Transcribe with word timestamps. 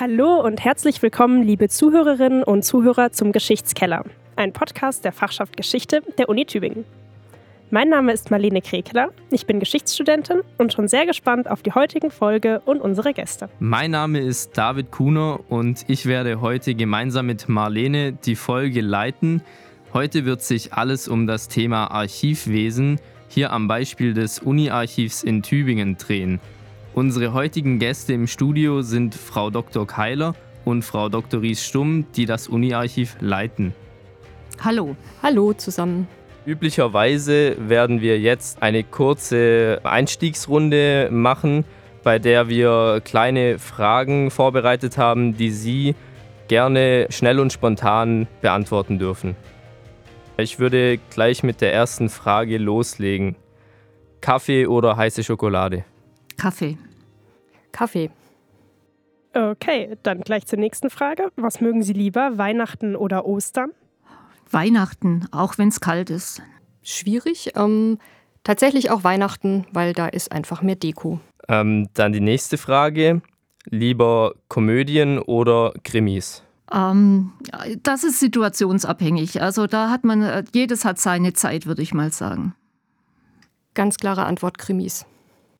Hallo 0.00 0.40
und 0.40 0.64
herzlich 0.64 1.02
willkommen, 1.02 1.42
liebe 1.42 1.68
Zuhörerinnen 1.68 2.44
und 2.44 2.64
Zuhörer 2.64 3.10
zum 3.10 3.32
Geschichtskeller, 3.32 4.04
ein 4.36 4.52
Podcast 4.52 5.04
der 5.04 5.10
Fachschaft 5.10 5.56
Geschichte 5.56 6.02
der 6.18 6.28
Uni 6.28 6.46
Tübingen. 6.46 6.84
Mein 7.72 7.88
Name 7.88 8.12
ist 8.12 8.30
Marlene 8.30 8.62
Krekeler, 8.62 9.08
ich 9.32 9.44
bin 9.46 9.58
Geschichtsstudentin 9.58 10.42
und 10.56 10.72
schon 10.72 10.86
sehr 10.86 11.04
gespannt 11.04 11.50
auf 11.50 11.64
die 11.64 11.72
heutige 11.72 12.10
Folge 12.10 12.62
und 12.64 12.80
unsere 12.80 13.12
Gäste. 13.12 13.48
Mein 13.58 13.90
Name 13.90 14.20
ist 14.20 14.56
David 14.56 14.92
Kuhner 14.92 15.40
und 15.48 15.84
ich 15.88 16.06
werde 16.06 16.40
heute 16.40 16.76
gemeinsam 16.76 17.26
mit 17.26 17.48
Marlene 17.48 18.12
die 18.12 18.36
Folge 18.36 18.82
leiten. 18.82 19.42
Heute 19.92 20.24
wird 20.24 20.42
sich 20.42 20.74
alles 20.74 21.08
um 21.08 21.26
das 21.26 21.48
Thema 21.48 21.90
Archivwesen 21.90 23.00
hier 23.26 23.50
am 23.50 23.66
Beispiel 23.66 24.14
des 24.14 24.38
Uni-Archivs 24.38 25.24
in 25.24 25.42
Tübingen 25.42 25.96
drehen. 25.98 26.38
Unsere 26.98 27.32
heutigen 27.32 27.78
Gäste 27.78 28.12
im 28.12 28.26
Studio 28.26 28.82
sind 28.82 29.14
Frau 29.14 29.50
Dr. 29.50 29.86
Keiler 29.86 30.34
und 30.64 30.82
Frau 30.82 31.08
Dr. 31.08 31.40
Ries 31.40 31.64
Stumm, 31.64 32.06
die 32.16 32.26
das 32.26 32.48
Uni-Archiv 32.48 33.16
leiten. 33.20 33.72
Hallo. 34.64 34.96
Hallo 35.22 35.52
zusammen. 35.52 36.08
Üblicherweise 36.44 37.54
werden 37.68 38.00
wir 38.00 38.18
jetzt 38.18 38.64
eine 38.64 38.82
kurze 38.82 39.78
Einstiegsrunde 39.84 41.08
machen, 41.12 41.64
bei 42.02 42.18
der 42.18 42.48
wir 42.48 43.00
kleine 43.04 43.60
Fragen 43.60 44.32
vorbereitet 44.32 44.98
haben, 44.98 45.36
die 45.36 45.52
Sie 45.52 45.94
gerne 46.48 47.06
schnell 47.10 47.38
und 47.38 47.52
spontan 47.52 48.26
beantworten 48.40 48.98
dürfen. 48.98 49.36
Ich 50.36 50.58
würde 50.58 50.98
gleich 51.10 51.44
mit 51.44 51.60
der 51.60 51.72
ersten 51.72 52.08
Frage 52.08 52.58
loslegen. 52.58 53.36
Kaffee 54.20 54.66
oder 54.66 54.96
heiße 54.96 55.22
Schokolade? 55.22 55.84
Kaffee. 56.36 56.76
Kaffee. 57.78 58.10
Okay, 59.34 59.96
dann 60.02 60.22
gleich 60.22 60.46
zur 60.46 60.58
nächsten 60.58 60.90
Frage. 60.90 61.30
Was 61.36 61.60
mögen 61.60 61.84
Sie 61.84 61.92
lieber, 61.92 62.36
Weihnachten 62.36 62.96
oder 62.96 63.24
Ostern? 63.24 63.70
Weihnachten, 64.50 65.28
auch 65.30 65.58
wenn 65.58 65.68
es 65.68 65.78
kalt 65.78 66.10
ist. 66.10 66.42
Schwierig. 66.82 67.52
Ähm, 67.54 67.98
tatsächlich 68.42 68.90
auch 68.90 69.04
Weihnachten, 69.04 69.64
weil 69.72 69.92
da 69.92 70.08
ist 70.08 70.32
einfach 70.32 70.60
mehr 70.60 70.74
Deko. 70.74 71.20
Ähm, 71.46 71.88
dann 71.94 72.12
die 72.12 72.20
nächste 72.20 72.58
Frage. 72.58 73.22
Lieber 73.66 74.34
Komödien 74.48 75.20
oder 75.20 75.72
Krimis? 75.84 76.42
Ähm, 76.72 77.32
das 77.84 78.02
ist 78.02 78.18
situationsabhängig. 78.18 79.40
Also 79.40 79.68
da 79.68 79.88
hat 79.88 80.02
man, 80.02 80.22
äh, 80.22 80.42
jedes 80.52 80.84
hat 80.84 80.98
seine 80.98 81.32
Zeit, 81.32 81.66
würde 81.66 81.82
ich 81.82 81.94
mal 81.94 82.10
sagen. 82.10 82.56
Ganz 83.74 83.98
klare 83.98 84.24
Antwort 84.26 84.58
Krimis. 84.58 85.06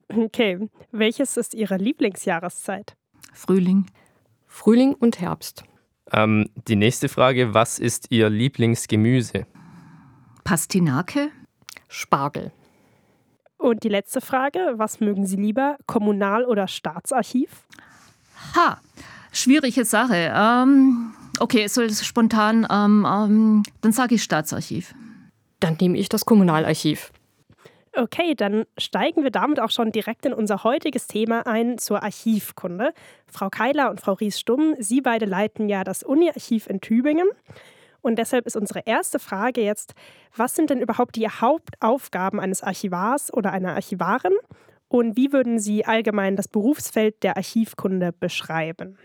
Okay, 0.09 0.69
welches 0.91 1.37
ist 1.37 1.55
Ihre 1.55 1.77
Lieblingsjahreszeit? 1.77 2.97
Frühling. 3.33 3.87
Frühling 4.47 4.95
und 4.95 5.21
Herbst. 5.21 5.65
Ähm, 6.13 6.49
die 6.67 6.77
nächste 6.77 7.09
Frage, 7.09 7.53
was 7.53 7.79
ist 7.79 8.07
Ihr 8.11 8.31
Lieblingsgemüse? 8.31 9.47
Pastinake. 10.45 11.31
Spargel. 11.89 12.53
Und 13.59 13.83
die 13.83 13.89
letzte 13.89 14.21
Frage, 14.21 14.75
was 14.77 15.01
mögen 15.01 15.27
Sie 15.27 15.37
lieber, 15.37 15.77
Kommunal- 15.87 16.45
oder 16.45 16.69
Staatsarchiv? 16.69 17.67
Ha, 18.55 18.81
schwierige 19.33 19.85
Sache. 19.85 20.33
Ähm, 20.35 21.13
okay, 21.41 21.67
soll 21.67 21.87
es 21.87 22.07
spontan, 22.07 22.67
ähm, 22.71 23.07
ähm, 23.07 23.63
dann 23.81 23.93
sage 23.93 24.15
ich 24.15 24.23
Staatsarchiv. 24.23 24.95
Dann 25.61 25.77
nehme 25.81 25.99
ich 25.99 26.09
das 26.09 26.25
Kommunalarchiv. 26.25 27.11
Okay, 27.99 28.37
dann 28.37 28.65
steigen 28.79 29.25
wir 29.25 29.33
damit 29.33 29.59
auch 29.59 29.71
schon 29.71 29.91
direkt 29.91 30.25
in 30.25 30.33
unser 30.33 30.63
heutiges 30.63 31.09
Thema 31.09 31.49
ein 31.49 31.79
zur 31.79 32.05
Archivkunde. 32.05 32.93
Frau 33.27 33.49
Keiler 33.51 33.91
und 33.91 34.01
Frau 34.01 34.13
Ries-Stumm, 34.13 34.77
Sie 34.79 35.01
beide 35.01 35.27
leiten 35.27 35.69
ja 35.69 35.83
das 35.83 36.05
Uni-Archiv 36.05 36.69
in 36.69 36.81
Tübingen. 36.81 37.27
Und 38.01 38.21
deshalb 38.21 38.47
ist 38.47 38.57
unsere 38.57 38.85
erste 38.87 39.19
Frage 39.19 39.63
jetzt, 39.63 39.95
was 40.37 40.55
sind 40.55 40.71
denn 40.71 40.81
überhaupt 40.81 41.17
die 41.17 41.29
Hauptaufgaben 41.29 42.39
eines 42.39 42.63
Archivars 42.63 43.35
oder 43.35 43.51
einer 43.51 43.75
Archivarin? 43.75 44.35
Und 44.87 45.17
wie 45.17 45.33
würden 45.33 45.59
Sie 45.59 45.85
allgemein 45.85 46.37
das 46.37 46.47
Berufsfeld 46.47 47.25
der 47.25 47.37
Archivkunde 47.37 48.13
beschreiben? 48.13 48.97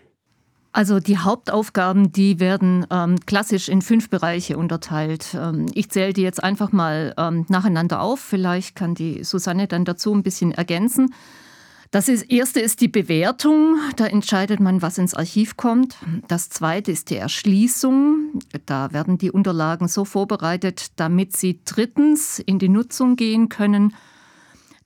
Also 0.74 1.00
die 1.00 1.20
Hauptaufgaben, 1.20 2.12
die 2.12 2.40
werden 2.40 2.88
ähm, 2.90 3.18
klassisch 3.28 3.70
in 3.70 3.84
fünf 3.84 4.10
Bereiche 4.10 4.58
unterteilt. 4.58 5.38
Ähm, 5.40 5.68
ich 5.76 5.92
zähle 5.92 6.14
die 6.14 6.24
jetzt 6.24 6.44
einfach 6.44 6.72
mal 6.72 7.14
ähm, 7.16 7.46
nacheinander 7.48 8.02
auf. 8.02 8.20
Vielleicht 8.20 8.76
kann 8.76 8.96
die 8.96 9.24
Susanne 9.24 9.68
dann 9.68 9.86
dazu 9.86 10.14
ein 10.14 10.24
bisschen 10.24 10.52
ergänzen. 10.52 11.14
Das 11.92 12.10
ist, 12.10 12.24
erste 12.24 12.60
ist 12.60 12.82
die 12.82 12.88
Bewertung. 12.88 13.78
Da 13.98 14.08
entscheidet 14.08 14.60
man, 14.60 14.82
was 14.82 14.98
ins 14.98 15.14
Archiv 15.14 15.58
kommt. 15.58 15.96
Das 16.28 16.50
zweite 16.50 16.92
ist 16.92 17.12
die 17.12 17.18
Erschließung. 17.18 18.42
Da 18.66 18.92
werden 18.94 19.20
die 19.20 19.30
Unterlagen 19.30 19.88
so 19.88 20.06
vorbereitet, 20.06 20.88
damit 20.96 21.38
sie 21.38 21.60
drittens 21.66 22.40
in 22.40 22.58
die 22.58 22.70
Nutzung 22.70 23.16
gehen 23.16 23.48
können. 23.48 23.94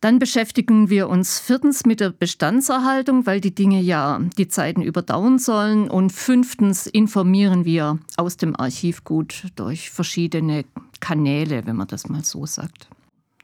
Dann 0.01 0.19
beschäftigen 0.19 0.89
wir 0.89 1.09
uns 1.09 1.39
viertens 1.39 1.85
mit 1.85 1.99
der 1.99 2.11
Bestandserhaltung, 2.11 3.25
weil 3.25 3.41
die 3.41 3.55
Dinge 3.55 3.81
ja 3.81 4.21
die 4.37 4.47
Zeiten 4.47 4.81
überdauern 4.81 5.39
sollen. 5.39 5.89
Und 5.89 6.11
fünftens 6.11 6.85
informieren 6.85 7.65
wir 7.65 7.97
aus 8.15 8.37
dem 8.37 8.55
Archivgut 8.59 9.45
durch 9.55 9.89
verschiedene 9.89 10.65
Kanäle, 10.99 11.65
wenn 11.65 11.75
man 11.75 11.87
das 11.87 12.09
mal 12.09 12.23
so 12.23 12.45
sagt. 12.45 12.87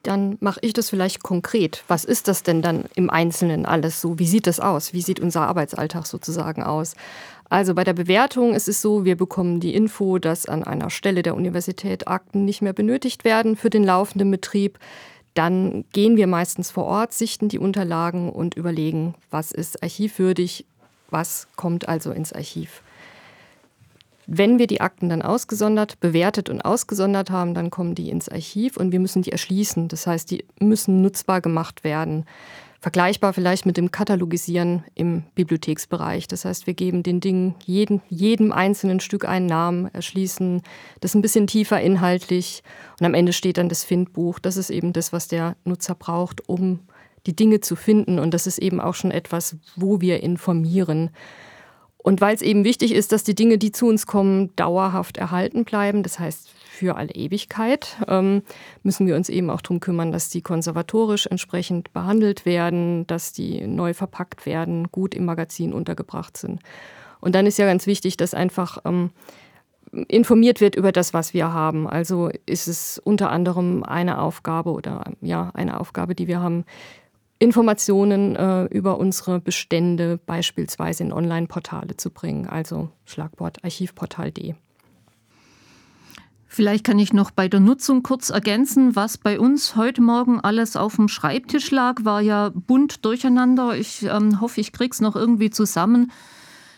Dann 0.04 0.38
mache 0.42 0.60
ich 0.62 0.74
das 0.74 0.90
vielleicht 0.90 1.24
konkret. 1.24 1.84
Was 1.88 2.04
ist 2.04 2.28
das 2.28 2.44
denn 2.44 2.62
dann 2.62 2.86
im 2.94 3.10
Einzelnen 3.10 3.66
alles 3.66 4.02
so? 4.02 4.20
Wie 4.20 4.28
sieht 4.28 4.48
das 4.48 4.60
aus? 4.60 4.94
Wie 4.94 5.02
sieht 5.02 5.22
unser 5.22 5.48
Arbeitsalltag 5.48 6.06
sozusagen 6.06 6.62
aus? 6.62 6.96
Also 7.50 7.74
bei 7.74 7.86
der 7.86 7.94
Bewertung 7.94 8.54
ist 8.54 8.68
es 8.68 8.82
so, 8.82 9.06
wir 9.06 9.16
bekommen 9.16 9.60
die 9.60 9.74
Info, 9.74 10.20
dass 10.20 10.46
an 10.46 10.64
einer 10.64 10.90
Stelle 10.90 11.24
der 11.24 11.36
Universität 11.36 12.08
Akten 12.08 12.44
nicht 12.46 12.62
mehr 12.62 12.74
benötigt 12.74 13.24
werden 13.24 13.56
für 13.56 13.70
den 13.70 13.84
laufenden 13.84 14.30
Betrieb. 14.30 14.78
Dann 15.34 15.86
gehen 15.92 16.16
wir 16.16 16.28
meistens 16.28 16.70
vor 16.70 16.86
Ort, 16.86 17.14
sichten 17.14 17.50
die 17.50 17.60
Unterlagen 17.60 18.32
und 18.32 18.56
überlegen, 18.56 19.16
was 19.32 19.52
ist 19.52 19.82
archivwürdig, 19.82 20.66
was 21.10 21.48
kommt 21.56 21.88
also 21.88 22.12
ins 22.12 22.34
Archiv. 22.34 22.82
Wenn 24.26 24.58
wir 24.58 24.68
die 24.68 24.80
Akten 24.80 25.10
dann 25.10 25.22
ausgesondert, 25.22 26.00
bewertet 26.00 26.50
und 26.50 26.62
ausgesondert 26.62 27.30
haben, 27.30 27.54
dann 27.54 27.70
kommen 27.72 27.94
die 27.94 28.10
ins 28.10 28.30
Archiv 28.30 28.78
und 28.78 28.92
wir 28.92 29.00
müssen 29.00 29.22
die 29.22 29.32
erschließen. 29.32 29.90
Das 29.90 30.08
heißt, 30.08 30.32
die 30.32 30.46
müssen 30.60 31.02
nutzbar 31.02 31.42
gemacht 31.42 31.84
werden. 31.84 32.26
Vergleichbar 32.84 33.32
vielleicht 33.32 33.66
mit 33.66 33.78
dem 33.78 33.92
Katalogisieren 33.92 34.84
im 34.94 35.24
Bibliotheksbereich. 35.36 36.28
Das 36.28 36.44
heißt, 36.44 36.68
wir 36.68 36.74
geben 36.74 37.02
den 37.02 37.22
Dingen 37.22 37.56
jeden, 37.64 38.02
jedem 38.10 38.52
einzelnen 38.52 39.00
Stück 39.00 39.24
einen 39.24 39.46
Namen, 39.46 39.90
erschließen 39.94 40.62
das 41.00 41.16
ein 41.16 41.22
bisschen 41.22 41.48
tiefer 41.48 41.80
inhaltlich 41.80 42.62
und 43.00 43.06
am 43.06 43.14
Ende 43.14 43.32
steht 43.32 43.58
dann 43.58 43.70
das 43.70 43.86
Findbuch. 43.86 44.38
Das 44.38 44.58
ist 44.58 44.70
eben 44.70 44.92
das, 44.92 45.14
was 45.14 45.30
der 45.30 45.56
Nutzer 45.64 45.96
braucht, 45.96 46.50
um 46.50 46.82
die 47.26 47.34
Dinge 47.34 47.62
zu 47.62 47.78
finden. 47.78 48.20
Und 48.20 48.34
das 48.34 48.48
ist 48.48 48.58
eben 48.58 48.82
auch 48.82 48.96
schon 48.96 49.12
etwas, 49.12 49.56
wo 49.78 50.02
wir 50.02 50.22
informieren. 50.22 51.12
Und 52.04 52.20
weil 52.20 52.36
es 52.36 52.42
eben 52.42 52.66
wichtig 52.66 52.94
ist, 52.94 53.14
dass 53.14 53.24
die 53.24 53.34
Dinge, 53.34 53.58
die 53.58 53.72
zu 53.72 53.88
uns 53.88 54.06
kommen, 54.06 54.54
dauerhaft 54.58 55.18
erhalten 55.18 55.64
bleiben, 55.64 56.04
das 56.04 56.20
heißt 56.20 56.50
für 56.50 56.98
alle 56.98 57.14
Ewigkeit, 57.14 57.96
ähm, 58.08 58.44
müssen 58.84 59.08
wir 59.08 59.16
uns 59.16 59.30
eben 59.30 59.50
auch 59.50 59.62
darum 59.62 59.80
kümmern, 59.80 60.12
dass 60.12 60.30
die 60.30 60.42
konservatorisch 60.42 61.28
entsprechend 61.28 61.94
behandelt 61.94 62.46
werden, 62.46 63.08
dass 63.08 63.32
die 63.32 63.66
neu 63.66 63.94
verpackt 63.94 64.46
werden, 64.46 64.92
gut 64.92 65.16
im 65.16 65.24
Magazin 65.24 65.72
untergebracht 65.72 66.36
sind. 66.36 66.62
Und 67.22 67.36
dann 67.36 67.46
ist 67.46 67.58
ja 67.58 67.66
ganz 67.66 67.88
wichtig, 67.88 68.18
dass 68.18 68.34
einfach 68.34 68.80
ähm, 68.84 69.12
informiert 70.10 70.60
wird 70.60 70.76
über 70.76 70.92
das, 70.92 71.14
was 71.14 71.34
wir 71.34 71.54
haben. 71.54 71.88
Also 71.88 72.32
ist 72.46 72.68
es 72.68 73.00
unter 73.00 73.30
anderem 73.30 73.84
eine 73.84 74.20
Aufgabe 74.20 74.72
oder 74.72 75.06
ja, 75.22 75.52
eine 75.54 75.80
Aufgabe, 75.80 76.16
die 76.16 76.28
wir 76.28 76.42
haben, 76.42 76.66
Informationen 77.44 78.38
äh, 78.38 78.64
über 78.66 78.98
unsere 78.98 79.42
Bestände 79.42 80.18
beispielsweise 80.18 81.04
in 81.04 81.12
Online-Portale 81.12 81.98
zu 81.98 82.10
bringen, 82.10 82.48
also 82.48 82.90
Schlagwort 83.04 83.62
archivportal.de. 83.66 84.54
Vielleicht 86.48 86.86
kann 86.86 87.00
ich 87.00 87.12
noch 87.12 87.32
bei 87.32 87.50
der 87.50 87.60
Nutzung 87.60 88.02
kurz 88.02 88.30
ergänzen, 88.30 88.96
was 88.96 89.18
bei 89.18 89.42
uns 89.42 89.76
heute 89.76 90.02
Morgen 90.02 90.40
alles 90.40 90.78
auf 90.78 90.96
dem 90.96 91.10
Schreibtisch 91.10 91.70
lag, 91.72 92.06
war 92.06 92.22
ja 92.22 92.50
bunt 92.54 93.04
durcheinander. 93.04 93.76
Ich 93.76 94.04
ähm, 94.04 94.40
hoffe, 94.40 94.62
ich 94.62 94.72
krieg's 94.72 95.02
noch 95.02 95.18
irgendwie 95.18 95.50
zusammen. 95.50 96.14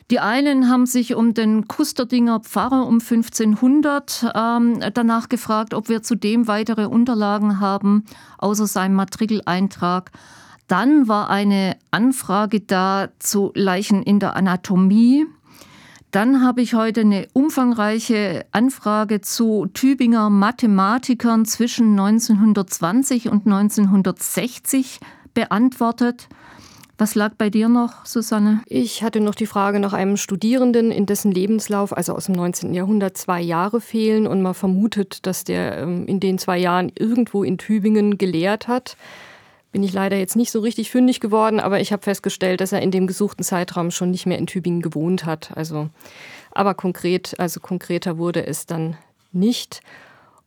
Die 0.09 0.19
einen 0.19 0.67
haben 0.67 0.87
sich 0.87 1.13
um 1.13 1.35
den 1.35 1.67
Kusterdinger 1.67 2.39
Pfarrer 2.39 2.87
um 2.87 3.01
1500 3.01 4.31
ähm, 4.33 4.79
danach 4.93 5.29
gefragt, 5.29 5.75
ob 5.75 5.89
wir 5.89 6.01
zudem 6.01 6.47
weitere 6.47 6.85
Unterlagen 6.85 7.59
haben, 7.59 8.05
außer 8.39 8.65
seinem 8.65 8.95
Matrikeleintrag. 8.95 10.11
Dann 10.67 11.07
war 11.07 11.29
eine 11.29 11.77
Anfrage 11.91 12.59
da 12.59 13.09
zu 13.19 13.51
Leichen 13.53 14.01
in 14.01 14.19
der 14.19 14.35
Anatomie. 14.35 15.25
Dann 16.11 16.41
habe 16.41 16.61
ich 16.61 16.73
heute 16.73 17.01
eine 17.01 17.27
umfangreiche 17.33 18.45
Anfrage 18.51 19.21
zu 19.21 19.67
Tübinger 19.73 20.29
Mathematikern 20.29 21.45
zwischen 21.45 21.91
1920 21.99 23.29
und 23.29 23.45
1960 23.45 24.99
beantwortet. 25.33 26.29
Was 26.97 27.13
lag 27.13 27.33
bei 27.37 27.49
dir 27.49 27.67
noch, 27.67 28.05
Susanne? 28.05 28.61
Ich 28.67 29.03
hatte 29.03 29.19
noch 29.19 29.35
die 29.35 29.47
Frage 29.47 29.81
nach 29.81 29.91
einem 29.91 30.15
Studierenden, 30.15 30.91
in 30.91 31.05
dessen 31.05 31.31
Lebenslauf, 31.33 31.95
also 31.95 32.15
aus 32.15 32.27
dem 32.27 32.35
19. 32.35 32.73
Jahrhundert, 32.73 33.17
zwei 33.17 33.41
Jahre 33.41 33.81
fehlen 33.81 34.25
und 34.25 34.41
man 34.41 34.53
vermutet, 34.53 35.25
dass 35.27 35.43
der 35.43 35.79
ähm, 35.79 36.07
in 36.07 36.21
den 36.21 36.37
zwei 36.37 36.57
Jahren 36.57 36.89
irgendwo 36.97 37.43
in 37.43 37.57
Tübingen 37.57 38.17
gelehrt 38.17 38.69
hat. 38.69 38.95
Bin 39.75 39.83
ich 39.83 39.91
leider 39.91 40.15
jetzt 40.15 40.37
nicht 40.37 40.51
so 40.51 40.61
richtig 40.61 40.89
fündig 40.89 41.19
geworden, 41.19 41.59
aber 41.59 41.81
ich 41.81 41.91
habe 41.91 42.01
festgestellt, 42.01 42.61
dass 42.61 42.71
er 42.71 42.81
in 42.81 42.91
dem 42.91 43.07
gesuchten 43.07 43.43
Zeitraum 43.43 43.91
schon 43.91 44.09
nicht 44.09 44.25
mehr 44.25 44.37
in 44.37 44.47
Tübingen 44.47 44.81
gewohnt 44.81 45.25
hat. 45.25 45.51
Also, 45.57 45.89
aber 46.51 46.75
konkret, 46.75 47.37
also 47.41 47.59
konkreter 47.59 48.17
wurde 48.17 48.47
es 48.47 48.65
dann 48.65 48.95
nicht. 49.33 49.81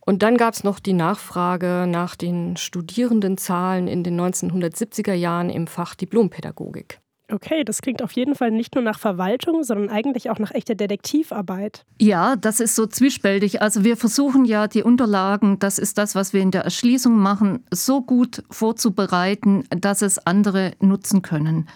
Und 0.00 0.22
dann 0.22 0.38
gab 0.38 0.54
es 0.54 0.64
noch 0.64 0.80
die 0.80 0.94
Nachfrage 0.94 1.84
nach 1.86 2.16
den 2.16 2.56
Studierendenzahlen 2.56 3.86
in 3.86 4.02
den 4.02 4.19
1970er 4.19 5.12
Jahren 5.12 5.50
im 5.50 5.66
Fach 5.66 5.94
Diplompädagogik. 5.94 6.98
Okay, 7.30 7.62
das 7.62 7.82
klingt 7.82 8.02
auf 8.02 8.12
jeden 8.12 8.34
Fall 8.34 8.50
nicht 8.50 8.75
nur 8.75 8.82
nach 8.82 8.98
Verwaltung, 8.98 9.62
sondern 9.62 9.90
eigentlich 9.90 10.30
auch 10.30 10.38
nach 10.38 10.50
echter 10.52 10.75
Detektivarbeit. 10.75 11.84
Ja, 12.00 12.36
das 12.36 12.58
ist 12.58 12.75
so 12.75 12.86
zwiespältig. 12.86 13.60
Also 13.60 13.84
wir 13.84 13.98
versuchen 13.98 14.46
ja 14.46 14.66
die 14.66 14.82
Unterlagen, 14.82 15.58
das 15.58 15.78
ist 15.78 15.98
das, 15.98 16.14
was 16.14 16.32
wir 16.32 16.40
in 16.40 16.50
der 16.50 16.62
Erschließung 16.62 17.19
machen, 17.19 17.64
so 17.70 18.00
gut 18.00 18.42
vorzubereiten, 18.50 19.64
dass 19.70 20.00
es 20.00 20.19
andere 20.19 20.72
nutzen 20.80 21.20
können. 21.20 21.69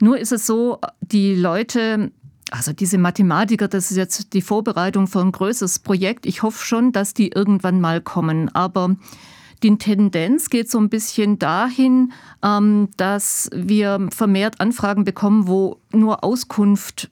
Nur 0.00 0.18
ist 0.18 0.32
es 0.32 0.46
so, 0.46 0.78
die 1.00 1.34
Leute 1.34 2.10
also 2.50 2.72
diese 2.72 2.96
Mathematiker, 2.98 3.66
das 3.66 3.90
ist 3.90 3.96
jetzt 3.96 4.32
die 4.32 4.42
Vorbereitung 4.42 5.08
für 5.08 5.20
ein 5.20 5.32
größeres 5.32 5.80
Projekt. 5.80 6.26
Ich 6.26 6.42
hoffe 6.42 6.64
schon, 6.64 6.92
dass 6.92 7.12
die 7.12 7.28
irgendwann 7.28 7.80
mal 7.80 8.00
kommen. 8.00 8.54
Aber 8.54 8.94
die 9.62 9.76
Tendenz 9.78 10.50
geht 10.50 10.70
so 10.70 10.78
ein 10.78 10.88
bisschen 10.88 11.38
dahin, 11.38 12.12
ähm, 12.42 12.88
dass 12.96 13.48
wir 13.52 14.08
vermehrt 14.14 14.60
Anfragen 14.60 15.04
bekommen, 15.04 15.46
wo 15.46 15.80
nur 15.92 16.24
Auskunft 16.24 17.10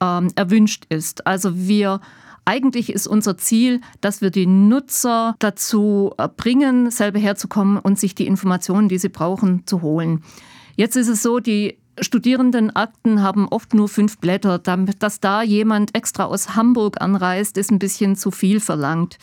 ähm, 0.00 0.28
erwünscht 0.34 0.86
ist. 0.88 1.26
Also 1.26 1.56
wir 1.56 2.00
eigentlich 2.44 2.90
ist 2.90 3.06
unser 3.06 3.36
Ziel, 3.36 3.82
dass 4.00 4.22
wir 4.22 4.30
die 4.30 4.46
Nutzer 4.46 5.36
dazu 5.38 6.12
äh, 6.16 6.28
bringen, 6.34 6.90
selber 6.90 7.18
herzukommen 7.18 7.78
und 7.78 7.98
sich 7.98 8.14
die 8.14 8.26
Informationen, 8.26 8.88
die 8.88 8.98
sie 8.98 9.10
brauchen, 9.10 9.66
zu 9.66 9.82
holen. 9.82 10.22
Jetzt 10.74 10.96
ist 10.96 11.08
es 11.08 11.22
so, 11.22 11.40
die 11.40 11.76
Studierendenakten 12.00 13.22
haben 13.22 13.48
oft 13.48 13.74
nur 13.74 13.88
fünf 13.88 14.18
Blätter. 14.18 14.58
Dass 14.58 15.20
da 15.20 15.42
jemand 15.42 15.94
extra 15.94 16.24
aus 16.24 16.54
Hamburg 16.56 17.00
anreist, 17.00 17.58
ist 17.58 17.70
ein 17.70 17.78
bisschen 17.78 18.16
zu 18.16 18.30
viel 18.30 18.60
verlangt. 18.60 19.18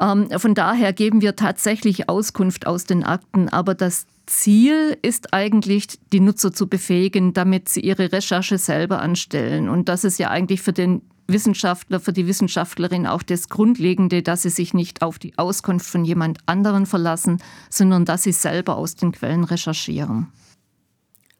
Ähm, 0.00 0.28
von 0.38 0.54
daher 0.54 0.92
geben 0.92 1.20
wir 1.20 1.36
tatsächlich 1.36 2.08
Auskunft 2.08 2.66
aus 2.66 2.84
den 2.84 3.04
Akten, 3.04 3.48
aber 3.48 3.74
das 3.74 4.06
Ziel 4.26 4.96
ist 5.02 5.34
eigentlich, 5.34 5.98
die 6.12 6.20
Nutzer 6.20 6.52
zu 6.52 6.68
befähigen, 6.68 7.32
damit 7.34 7.68
sie 7.68 7.80
ihre 7.80 8.12
Recherche 8.12 8.58
selber 8.58 9.00
anstellen. 9.00 9.68
Und 9.68 9.88
das 9.88 10.04
ist 10.04 10.18
ja 10.18 10.30
eigentlich 10.30 10.62
für 10.62 10.72
den 10.72 11.02
Wissenschaftler, 11.28 12.00
für 12.00 12.12
die 12.12 12.26
Wissenschaftlerin 12.26 13.06
auch 13.06 13.22
das 13.22 13.48
Grundlegende, 13.48 14.22
dass 14.22 14.42
sie 14.42 14.50
sich 14.50 14.74
nicht 14.74 15.02
auf 15.02 15.18
die 15.18 15.36
Auskunft 15.38 15.86
von 15.86 16.04
jemand 16.04 16.38
anderen 16.46 16.86
verlassen, 16.86 17.38
sondern 17.70 18.04
dass 18.04 18.22
sie 18.22 18.32
selber 18.32 18.76
aus 18.76 18.94
den 18.96 19.12
Quellen 19.12 19.44
recherchieren. 19.44 20.28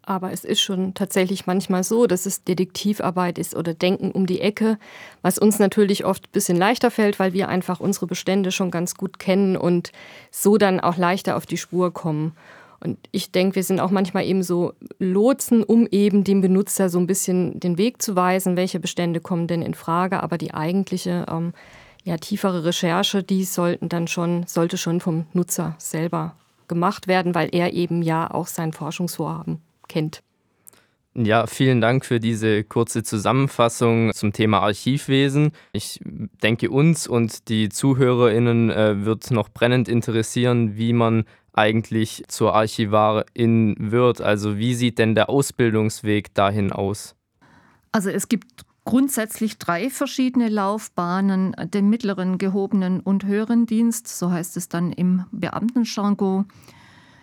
Aber 0.04 0.32
es 0.32 0.44
ist 0.44 0.60
schon 0.60 0.94
tatsächlich 0.94 1.46
manchmal 1.46 1.84
so, 1.84 2.06
dass 2.06 2.26
es 2.26 2.42
Detektivarbeit 2.42 3.38
ist 3.38 3.54
oder 3.54 3.72
Denken 3.72 4.10
um 4.10 4.26
die 4.26 4.40
Ecke, 4.40 4.78
was 5.22 5.38
uns 5.38 5.60
natürlich 5.60 6.04
oft 6.04 6.26
ein 6.26 6.32
bisschen 6.32 6.58
leichter 6.58 6.90
fällt, 6.90 7.20
weil 7.20 7.32
wir 7.32 7.48
einfach 7.48 7.78
unsere 7.78 8.08
Bestände 8.08 8.50
schon 8.50 8.72
ganz 8.72 8.96
gut 8.96 9.20
kennen 9.20 9.56
und 9.56 9.92
so 10.32 10.58
dann 10.58 10.80
auch 10.80 10.96
leichter 10.96 11.36
auf 11.36 11.46
die 11.46 11.56
Spur 11.56 11.92
kommen. 11.92 12.32
Und 12.80 12.98
ich 13.12 13.30
denke, 13.30 13.54
wir 13.54 13.62
sind 13.62 13.78
auch 13.78 13.92
manchmal 13.92 14.24
eben 14.24 14.42
so 14.42 14.72
Lotsen, 14.98 15.62
um 15.62 15.86
eben 15.92 16.24
dem 16.24 16.40
Benutzer 16.40 16.88
so 16.88 16.98
ein 16.98 17.06
bisschen 17.06 17.60
den 17.60 17.78
Weg 17.78 18.02
zu 18.02 18.16
weisen, 18.16 18.56
welche 18.56 18.80
Bestände 18.80 19.20
kommen 19.20 19.46
denn 19.46 19.62
in 19.62 19.74
Frage. 19.74 20.20
Aber 20.20 20.36
die 20.36 20.52
eigentliche, 20.52 21.26
ähm, 21.30 21.54
ja, 22.02 22.16
tiefere 22.16 22.64
Recherche, 22.64 23.22
die 23.22 23.44
sollten 23.44 23.88
dann 23.88 24.08
schon, 24.08 24.48
sollte 24.48 24.78
schon 24.78 24.98
vom 24.98 25.26
Nutzer 25.32 25.76
selber 25.78 26.34
gemacht 26.66 27.06
werden, 27.06 27.36
weil 27.36 27.50
er 27.52 27.72
eben 27.72 28.02
ja 28.02 28.28
auch 28.28 28.48
sein 28.48 28.72
Forschungsvorhaben 28.72 29.60
kennt. 29.92 30.22
Ja, 31.14 31.46
vielen 31.46 31.82
Dank 31.82 32.06
für 32.06 32.20
diese 32.20 32.64
kurze 32.64 33.02
Zusammenfassung 33.02 34.12
zum 34.14 34.32
Thema 34.32 34.60
Archivwesen. 34.60 35.52
Ich 35.72 36.00
denke, 36.42 36.70
uns 36.70 37.06
und 37.06 37.50
die 37.50 37.68
ZuhörerInnen 37.68 38.70
äh, 38.70 39.04
wird 39.04 39.30
noch 39.30 39.50
brennend 39.50 39.88
interessieren, 39.88 40.76
wie 40.76 40.94
man 40.94 41.24
eigentlich 41.52 42.24
zur 42.28 42.54
Archivarin 42.54 43.76
wird. 43.78 44.22
Also, 44.22 44.56
wie 44.56 44.74
sieht 44.74 44.98
denn 44.98 45.14
der 45.14 45.28
Ausbildungsweg 45.28 46.32
dahin 46.32 46.72
aus? 46.72 47.14
Also, 47.92 48.08
es 48.08 48.28
gibt 48.28 48.64
grundsätzlich 48.86 49.58
drei 49.58 49.90
verschiedene 49.90 50.48
Laufbahnen: 50.48 51.54
den 51.74 51.90
mittleren, 51.90 52.38
gehobenen 52.38 53.00
und 53.00 53.26
höheren 53.26 53.66
Dienst, 53.66 54.08
so 54.08 54.30
heißt 54.30 54.56
es 54.56 54.70
dann 54.70 54.92
im 54.92 55.26
Beamtenjargon. 55.30 56.46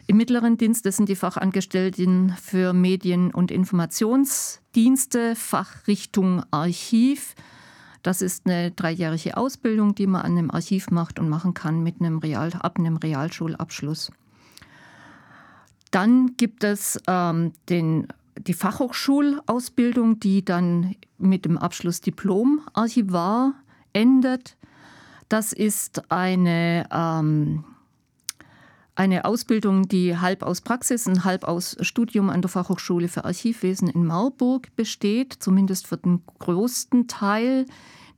Im 0.09 0.17
mittleren 0.17 0.57
Dienst 0.57 0.87
das 0.87 0.95
sind 0.97 1.07
die 1.07 1.15
Fachangestellten 1.15 2.33
für 2.41 2.73
Medien- 2.73 3.31
und 3.31 3.51
Informationsdienste, 3.51 5.35
Fachrichtung 5.35 6.41
Archiv. 6.49 7.35
Das 8.01 8.23
ist 8.23 8.47
eine 8.47 8.71
dreijährige 8.71 9.37
Ausbildung, 9.37 9.93
die 9.93 10.07
man 10.07 10.23
an 10.23 10.31
einem 10.31 10.49
Archiv 10.49 10.89
macht 10.89 11.19
und 11.19 11.29
machen 11.29 11.53
kann 11.53 11.83
mit 11.83 12.01
einem 12.01 12.17
Real, 12.17 12.51
ab 12.53 12.79
einem 12.79 12.97
Realschulabschluss. 12.97 14.11
Dann 15.91 16.35
gibt 16.37 16.63
es 16.63 16.99
ähm, 17.05 17.53
den, 17.69 18.07
die 18.35 18.55
Fachhochschulausbildung, 18.55 20.19
die 20.19 20.43
dann 20.43 20.95
mit 21.19 21.45
dem 21.45 21.55
Abschluss 21.55 22.01
Diplom 22.01 22.61
Archivar 22.73 23.53
endet. 23.93 24.57
Das 25.27 25.53
ist 25.53 26.11
eine 26.11 26.87
ähm, 26.91 27.63
eine 28.99 29.23
Ausbildung, 29.23 29.87
die 29.87 30.17
halb 30.17 30.43
aus 30.43 30.59
Praxis 30.59 31.07
und 31.07 31.23
halb 31.23 31.45
aus 31.45 31.77
Studium 31.79 32.29
an 32.29 32.41
der 32.41 32.49
Fachhochschule 32.49 33.07
für 33.07 33.23
Archivwesen 33.23 33.87
in 33.87 34.05
Marburg 34.05 34.75
besteht, 34.75 35.37
zumindest 35.39 35.87
für 35.87 35.95
den 35.95 36.21
größten 36.39 37.07
Teil 37.07 37.65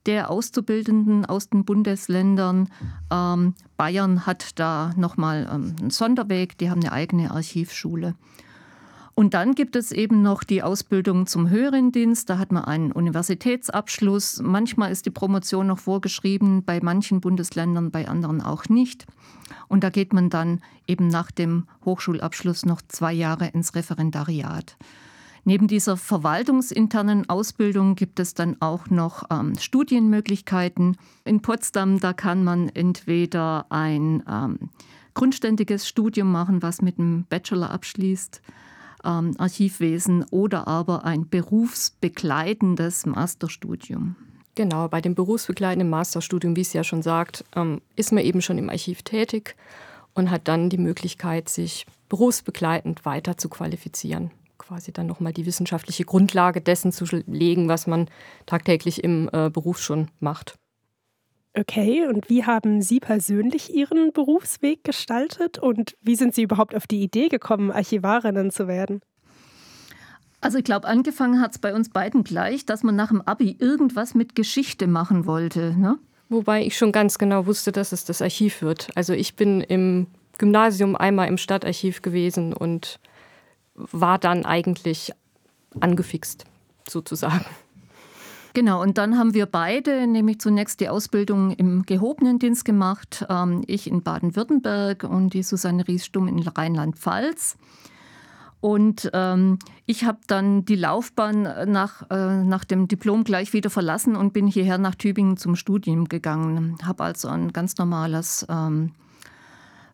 der 0.06 0.28
Auszubildenden 0.28 1.24
aus 1.24 1.48
den 1.48 1.64
Bundesländern. 1.64 2.68
Ähm, 3.12 3.54
Bayern 3.76 4.26
hat 4.26 4.58
da 4.58 4.90
nochmal 4.96 5.48
ähm, 5.52 5.76
einen 5.78 5.90
Sonderweg, 5.90 6.58
die 6.58 6.68
haben 6.68 6.80
eine 6.80 6.90
eigene 6.90 7.30
Archivschule. 7.30 8.16
Und 9.14 9.34
dann 9.34 9.54
gibt 9.54 9.76
es 9.76 9.92
eben 9.92 10.22
noch 10.22 10.42
die 10.42 10.62
Ausbildung 10.62 11.26
zum 11.26 11.50
höheren 11.50 11.92
Dienst. 11.92 12.30
Da 12.30 12.38
hat 12.38 12.50
man 12.50 12.64
einen 12.64 12.92
Universitätsabschluss. 12.92 14.40
Manchmal 14.42 14.90
ist 14.90 15.04
die 15.04 15.10
Promotion 15.10 15.66
noch 15.66 15.78
vorgeschrieben, 15.78 16.64
bei 16.64 16.80
manchen 16.82 17.20
Bundesländern, 17.20 17.90
bei 17.90 18.08
anderen 18.08 18.40
auch 18.40 18.68
nicht. 18.68 19.06
Und 19.68 19.84
da 19.84 19.90
geht 19.90 20.12
man 20.12 20.30
dann 20.30 20.62
eben 20.86 21.08
nach 21.08 21.30
dem 21.30 21.66
Hochschulabschluss 21.84 22.64
noch 22.64 22.80
zwei 22.88 23.12
Jahre 23.12 23.48
ins 23.48 23.74
Referendariat. 23.74 24.76
Neben 25.44 25.66
dieser 25.66 25.96
verwaltungsinternen 25.96 27.28
Ausbildung 27.28 27.96
gibt 27.96 28.20
es 28.20 28.34
dann 28.34 28.56
auch 28.60 28.88
noch 28.90 29.24
ähm, 29.30 29.58
Studienmöglichkeiten. 29.58 30.96
In 31.24 31.42
Potsdam, 31.42 31.98
da 31.98 32.12
kann 32.12 32.44
man 32.44 32.68
entweder 32.68 33.66
ein 33.68 34.22
ähm, 34.30 34.70
grundständiges 35.14 35.88
Studium 35.88 36.30
machen, 36.30 36.62
was 36.62 36.80
mit 36.80 36.98
einem 36.98 37.24
Bachelor 37.28 37.70
abschließt, 37.70 38.40
ähm, 39.04 39.34
Archivwesen, 39.38 40.24
oder 40.30 40.68
aber 40.68 41.04
ein 41.04 41.28
berufsbegleitendes 41.28 43.06
Masterstudium. 43.06 44.16
Genau, 44.54 44.88
bei 44.88 45.00
dem 45.00 45.14
berufsbegleitenden 45.14 45.88
Masterstudium, 45.88 46.56
wie 46.56 46.60
es 46.60 46.72
ja 46.72 46.84
schon 46.84 47.02
sagt, 47.02 47.44
ähm, 47.56 47.80
ist 47.96 48.12
man 48.12 48.24
eben 48.24 48.42
schon 48.42 48.58
im 48.58 48.68
Archiv 48.68 49.02
tätig 49.02 49.56
und 50.14 50.30
hat 50.30 50.46
dann 50.48 50.68
die 50.68 50.78
Möglichkeit, 50.78 51.48
sich 51.48 51.86
berufsbegleitend 52.08 53.04
weiter 53.06 53.38
zu 53.38 53.48
qualifizieren. 53.48 54.30
Quasi 54.58 54.92
dann 54.92 55.06
nochmal 55.06 55.32
die 55.32 55.46
wissenschaftliche 55.46 56.04
Grundlage 56.04 56.60
dessen 56.60 56.92
zu 56.92 57.04
legen, 57.26 57.68
was 57.68 57.86
man 57.86 58.08
tagtäglich 58.46 59.02
im 59.02 59.30
äh, 59.32 59.48
Beruf 59.48 59.78
schon 59.78 60.08
macht. 60.20 60.54
Okay, 61.54 62.06
und 62.06 62.30
wie 62.30 62.44
haben 62.44 62.80
Sie 62.80 62.98
persönlich 62.98 63.74
Ihren 63.74 64.12
Berufsweg 64.12 64.84
gestaltet 64.84 65.58
und 65.58 65.96
wie 66.00 66.16
sind 66.16 66.34
Sie 66.34 66.42
überhaupt 66.42 66.74
auf 66.74 66.86
die 66.86 67.02
Idee 67.02 67.28
gekommen, 67.28 67.70
Archivarinnen 67.70 68.50
zu 68.50 68.68
werden? 68.68 69.02
Also 70.40 70.58
ich 70.58 70.64
glaube, 70.64 70.88
angefangen 70.88 71.40
hat 71.40 71.52
es 71.52 71.58
bei 71.58 71.74
uns 71.74 71.90
beiden 71.90 72.24
gleich, 72.24 72.64
dass 72.64 72.82
man 72.82 72.96
nach 72.96 73.08
dem 73.08 73.20
Abi 73.20 73.56
irgendwas 73.60 74.14
mit 74.14 74.34
Geschichte 74.34 74.86
machen 74.86 75.26
wollte. 75.26 75.74
Ne? 75.78 75.98
Wobei 76.30 76.64
ich 76.64 76.76
schon 76.76 76.90
ganz 76.90 77.18
genau 77.18 77.46
wusste, 77.46 77.70
dass 77.70 77.92
es 77.92 78.04
das 78.04 78.22
Archiv 78.22 78.62
wird. 78.62 78.88
Also 78.94 79.12
ich 79.12 79.36
bin 79.36 79.60
im 79.60 80.06
Gymnasium 80.38 80.96
einmal 80.96 81.28
im 81.28 81.36
Stadtarchiv 81.36 82.00
gewesen 82.00 82.54
und 82.54 82.98
war 83.74 84.18
dann 84.18 84.44
eigentlich 84.46 85.12
angefixt, 85.78 86.44
sozusagen. 86.88 87.44
Genau, 88.54 88.82
und 88.82 88.98
dann 88.98 89.16
haben 89.16 89.32
wir 89.32 89.46
beide 89.46 90.06
nämlich 90.06 90.38
zunächst 90.38 90.80
die 90.80 90.90
Ausbildung 90.90 91.52
im 91.52 91.84
gehobenen 91.84 92.38
Dienst 92.38 92.64
gemacht. 92.64 93.24
Ähm, 93.30 93.62
ich 93.66 93.86
in 93.86 94.02
Baden-Württemberg 94.02 95.04
und 95.04 95.32
die 95.32 95.42
Susanne 95.42 95.88
Ries-Stumm 95.88 96.28
in 96.28 96.40
Rheinland-Pfalz. 96.40 97.56
Und 98.60 99.10
ähm, 99.12 99.58
ich 99.86 100.04
habe 100.04 100.18
dann 100.28 100.64
die 100.64 100.76
Laufbahn 100.76 101.42
nach, 101.66 102.08
äh, 102.10 102.44
nach 102.44 102.64
dem 102.64 102.86
Diplom 102.86 103.24
gleich 103.24 103.52
wieder 103.54 103.70
verlassen 103.70 104.14
und 104.14 104.32
bin 104.32 104.46
hierher 104.46 104.78
nach 104.78 104.94
Tübingen 104.94 105.36
zum 105.36 105.56
Studium 105.56 106.08
gegangen. 106.08 106.76
Habe 106.84 107.02
also 107.02 107.28
ein 107.28 107.52
ganz 107.52 107.76
normales 107.78 108.46
ähm, 108.48 108.92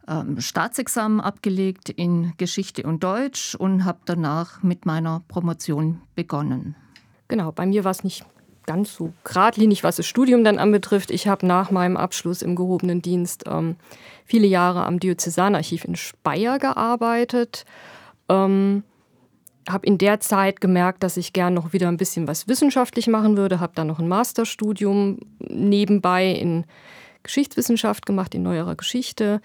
ähm, 0.07 0.41
Staatsexamen 0.41 1.21
abgelegt 1.21 1.89
in 1.89 2.35
Geschichte 2.37 2.83
und 2.83 3.05
Deutsch 3.05 3.55
und 3.55 3.87
habe 3.87 4.01
danach 4.05 4.63
mit 4.63 4.85
meiner 4.85 5.23
Promotion 5.29 6.03
begonnen. 6.15 6.75
Genau, 7.29 7.53
bei 7.53 7.65
mir 7.65 7.85
war 7.85 7.93
es 7.93 8.05
nicht 8.05 8.27
ganz 8.69 8.95
so 8.95 9.15
geradlinig, 9.25 9.83
was 9.83 9.97
das 9.97 10.07
Studium 10.07 10.45
dann 10.45 10.59
anbetrifft. 10.59 11.11
Ich 11.11 11.27
habe 11.27 11.47
nach 11.47 11.71
meinem 11.71 11.97
Abschluss 11.97 12.43
im 12.43 12.55
gehobenen 12.55 13.01
Dienst 13.01 13.45
ähm, 13.49 13.77
viele 14.27 14.47
Jahre 14.47 14.85
am 14.85 15.01
Diözesanarchiv 15.01 15.87
in 15.87 15.97
Speyer 15.97 16.59
gearbeitet. 16.59 17.65
Ähm, 18.29 18.85
habe 19.67 19.87
in 19.87 19.97
der 19.97 20.21
Zeit 20.21 20.61
gemerkt, 20.61 21.03
dass 21.03 21.17
ich 21.17 21.33
gern 21.33 21.55
noch 21.55 21.73
wieder 21.73 21.89
ein 21.89 21.97
bisschen 21.97 22.29
was 22.29 22.47
wissenschaftlich 22.47 23.07
machen 23.07 23.39
würde. 23.39 23.59
Habe 23.59 23.73
dann 23.75 23.87
noch 23.87 24.01
ein 24.01 24.09
Masterstudium 24.09 25.19
nebenbei 25.39 26.31
in 26.31 26.67
Geschichtswissenschaft 27.23 28.05
gemacht, 28.05 28.35
in 28.35 28.43
neuerer 28.43 28.75
Geschichte. 28.75 29.41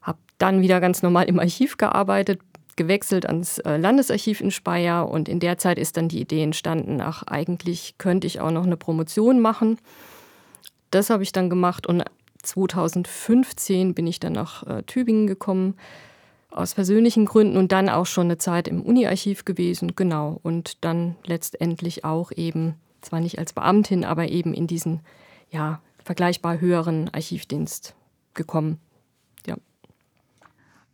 Habe 0.00 0.18
dann 0.38 0.62
wieder 0.62 0.80
ganz 0.80 1.02
normal 1.02 1.26
im 1.26 1.38
Archiv 1.38 1.76
gearbeitet, 1.76 2.40
gewechselt 2.76 3.26
ans 3.26 3.58
äh, 3.58 3.76
Landesarchiv 3.76 4.40
in 4.40 4.50
Speyer 4.50 5.08
und 5.08 5.28
in 5.28 5.40
der 5.40 5.58
Zeit 5.58 5.78
ist 5.78 5.96
dann 5.96 6.08
die 6.08 6.20
Idee 6.20 6.42
entstanden, 6.42 7.00
ach, 7.00 7.22
eigentlich 7.24 7.96
könnte 7.98 8.26
ich 8.26 8.40
auch 8.40 8.50
noch 8.50 8.64
eine 8.64 8.76
Promotion 8.76 9.40
machen. 9.40 9.78
Das 10.90 11.10
habe 11.10 11.22
ich 11.22 11.32
dann 11.32 11.50
gemacht 11.50 11.86
und 11.86 12.04
2015 12.42 13.94
bin 13.94 14.06
ich 14.06 14.20
dann 14.20 14.32
nach 14.32 14.66
äh, 14.66 14.82
Tübingen 14.82 15.26
gekommen, 15.26 15.76
aus 16.50 16.74
persönlichen 16.74 17.24
Gründen 17.24 17.56
und 17.56 17.72
dann 17.72 17.88
auch 17.88 18.06
schon 18.06 18.26
eine 18.26 18.38
Zeit 18.38 18.68
im 18.68 18.82
Uni-Archiv 18.82 19.44
gewesen, 19.44 19.94
genau. 19.96 20.38
Und 20.42 20.84
dann 20.84 21.16
letztendlich 21.24 22.04
auch 22.04 22.30
eben, 22.32 22.74
zwar 23.00 23.20
nicht 23.20 23.38
als 23.38 23.52
Beamtin, 23.52 24.04
aber 24.04 24.28
eben 24.28 24.52
in 24.52 24.66
diesen, 24.66 25.00
ja, 25.50 25.80
vergleichbar 26.04 26.60
höheren 26.60 27.08
Archivdienst 27.12 27.94
gekommen. 28.34 28.78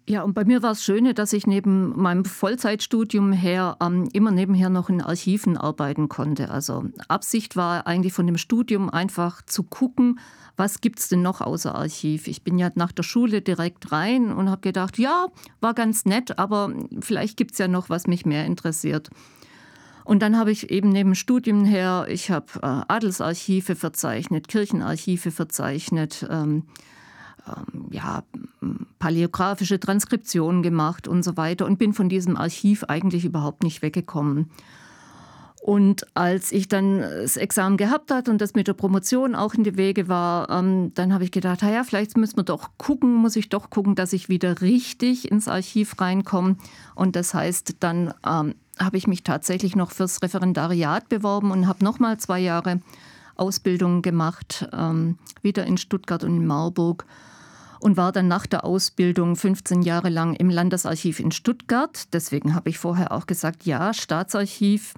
Ja, 0.08 0.22
und 0.22 0.32
bei 0.32 0.46
mir 0.46 0.62
war 0.62 0.72
es 0.72 0.82
Schöne, 0.82 1.12
dass 1.12 1.34
ich 1.34 1.46
neben 1.46 1.94
meinem 2.00 2.24
Vollzeitstudium 2.24 3.30
her 3.32 3.76
ähm, 3.82 4.08
immer 4.14 4.30
nebenher 4.30 4.70
noch 4.70 4.88
in 4.88 5.02
Archiven 5.02 5.58
arbeiten 5.58 6.08
konnte. 6.08 6.50
Also 6.50 6.84
Absicht 7.08 7.56
war 7.56 7.86
eigentlich 7.86 8.14
von 8.14 8.26
dem 8.26 8.38
Studium 8.38 8.88
einfach 8.88 9.42
zu 9.42 9.64
gucken, 9.64 10.18
was 10.56 10.80
gibt 10.80 10.98
es 10.98 11.08
denn 11.08 11.20
noch 11.20 11.42
außer 11.42 11.74
Archiv. 11.74 12.26
Ich 12.26 12.42
bin 12.42 12.58
ja 12.58 12.70
nach 12.74 12.90
der 12.90 13.02
Schule 13.02 13.42
direkt 13.42 13.92
rein 13.92 14.32
und 14.32 14.48
habe 14.48 14.62
gedacht, 14.62 14.98
ja, 14.98 15.26
war 15.60 15.74
ganz 15.74 16.06
nett, 16.06 16.38
aber 16.38 16.72
vielleicht 17.00 17.36
gibt 17.36 17.52
es 17.52 17.58
ja 17.58 17.68
noch, 17.68 17.90
was 17.90 18.06
mich 18.06 18.24
mehr 18.24 18.46
interessiert. 18.46 19.10
Und 20.06 20.22
dann 20.22 20.38
habe 20.38 20.50
ich 20.50 20.70
eben 20.70 20.88
neben 20.88 21.14
Studium 21.16 21.66
her, 21.66 22.06
ich 22.08 22.30
habe 22.30 22.46
äh, 22.62 22.80
Adelsarchive 22.88 23.76
verzeichnet, 23.76 24.48
Kirchenarchive 24.48 25.30
verzeichnet. 25.30 26.26
Ähm, 26.30 26.62
ähm, 27.48 27.86
ja, 27.90 28.22
paläografische 28.98 29.80
Transkriptionen 29.80 30.62
gemacht 30.62 31.08
und 31.08 31.22
so 31.22 31.36
weiter 31.36 31.66
und 31.66 31.78
bin 31.78 31.92
von 31.92 32.08
diesem 32.08 32.36
Archiv 32.36 32.84
eigentlich 32.84 33.24
überhaupt 33.24 33.62
nicht 33.62 33.82
weggekommen. 33.82 34.50
Und 35.60 36.06
als 36.14 36.52
ich 36.52 36.68
dann 36.68 37.00
das 37.00 37.36
Examen 37.36 37.76
gehabt 37.76 38.10
hatte 38.10 38.30
und 38.30 38.40
das 38.40 38.54
mit 38.54 38.68
der 38.68 38.74
Promotion 38.74 39.34
auch 39.34 39.54
in 39.54 39.64
die 39.64 39.76
Wege 39.76 40.08
war, 40.08 40.48
ähm, 40.50 40.92
dann 40.94 41.12
habe 41.12 41.24
ich 41.24 41.30
gedacht, 41.30 41.62
naja, 41.62 41.84
vielleicht 41.84 42.16
müssen 42.16 42.36
wir 42.36 42.44
doch 42.44 42.70
gucken, 42.78 43.14
muss 43.14 43.36
ich 43.36 43.48
doch 43.48 43.68
gucken, 43.68 43.94
dass 43.94 44.12
ich 44.12 44.28
wieder 44.28 44.60
richtig 44.60 45.30
ins 45.30 45.48
Archiv 45.48 46.00
reinkomme. 46.00 46.56
Und 46.94 47.16
das 47.16 47.34
heißt, 47.34 47.76
dann 47.80 48.14
ähm, 48.26 48.54
habe 48.78 48.96
ich 48.96 49.06
mich 49.06 49.24
tatsächlich 49.24 49.74
noch 49.74 49.90
fürs 49.90 50.22
Referendariat 50.22 51.08
beworben 51.08 51.50
und 51.50 51.66
habe 51.66 51.84
nochmal 51.84 52.18
zwei 52.18 52.38
Jahre 52.38 52.80
Ausbildung 53.36 54.02
gemacht, 54.02 54.68
ähm, 54.72 55.18
wieder 55.42 55.66
in 55.66 55.76
Stuttgart 55.76 56.24
und 56.24 56.36
in 56.36 56.46
Marburg 56.46 57.04
und 57.80 57.96
war 57.96 58.12
dann 58.12 58.28
nach 58.28 58.46
der 58.46 58.64
Ausbildung 58.64 59.36
15 59.36 59.82
Jahre 59.82 60.08
lang 60.08 60.34
im 60.34 60.50
Landesarchiv 60.50 61.20
in 61.20 61.30
Stuttgart. 61.30 62.12
Deswegen 62.12 62.54
habe 62.54 62.70
ich 62.70 62.78
vorher 62.78 63.12
auch 63.12 63.26
gesagt, 63.26 63.64
ja, 63.64 63.94
Staatsarchiv. 63.94 64.94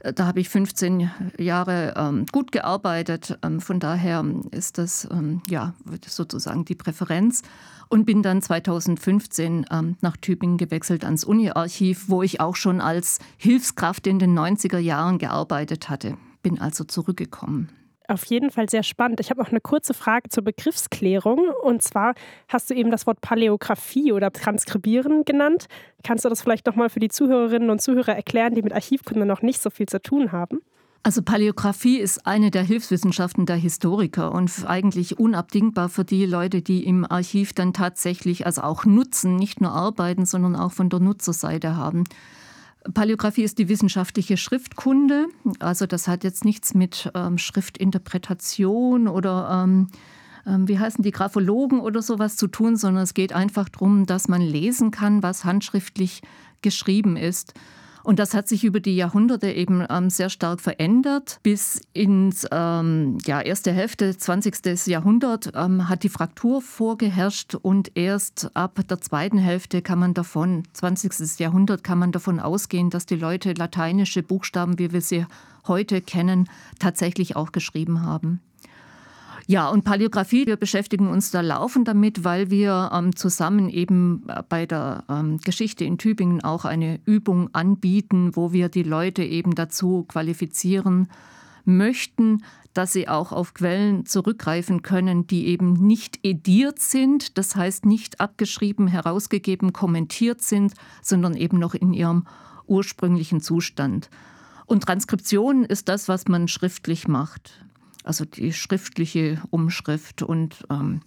Äh, 0.00 0.12
da 0.12 0.26
habe 0.26 0.40
ich 0.40 0.48
15 0.48 1.10
Jahre 1.38 1.94
ähm, 1.96 2.26
gut 2.32 2.52
gearbeitet. 2.52 3.38
Ähm, 3.42 3.60
von 3.60 3.80
daher 3.80 4.24
ist 4.50 4.78
das 4.78 5.08
ähm, 5.10 5.42
ja, 5.48 5.74
sozusagen 6.06 6.64
die 6.64 6.74
Präferenz. 6.74 7.42
Und 7.88 8.06
bin 8.06 8.22
dann 8.22 8.40
2015 8.40 9.66
ähm, 9.70 9.96
nach 10.00 10.16
Tübingen 10.16 10.56
gewechselt 10.56 11.04
ans 11.04 11.24
Uni-Archiv, 11.24 12.08
wo 12.08 12.22
ich 12.22 12.40
auch 12.40 12.56
schon 12.56 12.80
als 12.80 13.18
Hilfskraft 13.36 14.06
in 14.06 14.18
den 14.18 14.38
90er 14.38 14.78
Jahren 14.78 15.18
gearbeitet 15.18 15.90
hatte. 15.90 16.16
Bin 16.42 16.58
also 16.58 16.84
zurückgekommen. 16.84 17.68
Auf 18.12 18.26
jeden 18.26 18.50
Fall 18.50 18.68
sehr 18.68 18.82
spannend. 18.82 19.20
Ich 19.20 19.30
habe 19.30 19.40
noch 19.40 19.48
eine 19.48 19.62
kurze 19.62 19.94
Frage 19.94 20.28
zur 20.28 20.44
Begriffsklärung. 20.44 21.48
Und 21.62 21.82
zwar 21.82 22.12
hast 22.46 22.68
du 22.68 22.74
eben 22.74 22.90
das 22.90 23.06
Wort 23.06 23.22
Paläographie 23.22 24.12
oder 24.12 24.30
Transkribieren 24.30 25.24
genannt. 25.24 25.64
Kannst 26.04 26.26
du 26.26 26.28
das 26.28 26.42
vielleicht 26.42 26.66
nochmal 26.66 26.90
für 26.90 27.00
die 27.00 27.08
Zuhörerinnen 27.08 27.70
und 27.70 27.80
Zuhörer 27.80 28.14
erklären, 28.14 28.54
die 28.54 28.60
mit 28.60 28.74
Archivkunde 28.74 29.24
noch 29.24 29.40
nicht 29.40 29.62
so 29.62 29.70
viel 29.70 29.86
zu 29.86 29.98
tun 30.02 30.30
haben? 30.30 30.60
Also 31.02 31.22
Paläographie 31.22 31.96
ist 31.96 32.26
eine 32.26 32.50
der 32.50 32.64
Hilfswissenschaften 32.64 33.46
der 33.46 33.56
Historiker 33.56 34.32
und 34.32 34.52
eigentlich 34.66 35.18
unabdingbar 35.18 35.88
für 35.88 36.04
die 36.04 36.26
Leute, 36.26 36.60
die 36.60 36.84
im 36.84 37.10
Archiv 37.10 37.54
dann 37.54 37.72
tatsächlich 37.72 38.44
also 38.44 38.60
auch 38.60 38.84
nutzen, 38.84 39.36
nicht 39.36 39.62
nur 39.62 39.72
arbeiten, 39.72 40.26
sondern 40.26 40.54
auch 40.54 40.72
von 40.72 40.90
der 40.90 41.00
Nutzerseite 41.00 41.76
haben. 41.76 42.04
Paläographie 42.94 43.42
ist 43.42 43.58
die 43.58 43.68
wissenschaftliche 43.68 44.36
Schriftkunde. 44.36 45.26
Also 45.60 45.86
das 45.86 46.08
hat 46.08 46.24
jetzt 46.24 46.44
nichts 46.44 46.74
mit 46.74 47.10
ähm, 47.14 47.38
Schriftinterpretation 47.38 49.08
oder 49.08 49.64
ähm, 49.64 49.88
ähm, 50.46 50.68
wie 50.68 50.78
heißen 50.78 51.02
die 51.02 51.12
Graphologen 51.12 51.80
oder 51.80 52.02
sowas 52.02 52.36
zu 52.36 52.48
tun, 52.48 52.76
sondern 52.76 53.04
es 53.04 53.14
geht 53.14 53.32
einfach 53.32 53.68
darum, 53.68 54.06
dass 54.06 54.28
man 54.28 54.40
lesen 54.40 54.90
kann, 54.90 55.22
was 55.22 55.44
handschriftlich 55.44 56.22
geschrieben 56.62 57.16
ist. 57.16 57.54
Und 58.04 58.18
das 58.18 58.34
hat 58.34 58.48
sich 58.48 58.64
über 58.64 58.80
die 58.80 58.96
Jahrhunderte 58.96 59.50
eben 59.50 59.84
ähm, 59.88 60.10
sehr 60.10 60.28
stark 60.28 60.60
verändert. 60.60 61.38
Bis 61.42 61.80
ins 61.92 62.46
ähm, 62.50 63.18
ja, 63.24 63.40
erste 63.40 63.72
Hälfte 63.72 64.16
20. 64.16 64.86
Jahrhundert 64.86 65.52
ähm, 65.54 65.88
hat 65.88 66.02
die 66.02 66.08
Fraktur 66.08 66.62
vorgeherrscht 66.62 67.54
und 67.54 67.96
erst 67.96 68.50
ab 68.54 68.80
der 68.88 69.00
zweiten 69.00 69.38
Hälfte 69.38 69.82
kann 69.82 69.98
man 69.98 70.14
davon, 70.14 70.64
20. 70.72 71.38
Jahrhundert, 71.38 71.84
kann 71.84 71.98
man 71.98 72.12
davon 72.12 72.40
ausgehen, 72.40 72.90
dass 72.90 73.06
die 73.06 73.16
Leute 73.16 73.52
lateinische 73.52 74.22
Buchstaben, 74.22 74.78
wie 74.78 74.92
wir 74.92 75.00
sie 75.00 75.26
heute 75.66 76.00
kennen, 76.00 76.48
tatsächlich 76.78 77.36
auch 77.36 77.52
geschrieben 77.52 78.02
haben. 78.02 78.40
Ja, 79.46 79.68
und 79.68 79.84
Paläographie, 79.84 80.46
wir 80.46 80.56
beschäftigen 80.56 81.08
uns 81.08 81.30
da 81.30 81.40
laufend 81.40 81.88
damit, 81.88 82.24
weil 82.24 82.50
wir 82.50 82.90
ähm, 82.92 83.16
zusammen 83.16 83.68
eben 83.68 84.24
äh, 84.28 84.42
bei 84.48 84.66
der 84.66 85.04
ähm, 85.08 85.38
Geschichte 85.38 85.84
in 85.84 85.98
Tübingen 85.98 86.44
auch 86.44 86.64
eine 86.64 87.00
Übung 87.06 87.52
anbieten, 87.52 88.36
wo 88.36 88.52
wir 88.52 88.68
die 88.68 88.84
Leute 88.84 89.24
eben 89.24 89.54
dazu 89.54 90.04
qualifizieren 90.04 91.08
möchten, 91.64 92.44
dass 92.72 92.92
sie 92.92 93.08
auch 93.08 93.32
auf 93.32 93.52
Quellen 93.52 94.06
zurückgreifen 94.06 94.82
können, 94.82 95.26
die 95.26 95.46
eben 95.48 95.74
nicht 95.74 96.20
ediert 96.22 96.78
sind, 96.78 97.36
das 97.36 97.54
heißt 97.56 97.84
nicht 97.84 98.20
abgeschrieben, 98.20 98.86
herausgegeben, 98.86 99.72
kommentiert 99.72 100.40
sind, 100.40 100.74
sondern 101.02 101.34
eben 101.34 101.58
noch 101.58 101.74
in 101.74 101.92
ihrem 101.92 102.26
ursprünglichen 102.66 103.40
Zustand. 103.40 104.08
Und 104.66 104.84
Transkription 104.84 105.64
ist 105.64 105.88
das, 105.88 106.08
was 106.08 106.28
man 106.28 106.48
schriftlich 106.48 107.08
macht 107.08 107.62
also 108.04 108.24
die 108.24 108.52
schriftliche 108.52 109.42
Umschrift. 109.50 110.22
Und 110.22 110.64
ähm, 110.70 111.00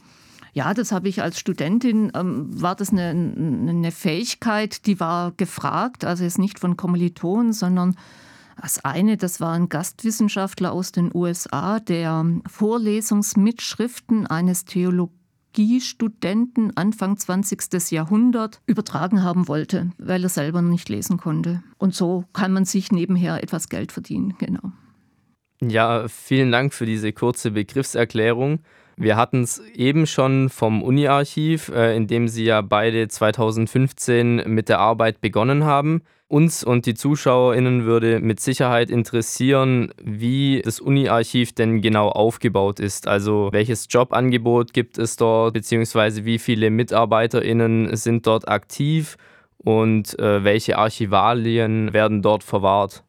ja, 0.53 0.73
das 0.73 0.91
habe 0.91 1.07
ich 1.09 1.21
als 1.21 1.39
Studentin, 1.39 2.11
ähm, 2.15 2.61
war 2.61 2.75
das 2.75 2.91
eine, 2.91 3.09
eine, 3.09 3.91
Fähigkeit, 3.91 4.85
die 4.85 4.99
war 4.99 5.31
gefragt, 5.33 6.05
also 6.05 6.23
jetzt 6.23 6.39
nicht 6.39 6.59
von 6.59 6.77
Kommilitonen, 6.77 7.51
sondern 7.51 7.95
das 8.61 8.85
eine, 8.85 9.17
das 9.17 9.41
war 9.41 9.53
ein 9.53 9.67
Gastwissenschaftler 9.67 10.71
aus 10.71 10.93
den 10.93 11.11
USA, 11.13 11.81
der 11.81 12.25
Vorlesungsmitschriften 12.47 14.27
eines 14.27 14.63
Theologiestudenten 14.63 16.77
Anfang 16.77 17.17
20. 17.17 17.91
Jahrhundert 17.91 18.61
übertragen 18.65 19.23
haben 19.23 19.49
wollte, 19.49 19.91
weil 19.97 20.23
er 20.23 20.29
selber 20.29 20.61
nicht 20.61 20.87
lesen 20.87 21.17
konnte. 21.17 21.63
Und 21.77 21.93
so 21.93 22.23
kann 22.31 22.53
man 22.53 22.63
sich 22.63 22.93
nebenher 22.93 23.43
etwas 23.43 23.67
Geld 23.67 23.91
verdienen, 23.91 24.35
genau. 24.37 24.71
Ja, 25.61 26.07
vielen 26.07 26.51
Dank 26.51 26.73
für 26.73 26.85
diese 26.85 27.13
kurze 27.13 27.51
Begriffserklärung. 27.51 28.59
Wir 28.97 29.17
hatten 29.17 29.43
es 29.43 29.59
eben 29.73 30.07
schon 30.07 30.49
vom 30.49 30.81
Uni-Archiv, 30.81 31.69
äh, 31.69 31.95
in 31.95 32.07
dem 32.07 32.27
Sie 32.27 32.45
ja 32.45 32.61
beide 32.61 33.07
2015 33.07 34.43
mit 34.47 34.69
der 34.69 34.79
Arbeit 34.79 35.19
begonnen 35.19 35.65
haben. 35.65 36.01
Uns 36.27 36.63
und 36.63 36.85
die 36.85 36.95
ZuschauerInnen 36.95 37.85
würde 37.85 38.19
mit 38.19 38.39
Sicherheit 38.39 38.89
interessieren, 38.89 39.93
wie 40.01 40.61
das 40.63 40.79
Uni-Archiv 40.79 41.53
denn 41.53 41.81
genau 41.81 42.09
aufgebaut 42.09 42.79
ist. 42.79 43.07
Also 43.07 43.49
welches 43.51 43.87
Jobangebot 43.89 44.73
gibt 44.73 44.97
es 44.97 45.17
dort, 45.17 45.53
beziehungsweise 45.53 46.25
wie 46.25 46.39
viele 46.39 46.69
MitarbeiterInnen 46.69 47.95
sind 47.95 48.25
dort 48.25 48.47
aktiv 48.47 49.17
und 49.57 50.17
äh, 50.19 50.43
welche 50.43 50.77
Archivalien 50.77 51.93
werden 51.93 52.21
dort 52.21 52.43
verwahrt? 52.43 53.03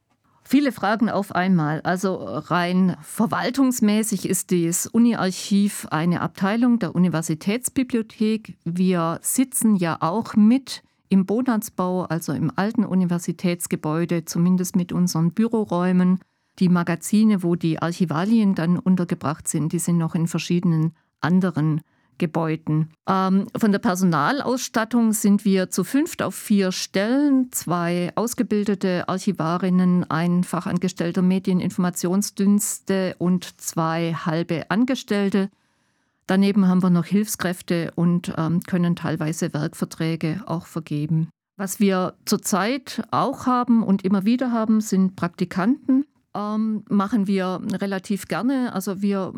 Viele 0.48 0.70
Fragen 0.70 1.10
auf 1.10 1.34
einmal. 1.34 1.80
Also 1.80 2.14
rein 2.14 2.96
verwaltungsmäßig 3.02 4.28
ist 4.28 4.52
das 4.52 4.86
Uni-Archiv 4.86 5.88
eine 5.90 6.20
Abteilung 6.20 6.78
der 6.78 6.94
Universitätsbibliothek. 6.94 8.56
Wir 8.64 9.18
sitzen 9.22 9.74
ja 9.74 9.96
auch 10.00 10.36
mit 10.36 10.84
im 11.08 11.26
Bonansbau, 11.26 12.04
also 12.04 12.32
im 12.32 12.52
alten 12.54 12.84
Universitätsgebäude, 12.84 14.24
zumindest 14.24 14.76
mit 14.76 14.92
unseren 14.92 15.32
Büroräumen. 15.32 16.20
Die 16.60 16.68
Magazine, 16.68 17.42
wo 17.42 17.56
die 17.56 17.82
Archivalien 17.82 18.54
dann 18.54 18.78
untergebracht 18.78 19.48
sind, 19.48 19.72
die 19.72 19.80
sind 19.80 19.98
noch 19.98 20.14
in 20.14 20.28
verschiedenen 20.28 20.92
anderen 21.20 21.80
Gebäuden. 22.18 22.90
Ähm, 23.08 23.46
von 23.56 23.72
der 23.72 23.78
Personalausstattung 23.78 25.12
sind 25.12 25.44
wir 25.44 25.70
zu 25.70 25.84
fünft 25.84 26.22
auf 26.22 26.34
vier 26.34 26.72
Stellen, 26.72 27.52
zwei 27.52 28.12
ausgebildete 28.14 29.08
Archivarinnen, 29.08 30.10
ein 30.10 30.44
Fachangestellter 30.44 31.22
Medieninformationsdienste 31.22 33.16
und 33.18 33.60
zwei 33.60 34.14
halbe 34.14 34.70
Angestellte. 34.70 35.50
Daneben 36.26 36.66
haben 36.66 36.82
wir 36.82 36.90
noch 36.90 37.04
Hilfskräfte 37.04 37.92
und 37.94 38.32
ähm, 38.36 38.60
können 38.62 38.96
teilweise 38.96 39.52
Werkverträge 39.54 40.42
auch 40.46 40.66
vergeben. 40.66 41.28
Was 41.56 41.80
wir 41.80 42.14
zurzeit 42.24 43.02
auch 43.12 43.46
haben 43.46 43.82
und 43.82 44.04
immer 44.04 44.24
wieder 44.24 44.52
haben, 44.52 44.80
sind 44.80 45.16
Praktikanten 45.16 46.04
ähm, 46.36 46.84
machen 46.88 47.26
wir 47.26 47.60
relativ 47.72 48.28
gerne. 48.28 48.72
Also 48.74 49.00
wir 49.00 49.32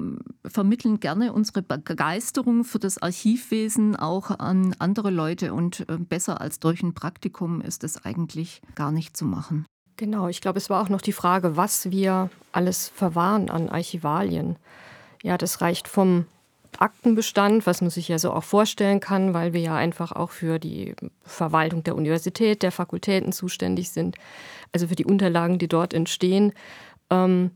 vermitteln 0.45 1.01
gerne 1.01 1.33
unsere 1.33 1.63
Begeisterung 1.63 2.65
für 2.65 2.79
das 2.79 3.01
Archivwesen 3.01 3.95
auch 3.95 4.31
an 4.39 4.75
andere 4.79 5.11
Leute 5.11 5.55
und 5.55 5.89
äh, 5.89 5.97
besser 5.99 6.41
als 6.41 6.59
durch 6.59 6.83
ein 6.83 6.95
Praktikum 6.95 7.61
ist 7.61 7.85
es 7.85 8.05
eigentlich 8.05 8.63
gar 8.75 8.91
nicht 8.91 9.17
zu 9.17 9.25
machen. 9.25 9.67
Genau, 9.97 10.29
ich 10.29 10.41
glaube, 10.41 10.59
es 10.59 10.71
war 10.71 10.83
auch 10.83 10.89
noch 10.89 11.01
die 11.01 11.13
Frage, 11.13 11.57
was 11.57 11.91
wir 11.91 12.31
alles 12.53 12.89
verwahren 12.89 13.51
an 13.51 13.69
Archivalien. 13.69 14.57
Ja, 15.23 15.37
das 15.37 15.61
reicht 15.61 15.89
vom 15.89 16.27
Aktenbestand, 16.79 17.67
was 17.67 17.81
man 17.81 17.91
sich 17.91 18.09
ja 18.09 18.19
so 18.19 18.33
auch 18.33 18.45
vorstellen 18.45 19.01
kann, 19.01 19.35
weil 19.35 19.53
wir 19.53 19.61
ja 19.61 19.75
einfach 19.75 20.13
auch 20.13 20.31
für 20.31 20.59
die 20.59 20.95
Verwaltung 21.25 21.83
der 21.83 21.97
Universität, 21.97 22.63
der 22.63 22.71
Fakultäten 22.71 23.33
zuständig 23.33 23.91
sind, 23.91 24.17
also 24.73 24.87
für 24.87 24.95
die 24.95 25.05
Unterlagen, 25.05 25.59
die 25.59 25.67
dort 25.67 25.95
entstehen, 25.95 26.53
ähm, 27.11 27.51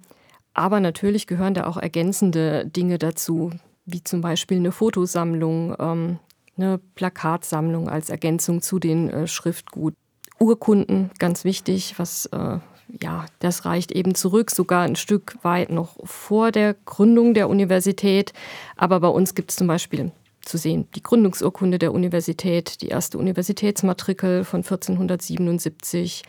aber 0.54 0.80
natürlich 0.80 1.26
gehören 1.26 1.54
da 1.54 1.66
auch 1.66 1.76
ergänzende 1.76 2.66
Dinge 2.66 2.98
dazu, 2.98 3.50
wie 3.84 4.04
zum 4.04 4.20
Beispiel 4.20 4.58
eine 4.58 4.72
Fotosammlung, 4.72 5.74
ähm, 5.78 6.18
eine 6.56 6.78
Plakatsammlung 6.94 7.88
als 7.88 8.10
Ergänzung 8.10 8.62
zu 8.62 8.78
den 8.78 9.10
äh, 9.10 9.26
Schriftgut. 9.26 9.94
Urkunden, 10.38 11.10
ganz 11.18 11.44
wichtig, 11.44 11.98
was 11.98 12.26
äh, 12.26 12.58
ja, 13.00 13.26
das 13.38 13.64
reicht 13.64 13.92
eben 13.92 14.14
zurück, 14.14 14.50
sogar 14.50 14.82
ein 14.82 14.96
Stück 14.96 15.36
weit 15.42 15.70
noch 15.70 15.96
vor 16.04 16.52
der 16.52 16.74
Gründung 16.84 17.32
der 17.32 17.48
Universität. 17.48 18.32
Aber 18.76 19.00
bei 19.00 19.08
uns 19.08 19.34
gibt 19.34 19.50
es 19.50 19.56
zum 19.56 19.66
Beispiel 19.66 20.12
zu 20.44 20.58
sehen 20.58 20.88
die 20.94 21.02
Gründungsurkunde 21.02 21.78
der 21.78 21.94
Universität, 21.94 22.82
die 22.82 22.88
erste 22.88 23.16
Universitätsmatrikel 23.18 24.44
von 24.44 24.58
1477 24.58 26.22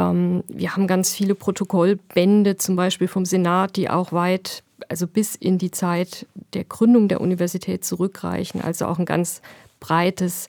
ähm, 0.00 0.42
wir 0.48 0.74
haben 0.74 0.86
ganz 0.86 1.14
viele 1.14 1.34
Protokollbände, 1.34 2.56
zum 2.56 2.76
Beispiel 2.76 3.08
vom 3.08 3.24
Senat, 3.24 3.76
die 3.76 3.90
auch 3.90 4.12
weit, 4.12 4.62
also 4.88 5.06
bis 5.06 5.34
in 5.34 5.58
die 5.58 5.70
Zeit 5.70 6.26
der 6.54 6.64
Gründung 6.64 7.08
der 7.08 7.20
Universität 7.20 7.84
zurückreichen. 7.84 8.60
Also 8.60 8.86
auch 8.86 8.98
ein 8.98 9.04
ganz 9.04 9.42
breites 9.78 10.48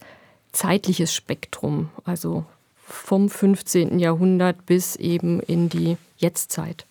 zeitliches 0.52 1.14
Spektrum, 1.14 1.90
also 2.04 2.46
vom 2.78 3.30
15. 3.30 4.00
Jahrhundert 4.00 4.66
bis 4.66 4.96
eben 4.96 5.40
in 5.42 5.70
die 5.70 5.98
Jetztzeit. 6.18 6.86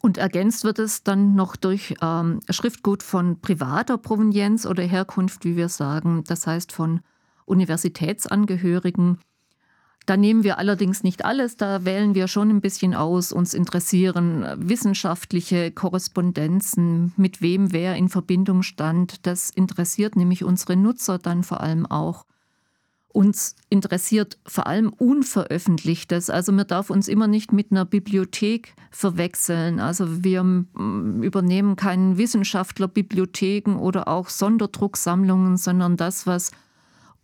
Und 0.00 0.18
ergänzt 0.18 0.64
wird 0.64 0.78
es 0.78 1.02
dann 1.02 1.34
noch 1.34 1.56
durch 1.56 1.94
ähm, 2.00 2.40
Schriftgut 2.48 3.02
von 3.02 3.40
privater 3.40 3.98
Provenienz 3.98 4.64
oder 4.64 4.82
Herkunft, 4.82 5.44
wie 5.44 5.56
wir 5.56 5.68
sagen, 5.68 6.24
das 6.26 6.46
heißt 6.46 6.72
von 6.72 7.00
Universitätsangehörigen, 7.46 9.18
da 10.08 10.16
nehmen 10.16 10.42
wir 10.42 10.56
allerdings 10.56 11.02
nicht 11.02 11.26
alles, 11.26 11.58
da 11.58 11.84
wählen 11.84 12.14
wir 12.14 12.28
schon 12.28 12.48
ein 12.48 12.62
bisschen 12.62 12.94
aus. 12.94 13.30
Uns 13.30 13.52
interessieren 13.52 14.46
wissenschaftliche 14.56 15.70
Korrespondenzen, 15.70 17.12
mit 17.18 17.42
wem 17.42 17.72
wer 17.72 17.94
in 17.94 18.08
Verbindung 18.08 18.62
stand. 18.62 19.26
Das 19.26 19.50
interessiert 19.50 20.16
nämlich 20.16 20.44
unsere 20.44 20.76
Nutzer 20.76 21.18
dann 21.18 21.42
vor 21.42 21.60
allem 21.60 21.84
auch. 21.84 22.24
Uns 23.08 23.54
interessiert 23.68 24.38
vor 24.46 24.66
allem 24.66 24.88
Unveröffentlichtes. 24.88 26.30
Also 26.30 26.52
man 26.52 26.66
darf 26.66 26.88
uns 26.88 27.06
immer 27.06 27.26
nicht 27.26 27.52
mit 27.52 27.70
einer 27.70 27.84
Bibliothek 27.84 28.74
verwechseln. 28.90 29.78
Also 29.78 30.24
wir 30.24 30.40
übernehmen 31.22 31.76
keinen 31.76 32.16
Wissenschaftler 32.16 32.88
Bibliotheken 32.88 33.76
oder 33.76 34.08
auch 34.08 34.30
Sonderdrucksammlungen, 34.30 35.58
sondern 35.58 35.98
das, 35.98 36.26
was 36.26 36.50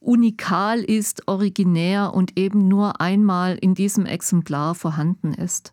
unikal 0.04 0.80
ist, 0.80 1.26
originär 1.28 2.12
und 2.14 2.38
eben 2.38 2.68
nur 2.68 3.00
einmal 3.00 3.56
in 3.56 3.74
diesem 3.74 4.06
Exemplar 4.06 4.74
vorhanden 4.74 5.32
ist. 5.34 5.72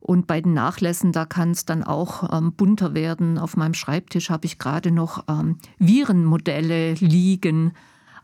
Und 0.00 0.26
bei 0.26 0.40
den 0.40 0.54
Nachlässen, 0.54 1.10
da 1.10 1.24
kann 1.26 1.50
es 1.50 1.64
dann 1.64 1.82
auch 1.82 2.32
ähm, 2.32 2.52
bunter 2.52 2.94
werden. 2.94 3.38
Auf 3.38 3.56
meinem 3.56 3.74
Schreibtisch 3.74 4.30
habe 4.30 4.46
ich 4.46 4.58
gerade 4.58 4.92
noch 4.92 5.24
ähm, 5.28 5.58
Virenmodelle 5.78 6.94
liegen 6.94 7.72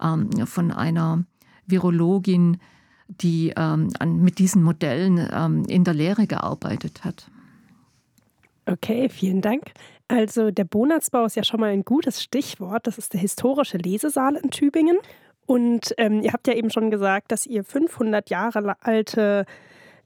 ähm, 0.01 0.31
von 0.46 0.70
einer 0.70 1.25
Virologin, 1.66 2.59
die 3.09 3.53
ähm, 3.57 3.88
an, 3.98 4.22
mit 4.22 4.38
diesen 4.38 4.62
Modellen 4.62 5.29
ähm, 5.33 5.64
in 5.66 5.83
der 5.83 5.94
Lehre 5.94 6.27
gearbeitet 6.27 7.05
hat. 7.05 7.31
Okay, 8.66 9.09
vielen 9.09 9.40
Dank. 9.40 9.72
Also 10.12 10.51
der 10.51 10.64
Bonatzbau 10.64 11.25
ist 11.25 11.37
ja 11.37 11.42
schon 11.42 11.61
mal 11.61 11.70
ein 11.70 11.87
gutes 11.87 12.22
Stichwort. 12.22 12.87
Das 12.87 12.98
ist 12.98 13.14
der 13.14 13.20
historische 13.20 13.79
Lesesaal 13.79 14.37
in 14.37 14.51
Tübingen. 14.51 14.98
Und 15.46 15.94
ähm, 15.96 16.20
ihr 16.20 16.35
habt 16.35 16.46
ja 16.46 16.53
eben 16.53 16.68
schon 16.68 16.90
gesagt, 16.90 17.33
dass 17.33 17.46
ihr 17.46 17.64
500 17.64 18.29
Jahre 18.29 18.77
alte 18.83 19.46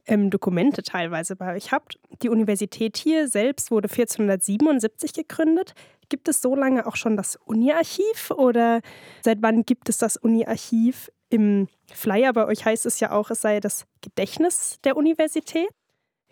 ähm, 0.06 0.30
Dokumente 0.30 0.84
teilweise 0.84 1.34
bei 1.34 1.56
euch 1.56 1.72
habt. 1.72 1.98
Die 2.22 2.28
Universität 2.28 2.96
hier 2.96 3.26
selbst 3.26 3.72
wurde 3.72 3.88
1477 3.88 5.12
gegründet. 5.12 5.74
Gibt 6.08 6.28
es 6.28 6.40
so 6.40 6.54
lange 6.54 6.86
auch 6.86 6.94
schon 6.94 7.16
das 7.16 7.34
Uni-Archiv 7.44 8.30
oder 8.30 8.82
seit 9.22 9.38
wann 9.42 9.64
gibt 9.64 9.88
es 9.88 9.98
das 9.98 10.16
Uni-Archiv? 10.16 11.10
Im 11.30 11.66
Flyer 11.92 12.32
bei 12.32 12.46
euch 12.46 12.64
heißt 12.64 12.86
es 12.86 13.00
ja 13.00 13.10
auch, 13.10 13.32
es 13.32 13.40
sei 13.40 13.58
das 13.58 13.86
Gedächtnis 14.02 14.78
der 14.84 14.96
Universität. 14.96 15.66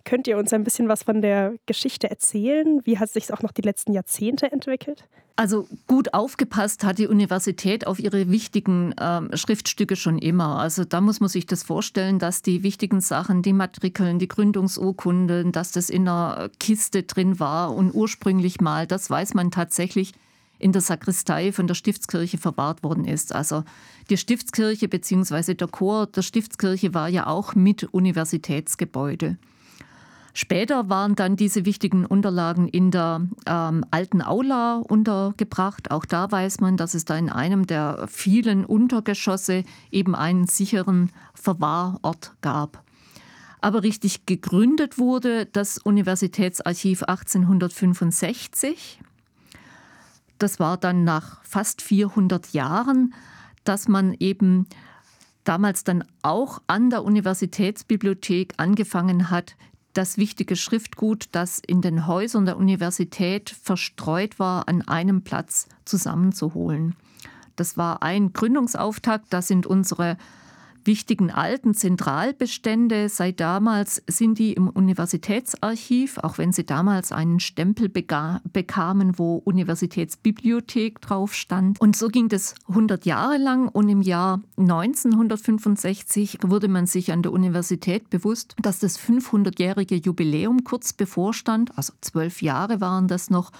Könnt 0.04 0.26
ihr 0.26 0.36
uns 0.36 0.52
ein 0.52 0.64
bisschen 0.64 0.88
was 0.88 1.02
von 1.02 1.22
der 1.22 1.54
Geschichte 1.66 2.10
erzählen? 2.10 2.80
Wie 2.84 2.98
hat 2.98 3.10
sich 3.10 3.32
auch 3.32 3.42
noch 3.42 3.52
die 3.52 3.62
letzten 3.62 3.92
Jahrzehnte 3.92 4.52
entwickelt? 4.52 5.04
Also 5.36 5.66
gut 5.88 6.14
aufgepasst 6.14 6.84
hat 6.84 6.98
die 6.98 7.08
Universität 7.08 7.88
auf 7.88 7.98
ihre 7.98 8.30
wichtigen 8.30 8.92
äh, 8.92 9.36
Schriftstücke 9.36 9.96
schon 9.96 10.18
immer. 10.18 10.60
Also 10.60 10.84
da 10.84 11.00
muss 11.00 11.18
man 11.18 11.28
sich 11.28 11.46
das 11.46 11.64
vorstellen, 11.64 12.20
dass 12.20 12.42
die 12.42 12.62
wichtigen 12.62 13.00
Sachen, 13.00 13.42
die 13.42 13.52
Matrikeln, 13.52 14.20
die 14.20 14.28
Gründungsurkunden, 14.28 15.50
dass 15.50 15.72
das 15.72 15.90
in 15.90 16.06
einer 16.06 16.50
Kiste 16.60 17.02
drin 17.02 17.40
war 17.40 17.74
und 17.74 17.92
ursprünglich 17.94 18.60
mal, 18.60 18.86
das 18.86 19.10
weiß 19.10 19.34
man 19.34 19.50
tatsächlich, 19.50 20.12
in 20.60 20.70
der 20.70 20.82
Sakristei 20.82 21.50
von 21.50 21.66
der 21.66 21.74
Stiftskirche 21.74 22.38
verwahrt 22.38 22.84
worden 22.84 23.04
ist. 23.04 23.34
Also 23.34 23.64
die 24.10 24.16
Stiftskirche 24.16 24.86
bzw. 24.86 25.54
der 25.54 25.66
Chor 25.66 26.06
der 26.06 26.22
Stiftskirche 26.22 26.94
war 26.94 27.08
ja 27.08 27.26
auch 27.26 27.56
mit 27.56 27.82
Universitätsgebäude. 27.92 29.36
Später 30.36 30.88
waren 30.88 31.14
dann 31.14 31.36
diese 31.36 31.64
wichtigen 31.64 32.04
Unterlagen 32.04 32.66
in 32.66 32.90
der 32.90 33.22
ähm, 33.46 33.84
alten 33.92 34.20
Aula 34.20 34.78
untergebracht. 34.78 35.92
Auch 35.92 36.04
da 36.04 36.28
weiß 36.28 36.58
man, 36.60 36.76
dass 36.76 36.94
es 36.94 37.04
da 37.04 37.16
in 37.16 37.30
einem 37.30 37.68
der 37.68 38.08
vielen 38.08 38.64
Untergeschosse 38.64 39.62
eben 39.92 40.16
einen 40.16 40.48
sicheren 40.48 41.12
Verwahrort 41.34 42.32
gab. 42.40 42.82
Aber 43.60 43.84
richtig 43.84 44.26
gegründet 44.26 44.98
wurde 44.98 45.46
das 45.46 45.78
Universitätsarchiv 45.78 47.04
1865. 47.04 49.00
Das 50.40 50.58
war 50.58 50.76
dann 50.76 51.04
nach 51.04 51.44
fast 51.44 51.80
400 51.80 52.52
Jahren, 52.52 53.14
dass 53.62 53.86
man 53.86 54.14
eben 54.18 54.66
damals 55.44 55.84
dann 55.84 56.02
auch 56.22 56.60
an 56.66 56.90
der 56.90 57.04
Universitätsbibliothek 57.04 58.54
angefangen 58.56 59.30
hat, 59.30 59.54
das 59.94 60.18
wichtige 60.18 60.56
Schriftgut, 60.56 61.28
das 61.32 61.58
in 61.58 61.80
den 61.80 62.06
Häusern 62.06 62.44
der 62.44 62.56
Universität 62.56 63.50
verstreut 63.50 64.38
war, 64.38 64.68
an 64.68 64.82
einem 64.82 65.22
Platz 65.22 65.68
zusammenzuholen. 65.84 66.96
Das 67.56 67.76
war 67.76 68.02
ein 68.02 68.32
Gründungsauftakt, 68.32 69.26
da 69.30 69.40
sind 69.40 69.66
unsere 69.66 70.18
wichtigen 70.84 71.30
alten 71.30 71.74
Zentralbestände 71.74 73.08
seit 73.08 73.40
damals 73.40 74.02
sind 74.06 74.38
die 74.38 74.52
im 74.52 74.68
Universitätsarchiv, 74.68 76.18
auch 76.18 76.38
wenn 76.38 76.52
sie 76.52 76.64
damals 76.64 77.12
einen 77.12 77.40
Stempel 77.40 77.88
bekamen, 77.88 79.18
wo 79.18 79.36
Universitätsbibliothek 79.44 81.00
drauf 81.00 81.34
stand. 81.34 81.80
Und 81.80 81.96
so 81.96 82.08
ging 82.08 82.28
das 82.28 82.54
100 82.68 83.06
Jahre 83.06 83.38
lang 83.38 83.68
und 83.68 83.88
im 83.88 84.02
Jahr 84.02 84.42
1965 84.56 86.38
wurde 86.42 86.68
man 86.68 86.86
sich 86.86 87.12
an 87.12 87.22
der 87.22 87.32
Universität 87.32 88.10
bewusst, 88.10 88.54
dass 88.60 88.78
das 88.78 88.98
500-jährige 88.98 89.96
Jubiläum 89.96 90.64
kurz 90.64 90.92
bevorstand, 90.92 91.76
also 91.76 91.92
zwölf 92.00 92.42
Jahre 92.42 92.80
waren 92.80 93.08
das 93.08 93.30
noch, 93.30 93.50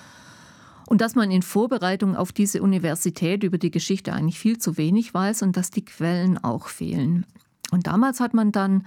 und 0.87 1.01
dass 1.01 1.14
man 1.14 1.31
in 1.31 1.42
Vorbereitung 1.42 2.16
auf 2.16 2.33
diese 2.33 2.62
Universität 2.62 3.42
über 3.42 3.59
die 3.59 3.70
Geschichte 3.70 4.12
eigentlich 4.12 4.38
viel 4.38 4.59
zu 4.59 4.77
wenig 4.77 5.14
weiß 5.14 5.42
und 5.42 5.57
dass 5.57 5.70
die 5.70 5.85
Quellen 5.85 6.42
auch 6.42 6.68
fehlen. 6.68 7.27
Und 7.70 7.87
damals 7.87 8.20
hat 8.20 8.35
man 8.35 8.53
dann 8.53 8.85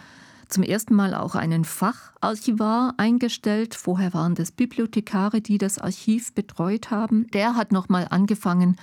zum 0.49 0.63
ersten 0.63 0.95
Mal 0.95 1.13
auch 1.13 1.36
einen 1.36 1.65
Facharchivar 1.65 2.93
eingestellt. 2.97 3.75
Vorher 3.75 4.13
waren 4.13 4.36
das 4.36 4.51
Bibliothekare, 4.51 5.41
die 5.41 5.57
das 5.57 5.77
Archiv 5.77 6.33
betreut 6.33 6.89
haben. 6.89 7.27
Der 7.31 7.55
hat 7.55 7.71
nochmal 7.71 8.07
angefangen, 8.10 8.77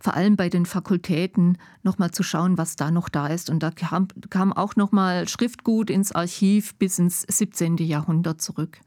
vor 0.00 0.14
allem 0.14 0.36
bei 0.36 0.48
den 0.48 0.64
Fakultäten 0.64 1.58
nochmal 1.82 2.12
zu 2.12 2.22
schauen, 2.22 2.56
was 2.56 2.76
da 2.76 2.90
noch 2.90 3.08
da 3.08 3.26
ist. 3.26 3.50
Und 3.50 3.62
da 3.62 3.70
kam, 3.70 4.08
kam 4.30 4.52
auch 4.52 4.76
nochmal 4.76 5.26
Schriftgut 5.26 5.90
ins 5.90 6.12
Archiv 6.12 6.76
bis 6.76 6.98
ins 6.98 7.22
17. 7.22 7.78
Jahrhundert 7.78 8.40
zurück. 8.40 8.78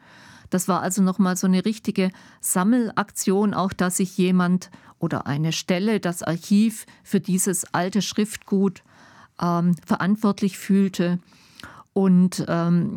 Das 0.52 0.68
war 0.68 0.82
also 0.82 1.02
nochmal 1.02 1.36
so 1.38 1.48
eine 1.48 1.66
richtige 1.66 2.12
Sammelaktion, 2.42 3.56
auch 3.56 3.74
dass 3.74 3.98
sich 3.98 4.16
jemand 4.18 4.70
oder 5.00 5.26
eine 5.26 5.54
Stelle, 5.54 6.00
das 6.00 6.22
Archiv 6.22 6.86
für 7.04 7.20
dieses 7.20 7.74
alte 7.74 8.04
Schriftgut 8.04 8.84
ähm, 9.42 9.76
verantwortlich 9.84 10.60
fühlte 10.60 11.18
und 11.94 12.46
ähm, 12.48 12.96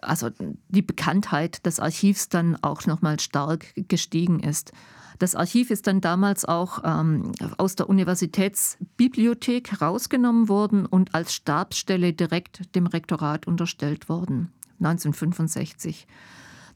also 0.00 0.30
die 0.68 0.82
Bekanntheit 0.82 1.66
des 1.66 1.80
Archivs 1.80 2.28
dann 2.28 2.56
auch 2.62 2.86
nochmal 2.86 3.20
stark 3.20 3.66
gestiegen 3.88 4.40
ist. 4.40 4.72
Das 5.18 5.34
Archiv 5.36 5.70
ist 5.70 5.86
dann 5.86 6.00
damals 6.00 6.44
auch 6.44 6.80
ähm, 6.84 7.32
aus 7.58 7.76
der 7.76 7.88
Universitätsbibliothek 7.88 9.72
herausgenommen 9.72 10.48
worden 10.48 10.86
und 10.86 11.14
als 11.14 11.34
Stabsstelle 11.34 12.12
direkt 12.12 12.74
dem 12.74 12.86
Rektorat 12.86 13.46
unterstellt 13.46 14.08
worden, 14.08 14.52
1965. 14.80 16.06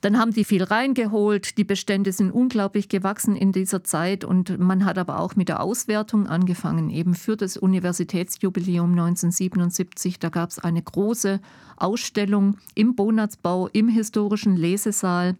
Dann 0.01 0.19
haben 0.19 0.33
die 0.33 0.45
viel 0.45 0.63
reingeholt. 0.63 1.59
Die 1.59 1.65
Bestände 1.65 2.13
sind 2.13 2.31
unglaublich 2.31 2.89
gewachsen 2.89 3.35
in 3.37 3.53
dieser 3.53 3.83
Zeit 3.83 4.25
und 4.25 4.59
man 4.59 4.85
hat 4.85 4.99
aber 4.99 5.19
auch 5.19 5.37
mit 5.37 5.49
der 5.49 5.63
Auswertung 5.63 6.27
angefangen, 6.27 6.91
eben 6.91 7.15
für 7.15 7.37
das 7.37 7.57
Universitätsjubiläum 7.57 8.91
1977. 8.91 10.19
Da 10.19 10.29
gab 10.29 10.51
es 10.51 10.59
eine 10.59 10.83
große 10.83 11.41
Ausstellung 11.77 12.59
im 12.75 12.95
Bonatzbau, 12.95 13.69
im 13.69 13.89
historischen 13.89 14.57
Lesesaal 14.57 15.37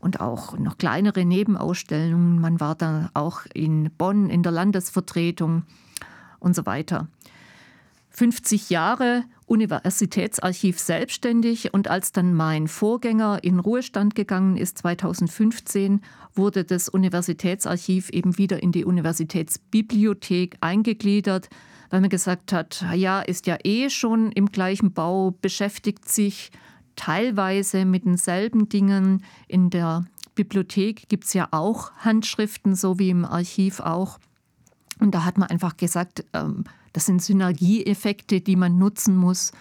und 0.00 0.20
auch 0.20 0.56
noch 0.58 0.78
kleinere 0.78 1.24
Nebenausstellungen. 1.24 2.40
Man 2.40 2.60
war 2.60 2.74
da 2.74 3.10
auch 3.14 3.42
in 3.52 3.90
Bonn 3.98 4.30
in 4.30 4.42
der 4.42 4.52
Landesvertretung 4.52 5.64
und 6.38 6.54
so 6.54 6.66
weiter. 6.66 7.08
50 8.10 8.70
Jahre 8.70 9.24
Universitätsarchiv 9.48 10.78
selbstständig 10.78 11.72
und 11.72 11.88
als 11.88 12.12
dann 12.12 12.34
mein 12.34 12.68
Vorgänger 12.68 13.42
in 13.42 13.58
Ruhestand 13.58 14.14
gegangen 14.14 14.56
ist 14.56 14.78
2015, 14.78 16.02
wurde 16.34 16.64
das 16.64 16.88
Universitätsarchiv 16.88 18.10
eben 18.10 18.38
wieder 18.38 18.62
in 18.62 18.72
die 18.72 18.84
Universitätsbibliothek 18.84 20.56
eingegliedert, 20.60 21.48
weil 21.90 22.00
man 22.00 22.10
gesagt 22.10 22.52
hat, 22.52 22.84
ja, 22.94 23.20
ist 23.20 23.46
ja 23.46 23.56
eh 23.64 23.90
schon 23.90 24.32
im 24.32 24.46
gleichen 24.46 24.92
Bau, 24.92 25.30
beschäftigt 25.30 26.08
sich 26.08 26.50
teilweise 26.96 27.84
mit 27.84 28.04
denselben 28.04 28.68
Dingen. 28.68 29.24
In 29.46 29.70
der 29.70 30.04
Bibliothek 30.34 31.08
gibt 31.08 31.24
es 31.24 31.32
ja 31.32 31.48
auch 31.50 31.92
Handschriften, 31.96 32.74
so 32.74 32.98
wie 32.98 33.10
im 33.10 33.24
Archiv 33.24 33.80
auch. 33.80 34.18
Und 35.00 35.14
da 35.14 35.24
hat 35.24 35.38
man 35.38 35.48
einfach 35.48 35.76
gesagt, 35.76 36.24
ähm, 36.32 36.64
das 36.92 37.06
sind 37.06 37.22
Synergieeffekte, 37.22 38.40
die 38.40 38.56
man 38.56 38.78
nutzen 38.78 39.16
muss. 39.16 39.52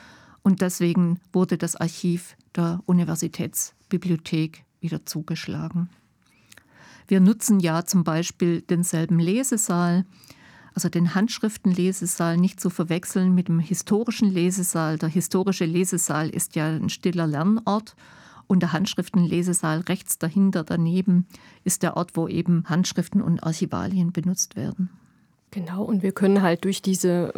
Und 0.43 0.61
deswegen 0.61 1.19
wurde 1.33 1.57
das 1.57 1.75
Archiv 1.75 2.35
der 2.55 2.81
Universitätsbibliothek 2.85 4.63
wieder 4.79 5.05
zugeschlagen. 5.05 5.89
Wir 7.07 7.19
nutzen 7.19 7.59
ja 7.59 7.85
zum 7.85 8.03
Beispiel 8.03 8.61
denselben 8.61 9.19
Lesesaal, 9.19 10.05
also 10.73 10.89
den 10.89 11.15
Handschriftenlesesaal 11.15 12.37
nicht 12.37 12.59
zu 12.59 12.69
verwechseln 12.69 13.33
mit 13.33 13.47
dem 13.47 13.59
historischen 13.59 14.29
Lesesaal. 14.29 14.97
Der 14.97 15.09
historische 15.09 15.65
Lesesaal 15.65 16.29
ist 16.29 16.55
ja 16.55 16.67
ein 16.67 16.89
stiller 16.89 17.25
Lernort 17.25 17.95
und 18.45 18.61
der 18.61 18.73
Handschriftenlesesaal 18.73 19.81
rechts 19.81 20.17
dahinter 20.19 20.63
daneben 20.63 21.27
ist 21.63 21.83
der 21.83 21.97
Ort, 21.97 22.11
wo 22.15 22.27
eben 22.27 22.63
Handschriften 22.65 23.21
und 23.21 23.43
Archivalien 23.43 24.11
benutzt 24.11 24.55
werden. 24.55 24.89
Genau, 25.51 25.83
und 25.83 26.03
wir 26.03 26.12
können 26.12 26.41
halt 26.41 26.65
durch 26.65 26.81
diese 26.81 27.33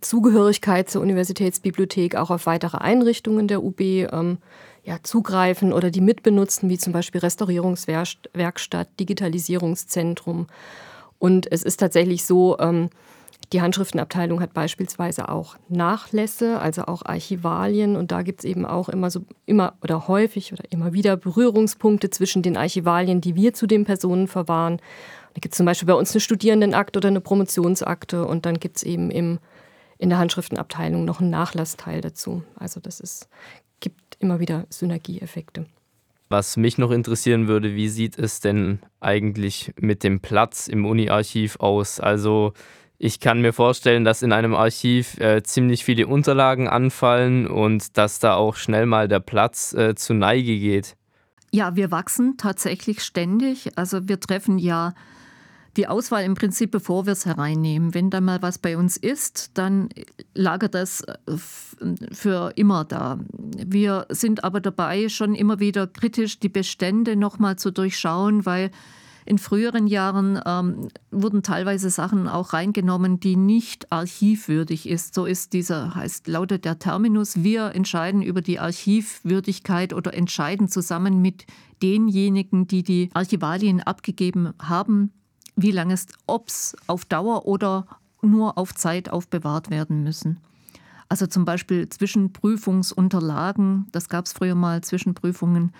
Zugehörigkeit 0.00 0.88
zur 0.88 1.02
Universitätsbibliothek 1.02 2.14
auch 2.14 2.30
auf 2.30 2.46
weitere 2.46 2.78
Einrichtungen 2.78 3.48
der 3.48 3.64
UB 3.64 3.80
ähm, 3.80 4.38
ja, 4.84 4.98
zugreifen 5.02 5.72
oder 5.72 5.90
die 5.90 6.00
mitbenutzen, 6.00 6.70
wie 6.70 6.78
zum 6.78 6.92
Beispiel 6.92 7.20
Restaurierungswerkstatt, 7.20 8.88
Digitalisierungszentrum. 9.00 10.46
Und 11.18 11.50
es 11.50 11.64
ist 11.64 11.78
tatsächlich 11.78 12.24
so, 12.24 12.56
ähm, 12.60 12.90
die 13.52 13.62
Handschriftenabteilung 13.62 14.40
hat 14.40 14.52
beispielsweise 14.52 15.28
auch 15.28 15.56
Nachlässe, 15.68 16.60
also 16.60 16.82
auch 16.82 17.04
Archivalien. 17.04 17.96
Und 17.96 18.12
da 18.12 18.22
gibt 18.22 18.40
es 18.40 18.44
eben 18.44 18.66
auch 18.66 18.88
immer 18.88 19.10
so 19.10 19.24
immer 19.46 19.74
oder 19.82 20.06
häufig 20.06 20.52
oder 20.52 20.64
immer 20.70 20.92
wieder 20.92 21.16
Berührungspunkte 21.16 22.10
zwischen 22.10 22.42
den 22.42 22.56
Archivalien, 22.56 23.20
die 23.20 23.34
wir 23.34 23.54
zu 23.54 23.66
den 23.66 23.84
Personen 23.84 24.28
verwahren 24.28 24.80
da 25.38 25.40
gibt 25.40 25.54
es 25.54 25.58
zum 25.58 25.66
Beispiel 25.66 25.86
bei 25.86 25.94
uns 25.94 26.10
eine 26.10 26.20
Studierendenakte 26.20 26.98
oder 26.98 27.06
eine 27.06 27.20
Promotionsakte 27.20 28.26
und 28.26 28.44
dann 28.44 28.58
gibt 28.58 28.78
es 28.78 28.82
eben 28.82 29.08
im, 29.12 29.38
in 29.96 30.08
der 30.08 30.18
Handschriftenabteilung 30.18 31.04
noch 31.04 31.20
einen 31.20 31.30
Nachlassteil 31.30 32.00
dazu. 32.00 32.42
Also 32.56 32.80
das 32.80 32.98
ist, 32.98 33.28
gibt 33.78 34.16
immer 34.18 34.40
wieder 34.40 34.66
Synergieeffekte. 34.68 35.66
Was 36.28 36.56
mich 36.56 36.76
noch 36.76 36.90
interessieren 36.90 37.46
würde, 37.46 37.76
wie 37.76 37.88
sieht 37.88 38.18
es 38.18 38.40
denn 38.40 38.80
eigentlich 38.98 39.72
mit 39.80 40.02
dem 40.02 40.18
Platz 40.18 40.66
im 40.66 40.84
Uni-Archiv 40.84 41.60
aus? 41.60 42.00
Also 42.00 42.52
ich 42.98 43.20
kann 43.20 43.40
mir 43.40 43.52
vorstellen, 43.52 44.04
dass 44.04 44.22
in 44.22 44.32
einem 44.32 44.56
Archiv 44.56 45.20
äh, 45.20 45.44
ziemlich 45.44 45.84
viele 45.84 46.08
Unterlagen 46.08 46.66
anfallen 46.66 47.46
und 47.46 47.96
dass 47.96 48.18
da 48.18 48.34
auch 48.34 48.56
schnell 48.56 48.86
mal 48.86 49.06
der 49.06 49.20
Platz 49.20 49.72
äh, 49.72 49.94
zu 49.94 50.14
Neige 50.14 50.58
geht. 50.58 50.96
Ja, 51.52 51.76
wir 51.76 51.92
wachsen 51.92 52.38
tatsächlich 52.38 53.04
ständig. 53.04 53.78
Also 53.78 54.08
wir 54.08 54.18
treffen 54.18 54.58
ja 54.58 54.94
die 55.78 55.86
Auswahl 55.86 56.24
im 56.24 56.34
Prinzip, 56.34 56.72
bevor 56.72 57.06
wir 57.06 57.12
es 57.12 57.24
hereinnehmen. 57.24 57.94
Wenn 57.94 58.10
da 58.10 58.20
mal 58.20 58.42
was 58.42 58.58
bei 58.58 58.76
uns 58.76 58.96
ist, 58.96 59.56
dann 59.56 59.88
lagert 60.34 60.74
das 60.74 61.02
äh, 61.02 61.14
für 62.12 62.52
immer 62.56 62.84
da. 62.84 63.20
Wir 63.32 64.06
sind 64.10 64.42
aber 64.42 64.60
dabei, 64.60 65.08
schon 65.08 65.34
immer 65.34 65.60
wieder 65.60 65.86
kritisch 65.86 66.40
die 66.40 66.48
Bestände 66.48 67.14
nochmal 67.14 67.56
zu 67.56 67.70
durchschauen, 67.70 68.44
weil 68.44 68.72
in 69.24 69.38
früheren 69.38 69.86
Jahren 69.86 70.40
ähm, 70.46 70.88
wurden 71.10 71.42
teilweise 71.42 71.90
Sachen 71.90 72.28
auch 72.28 72.54
reingenommen, 72.54 73.20
die 73.20 73.36
nicht 73.36 73.92
archivwürdig 73.92 74.88
ist. 74.88 75.14
So 75.14 75.26
ist 75.26 75.52
dieser, 75.52 75.94
heißt 75.94 76.26
lautet 76.26 76.64
der 76.64 76.78
Terminus, 76.78 77.44
wir 77.44 77.74
entscheiden 77.74 78.22
über 78.22 78.40
die 78.40 78.58
Archivwürdigkeit 78.58 79.92
oder 79.92 80.14
entscheiden 80.14 80.68
zusammen 80.68 81.20
mit 81.20 81.44
denjenigen, 81.82 82.66
die 82.66 82.82
die 82.82 83.10
Archivalien 83.12 83.82
abgegeben 83.82 84.54
haben, 84.58 85.12
wie 85.62 85.72
lange 85.72 85.94
es, 85.94 86.06
ob 86.26 86.48
es 86.48 86.76
auf 86.86 87.04
Dauer 87.04 87.46
oder 87.46 87.86
nur 88.22 88.58
auf 88.58 88.74
Zeit 88.74 89.10
aufbewahrt 89.10 89.70
werden 89.70 90.02
müssen. 90.02 90.38
Also 91.08 91.26
zum 91.26 91.44
Beispiel 91.44 91.88
Zwischenprüfungsunterlagen, 91.88 93.86
das 93.92 94.08
gab 94.08 94.26
es 94.26 94.32
früher 94.32 94.54
mal, 94.54 94.82
Zwischenprüfungen, 94.82 95.72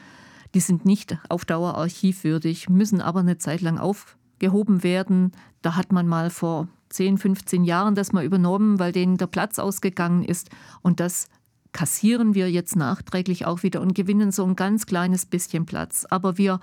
die 0.54 0.60
sind 0.60 0.84
nicht 0.84 1.18
auf 1.28 1.44
Dauer 1.44 1.76
archivwürdig, 1.76 2.68
müssen 2.68 3.00
aber 3.00 3.20
eine 3.20 3.38
Zeit 3.38 3.60
lang 3.60 3.78
aufgehoben 3.78 4.82
werden. 4.82 5.32
Da 5.62 5.76
hat 5.76 5.92
man 5.92 6.08
mal 6.08 6.30
vor 6.30 6.68
10, 6.88 7.18
15 7.18 7.64
Jahren 7.64 7.94
das 7.94 8.12
mal 8.12 8.24
übernommen, 8.24 8.78
weil 8.78 8.92
denen 8.92 9.18
der 9.18 9.26
Platz 9.26 9.58
ausgegangen 9.58 10.24
ist. 10.24 10.48
Und 10.80 11.00
das 11.00 11.28
kassieren 11.72 12.34
wir 12.34 12.50
jetzt 12.50 12.76
nachträglich 12.76 13.44
auch 13.44 13.62
wieder 13.62 13.82
und 13.82 13.94
gewinnen 13.94 14.32
so 14.32 14.44
ein 14.44 14.56
ganz 14.56 14.86
kleines 14.86 15.26
bisschen 15.26 15.66
Platz. 15.66 16.06
Aber 16.08 16.38
wir 16.38 16.60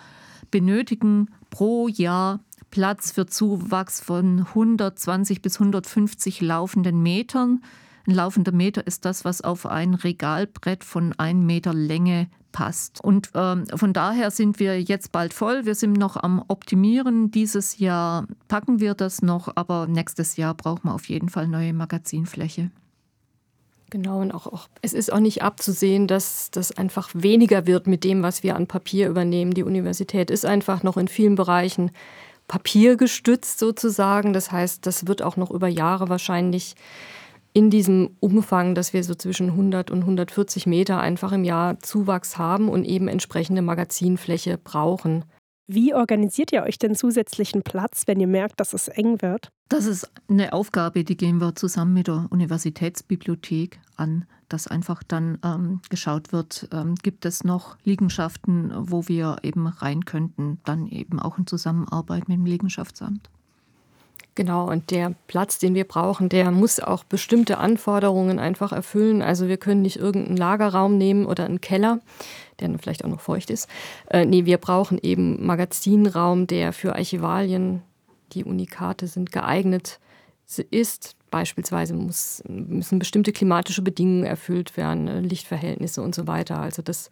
benötigen 0.49 1.29
pro 1.51 1.87
Jahr 1.87 2.39
Platz 2.75 3.13
für 3.13 3.25
Zuwachs 3.25 4.01
von 4.01 4.39
120 4.39 5.41
bis 5.41 5.61
150 5.61 6.41
laufenden 6.41 7.01
Metern. 7.01 7.63
Ein 8.05 8.15
laufender 8.15 8.51
Meter 8.51 8.85
ist 8.85 9.05
das, 9.05 9.23
was 9.23 9.39
auf 9.39 9.65
ein 9.65 9.93
Regalbrett 9.93 10.83
von 10.83 11.13
1 11.17 11.41
Meter 11.41 11.73
Länge 11.73 12.27
passt. 12.51 13.01
Und 13.01 13.29
ähm, 13.33 13.65
von 13.73 13.93
daher 13.93 14.29
sind 14.29 14.59
wir 14.59 14.81
jetzt 14.81 15.13
bald 15.13 15.33
voll. 15.33 15.65
Wir 15.65 15.73
sind 15.73 15.93
noch 15.93 16.17
am 16.17 16.43
Optimieren. 16.49 17.31
Dieses 17.31 17.79
Jahr 17.79 18.27
packen 18.49 18.81
wir 18.81 18.93
das 18.93 19.21
noch, 19.21 19.55
aber 19.55 19.87
nächstes 19.87 20.35
Jahr 20.35 20.53
brauchen 20.53 20.89
wir 20.89 20.95
auf 20.95 21.07
jeden 21.07 21.29
Fall 21.29 21.47
neue 21.47 21.71
Magazinfläche. 21.71 22.71
Genau, 23.89 24.19
und 24.19 24.33
auch, 24.33 24.47
auch, 24.47 24.67
es 24.81 24.91
ist 24.91 25.13
auch 25.13 25.21
nicht 25.21 25.43
abzusehen, 25.43 26.07
dass 26.07 26.51
das 26.51 26.73
einfach 26.73 27.09
weniger 27.13 27.67
wird 27.67 27.87
mit 27.87 28.03
dem, 28.03 28.21
was 28.21 28.43
wir 28.43 28.57
an 28.57 28.67
Papier 28.67 29.07
übernehmen. 29.07 29.53
Die 29.53 29.63
Universität 29.63 30.29
ist 30.29 30.45
einfach 30.45 30.83
noch 30.83 30.97
in 30.97 31.07
vielen 31.07 31.35
Bereichen 31.35 31.91
papiergestützt 32.47 33.59
sozusagen. 33.59 34.33
Das 34.33 34.51
heißt, 34.51 34.85
das 34.85 35.07
wird 35.07 35.21
auch 35.21 35.37
noch 35.37 35.51
über 35.51 35.67
Jahre 35.67 36.09
wahrscheinlich 36.09 36.75
in 37.53 37.69
diesem 37.69 38.17
Umfang, 38.19 38.75
dass 38.75 38.91
wir 38.91 39.03
so 39.03 39.15
zwischen 39.15 39.51
100 39.51 39.89
und 39.89 40.01
140 40.01 40.67
Meter 40.67 40.99
einfach 40.99 41.31
im 41.31 41.45
Jahr 41.45 41.79
Zuwachs 41.79 42.37
haben 42.37 42.67
und 42.67 42.83
eben 42.83 43.07
entsprechende 43.07 43.61
Magazinfläche 43.61 44.57
brauchen. 44.57 45.23
Wie 45.67 45.95
organisiert 45.95 46.51
ihr 46.51 46.63
euch 46.63 46.77
den 46.77 46.95
zusätzlichen 46.95 47.63
Platz, 47.63 48.03
wenn 48.07 48.19
ihr 48.19 48.27
merkt, 48.27 48.59
dass 48.59 48.73
es 48.73 48.87
eng 48.87 49.21
wird? 49.21 49.49
Das 49.69 49.85
ist 49.85 50.11
eine 50.29 50.53
Aufgabe, 50.53 51.03
die 51.03 51.17
gehen 51.17 51.39
wir 51.39 51.55
zusammen 51.55 51.93
mit 51.93 52.07
der 52.07 52.27
Universitätsbibliothek 52.29 53.79
an, 53.95 54.25
dass 54.49 54.67
einfach 54.67 55.03
dann 55.03 55.39
ähm, 55.43 55.81
geschaut 55.89 56.31
wird, 56.31 56.67
ähm, 56.71 56.95
gibt 56.95 57.25
es 57.25 57.43
noch 57.43 57.77
Liegenschaften, 57.83 58.71
wo 58.75 59.07
wir 59.07 59.37
eben 59.43 59.67
rein 59.67 60.05
könnten, 60.05 60.59
dann 60.65 60.87
eben 60.87 61.19
auch 61.19 61.37
in 61.37 61.47
Zusammenarbeit 61.47 62.27
mit 62.27 62.37
dem 62.37 62.45
Liegenschaftsamt. 62.45 63.29
Genau, 64.35 64.69
und 64.69 64.91
der 64.91 65.15
Platz, 65.27 65.59
den 65.59 65.75
wir 65.75 65.85
brauchen, 65.85 66.27
der 66.27 66.51
muss 66.51 66.81
auch 66.81 67.05
bestimmte 67.05 67.57
Anforderungen 67.57 68.37
einfach 68.37 68.73
erfüllen. 68.73 69.21
Also 69.21 69.47
wir 69.47 69.55
können 69.55 69.81
nicht 69.81 69.95
irgendeinen 69.95 70.35
Lagerraum 70.35 70.97
nehmen 70.97 71.25
oder 71.25 71.45
einen 71.45 71.61
Keller, 71.61 72.01
der 72.59 72.67
dann 72.67 72.77
vielleicht 72.77 73.05
auch 73.05 73.09
noch 73.09 73.21
feucht 73.21 73.49
ist. 73.49 73.69
Äh, 74.09 74.25
nee, 74.25 74.45
wir 74.45 74.57
brauchen 74.57 74.99
eben 75.01 75.45
Magazinraum, 75.45 76.47
der 76.47 76.73
für 76.73 76.95
Archivalien, 76.95 77.81
die 78.33 78.43
Unikate 78.43 79.07
sind, 79.07 79.31
geeignet 79.31 79.99
ist. 80.69 81.15
Beispielsweise 81.35 81.93
muss, 81.93 82.41
müssen 82.47 82.97
bestimmte 82.97 83.33
klimatische 83.33 83.81
Bedingungen 83.81 84.23
erfüllt 84.23 84.77
werden, 84.77 85.09
äh, 85.09 85.19
Lichtverhältnisse 85.19 86.01
und 86.01 86.15
so 86.15 86.27
weiter. 86.27 86.61
Also 86.61 86.81
das, 86.81 87.09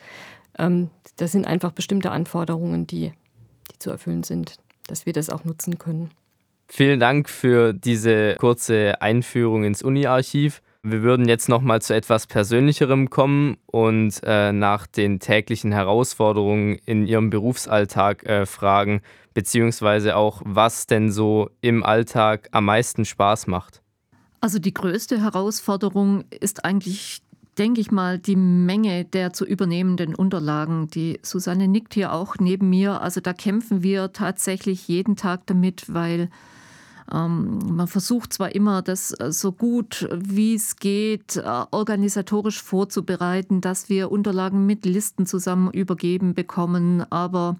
ähm, 0.57 0.89
das 1.17 1.33
sind 1.33 1.45
einfach 1.45 1.73
bestimmte 1.73 2.09
Anforderungen, 2.09 2.87
die, 2.87 3.11
die 3.69 3.79
zu 3.79 3.89
erfüllen 3.89 4.23
sind, 4.23 4.55
dass 4.87 5.05
wir 5.05 5.11
das 5.11 5.29
auch 5.29 5.43
nutzen 5.43 5.77
können. 5.77 6.09
Vielen 6.69 7.01
Dank 7.01 7.27
für 7.27 7.73
diese 7.73 8.35
kurze 8.35 9.01
Einführung 9.01 9.65
ins 9.65 9.83
Uni-Archiv. 9.83 10.61
Wir 10.83 11.01
würden 11.01 11.27
jetzt 11.27 11.49
noch 11.49 11.61
mal 11.61 11.81
zu 11.81 11.93
etwas 11.93 12.25
Persönlicherem 12.25 13.09
kommen 13.09 13.57
und 13.65 14.21
äh, 14.23 14.53
nach 14.53 14.87
den 14.87 15.19
täglichen 15.19 15.73
Herausforderungen 15.73 16.79
in 16.85 17.05
Ihrem 17.07 17.29
Berufsalltag 17.29 18.25
äh, 18.25 18.45
fragen, 18.45 19.01
beziehungsweise 19.33 20.15
auch, 20.15 20.41
was 20.45 20.87
denn 20.87 21.11
so 21.11 21.49
im 21.59 21.83
Alltag 21.83 22.47
am 22.53 22.63
meisten 22.63 23.03
Spaß 23.03 23.47
macht. 23.47 23.82
Also 24.43 24.59
die 24.59 24.73
größte 24.73 25.21
Herausforderung 25.21 26.25
ist 26.41 26.65
eigentlich, 26.65 27.21
denke 27.57 27.79
ich 27.79 27.91
mal, 27.91 28.19
die 28.19 28.35
Menge 28.35 29.05
der 29.05 29.31
zu 29.31 29.45
übernehmenden 29.45 30.15
Unterlagen. 30.15 30.89
Die 30.89 31.17
Susanne 31.21 31.69
nickt 31.69 31.93
hier 31.93 32.11
auch 32.11 32.35
neben 32.41 32.69
mir. 32.69 32.99
Also 32.99 33.21
da 33.21 33.31
kämpfen 33.31 33.83
wir 33.83 34.11
tatsächlich 34.11 34.85
jeden 34.89 35.15
Tag 35.15 35.45
damit, 35.45 35.93
weil 35.93 36.29
ähm, 37.09 37.59
man 37.73 37.87
versucht 37.87 38.33
zwar 38.33 38.53
immer, 38.53 38.81
das 38.81 39.17
äh, 39.17 39.31
so 39.31 39.53
gut 39.53 40.09
wie 40.13 40.55
es 40.55 40.75
geht 40.75 41.37
äh, 41.37 41.63
organisatorisch 41.71 42.61
vorzubereiten, 42.61 43.61
dass 43.61 43.87
wir 43.87 44.11
Unterlagen 44.11 44.65
mit 44.65 44.85
Listen 44.85 45.25
zusammen 45.25 45.71
übergeben 45.71 46.33
bekommen, 46.33 47.09
aber 47.09 47.55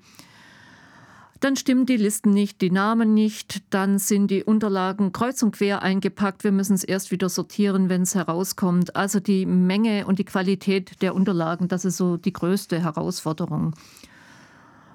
dann 1.44 1.58
stimmen 1.58 1.86
die 1.86 1.98
Listen 1.98 2.30
nicht, 2.30 2.62
die 2.62 2.72
Namen 2.72 3.14
nicht, 3.14 3.64
dann 3.70 4.00
sind 4.00 4.32
die 4.32 4.44
Unterlagen 4.44 5.12
kreuz 5.12 5.44
und 5.44 5.52
quer 5.52 5.82
eingepackt. 5.82 6.46
Wir 6.46 6.54
müssen 6.54 6.74
es 6.74 6.86
erst 6.86 7.12
wieder 7.12 7.28
sortieren, 7.28 7.90
wenn 7.90 8.04
es 8.04 8.16
herauskommt. 8.16 8.96
Also 8.96 9.20
die 9.20 9.46
Menge 9.46 10.06
und 10.08 10.20
die 10.20 10.24
Qualität 10.24 11.02
der 11.02 11.14
Unterlagen, 11.14 11.68
das 11.68 11.84
ist 11.84 11.98
so 11.98 12.16
die 12.16 12.32
größte 12.32 12.82
Herausforderung. 12.82 13.76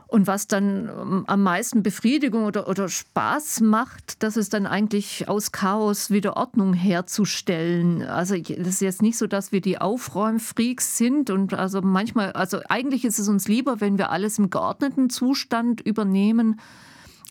Und 0.09 0.27
was 0.27 0.47
dann 0.47 0.89
ähm, 0.89 1.25
am 1.27 1.43
meisten 1.43 1.83
Befriedigung 1.83 2.47
oder, 2.47 2.67
oder 2.67 2.89
Spaß 2.89 3.61
macht, 3.61 4.23
das 4.23 4.39
ist 4.39 4.55
dann 4.55 4.67
eigentlich 4.67 5.29
aus 5.29 5.53
Chaos 5.53 6.11
wieder 6.11 6.39
Ordnung 6.39 6.73
herzustellen. 6.73 8.03
Also 8.03 8.35
das 8.37 8.57
ist 8.57 8.81
jetzt 8.81 9.03
nicht 9.03 9.19
so, 9.19 9.27
dass 9.27 9.53
wir 9.53 9.61
die 9.61 9.79
Aufräumfreaks 9.79 10.97
sind 10.97 11.29
und 11.29 11.53
also 11.53 11.83
manchmal, 11.83 12.33
also 12.33 12.61
eigentlich 12.71 13.05
ist 13.05 13.19
es 13.19 13.29
uns 13.29 13.49
lieber, 13.49 13.83
wenn 13.83 13.99
wir 13.99 14.11
alles 14.11 14.39
im 14.39 14.49
geordneten 14.49 15.11
Zustand 15.11 15.83
übernehmen. 15.83 16.59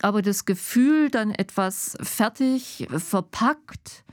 Aber 0.04 0.22
das 0.22 0.46
Gefühl, 0.46 1.10
dann 1.10 1.32
etwas 1.32 1.98
fertig, 2.02 2.88
verpackt, 2.92 4.04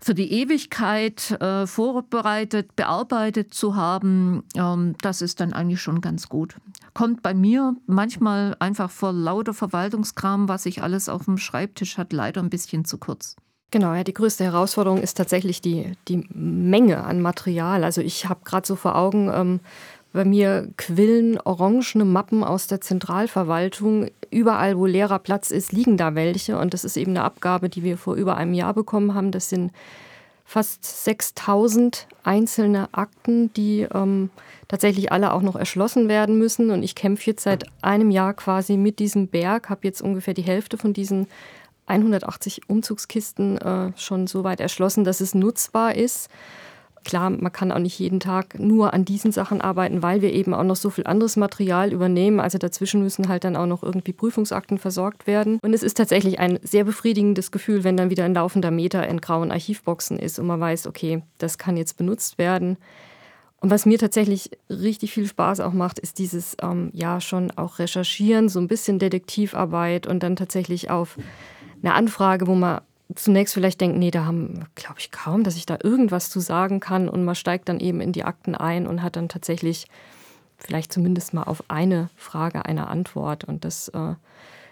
für 0.00 0.14
die 0.14 0.32
Ewigkeit 0.32 1.30
äh, 1.40 1.66
vorbereitet, 1.66 2.76
bearbeitet 2.76 3.54
zu 3.54 3.76
haben, 3.76 4.44
ähm, 4.54 4.94
das 5.00 5.22
ist 5.22 5.40
dann 5.40 5.52
eigentlich 5.52 5.80
schon 5.80 6.00
ganz 6.00 6.28
gut. 6.28 6.56
Kommt 6.94 7.22
bei 7.22 7.34
mir 7.34 7.76
manchmal 7.86 8.56
einfach 8.58 8.90
vor 8.90 9.12
lauter 9.12 9.54
Verwaltungskram, 9.54 10.48
was 10.48 10.66
ich 10.66 10.82
alles 10.82 11.08
auf 11.08 11.24
dem 11.24 11.38
Schreibtisch 11.38 11.98
hat, 11.98 12.12
leider 12.12 12.42
ein 12.42 12.50
bisschen 12.50 12.84
zu 12.84 12.98
kurz. 12.98 13.36
Genau, 13.72 13.94
ja, 13.94 14.04
die 14.04 14.14
größte 14.14 14.44
Herausforderung 14.44 15.02
ist 15.02 15.16
tatsächlich 15.16 15.60
die, 15.60 15.92
die 16.06 16.24
Menge 16.32 17.02
an 17.02 17.20
Material. 17.20 17.82
Also 17.82 18.00
ich 18.00 18.28
habe 18.28 18.44
gerade 18.44 18.66
so 18.66 18.76
vor 18.76 18.94
Augen, 18.94 19.28
ähm, 19.34 19.60
bei 20.16 20.24
mir 20.24 20.68
quillen 20.76 21.38
orangene 21.40 22.04
Mappen 22.04 22.42
aus 22.42 22.66
der 22.66 22.80
Zentralverwaltung. 22.80 24.08
Überall, 24.30 24.76
wo 24.78 24.86
leerer 24.86 25.18
Platz 25.18 25.50
ist, 25.50 25.72
liegen 25.72 25.96
da 25.96 26.14
welche. 26.14 26.58
Und 26.58 26.74
das 26.74 26.84
ist 26.84 26.96
eben 26.96 27.12
eine 27.12 27.22
Abgabe, 27.22 27.68
die 27.68 27.82
wir 27.82 27.98
vor 27.98 28.14
über 28.14 28.36
einem 28.36 28.54
Jahr 28.54 28.74
bekommen 28.74 29.14
haben. 29.14 29.30
Das 29.30 29.50
sind 29.50 29.72
fast 30.44 31.04
6000 31.04 32.06
einzelne 32.24 32.88
Akten, 32.92 33.52
die 33.54 33.86
ähm, 33.92 34.30
tatsächlich 34.68 35.12
alle 35.12 35.32
auch 35.32 35.42
noch 35.42 35.54
erschlossen 35.54 36.08
werden 36.08 36.38
müssen. 36.38 36.70
Und 36.70 36.82
ich 36.82 36.94
kämpfe 36.94 37.30
jetzt 37.30 37.42
seit 37.42 37.66
einem 37.82 38.10
Jahr 38.10 38.32
quasi 38.32 38.76
mit 38.76 38.98
diesem 38.98 39.28
Berg, 39.28 39.68
habe 39.68 39.82
jetzt 39.84 40.00
ungefähr 40.00 40.34
die 40.34 40.42
Hälfte 40.42 40.78
von 40.78 40.92
diesen 40.92 41.26
180 41.86 42.68
Umzugskisten 42.68 43.58
äh, 43.58 43.92
schon 43.96 44.26
so 44.26 44.44
weit 44.44 44.60
erschlossen, 44.60 45.04
dass 45.04 45.20
es 45.20 45.34
nutzbar 45.34 45.94
ist. 45.94 46.30
Klar, 47.06 47.30
man 47.30 47.52
kann 47.52 47.70
auch 47.70 47.78
nicht 47.78 48.00
jeden 48.00 48.18
Tag 48.18 48.58
nur 48.58 48.92
an 48.92 49.04
diesen 49.04 49.30
Sachen 49.30 49.60
arbeiten, 49.60 50.02
weil 50.02 50.22
wir 50.22 50.32
eben 50.32 50.52
auch 50.52 50.64
noch 50.64 50.74
so 50.74 50.90
viel 50.90 51.06
anderes 51.06 51.36
Material 51.36 51.92
übernehmen. 51.92 52.40
Also 52.40 52.58
dazwischen 52.58 53.00
müssen 53.00 53.28
halt 53.28 53.44
dann 53.44 53.54
auch 53.54 53.66
noch 53.66 53.84
irgendwie 53.84 54.12
Prüfungsakten 54.12 54.76
versorgt 54.76 55.28
werden. 55.28 55.60
Und 55.62 55.72
es 55.72 55.84
ist 55.84 55.96
tatsächlich 55.96 56.40
ein 56.40 56.58
sehr 56.64 56.82
befriedigendes 56.82 57.52
Gefühl, 57.52 57.84
wenn 57.84 57.96
dann 57.96 58.10
wieder 58.10 58.24
ein 58.24 58.34
laufender 58.34 58.72
Meter 58.72 59.06
in 59.06 59.20
grauen 59.20 59.52
Archivboxen 59.52 60.18
ist 60.18 60.40
und 60.40 60.48
man 60.48 60.58
weiß, 60.58 60.88
okay, 60.88 61.22
das 61.38 61.58
kann 61.58 61.76
jetzt 61.76 61.96
benutzt 61.96 62.38
werden. 62.38 62.76
Und 63.60 63.70
was 63.70 63.86
mir 63.86 64.00
tatsächlich 64.00 64.50
richtig 64.68 65.12
viel 65.12 65.28
Spaß 65.28 65.60
auch 65.60 65.72
macht, 65.72 66.00
ist 66.00 66.18
dieses, 66.18 66.56
ähm, 66.60 66.90
ja, 66.92 67.20
schon 67.20 67.52
auch 67.52 67.78
Recherchieren, 67.78 68.48
so 68.48 68.58
ein 68.58 68.66
bisschen 68.66 68.98
Detektivarbeit 68.98 70.08
und 70.08 70.24
dann 70.24 70.34
tatsächlich 70.34 70.90
auf 70.90 71.16
eine 71.84 71.94
Anfrage, 71.94 72.48
wo 72.48 72.56
man 72.56 72.80
zunächst 73.14 73.54
vielleicht 73.54 73.80
denken, 73.80 73.98
nee, 73.98 74.10
da 74.10 74.24
haben, 74.24 74.66
glaube 74.74 74.98
ich, 74.98 75.10
kaum, 75.10 75.44
dass 75.44 75.56
ich 75.56 75.66
da 75.66 75.78
irgendwas 75.82 76.30
zu 76.30 76.40
sagen 76.40 76.80
kann. 76.80 77.08
Und 77.08 77.24
man 77.24 77.34
steigt 77.34 77.68
dann 77.68 77.80
eben 77.80 78.00
in 78.00 78.12
die 78.12 78.24
Akten 78.24 78.54
ein 78.54 78.86
und 78.86 79.02
hat 79.02 79.16
dann 79.16 79.28
tatsächlich 79.28 79.86
vielleicht 80.56 80.92
zumindest 80.92 81.34
mal 81.34 81.44
auf 81.44 81.64
eine 81.68 82.10
Frage 82.16 82.64
eine 82.64 82.88
Antwort. 82.88 83.44
Und 83.44 83.64
das 83.64 83.88
äh, 83.88 84.14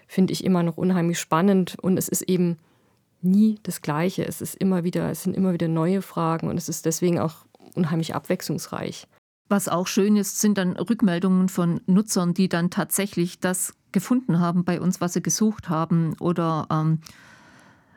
finde 0.07 0.33
ich 0.33 0.43
immer 0.43 0.63
noch 0.63 0.77
unheimlich 0.77 1.19
spannend. 1.19 1.77
Und 1.81 1.97
es 1.97 2.09
ist 2.09 2.23
eben 2.23 2.57
nie 3.21 3.59
das 3.63 3.81
Gleiche. 3.81 4.25
Es 4.25 4.41
ist 4.41 4.55
immer 4.55 4.83
wieder, 4.83 5.09
es 5.09 5.23
sind 5.23 5.35
immer 5.35 5.53
wieder 5.53 5.67
neue 5.67 6.01
Fragen 6.01 6.49
und 6.49 6.57
es 6.57 6.69
ist 6.69 6.85
deswegen 6.85 7.19
auch 7.19 7.45
unheimlich 7.73 8.15
abwechslungsreich. 8.15 9.07
Was 9.47 9.67
auch 9.67 9.87
schön 9.87 10.15
ist, 10.15 10.41
sind 10.41 10.57
dann 10.57 10.73
Rückmeldungen 10.73 11.49
von 11.49 11.79
Nutzern, 11.85 12.33
die 12.33 12.49
dann 12.49 12.71
tatsächlich 12.71 13.39
das 13.39 13.73
gefunden 13.91 14.39
haben 14.39 14.65
bei 14.65 14.81
uns, 14.81 15.01
was 15.01 15.13
sie 15.13 15.21
gesucht 15.21 15.69
haben 15.69 16.15
oder 16.19 16.67
ähm, 16.71 16.99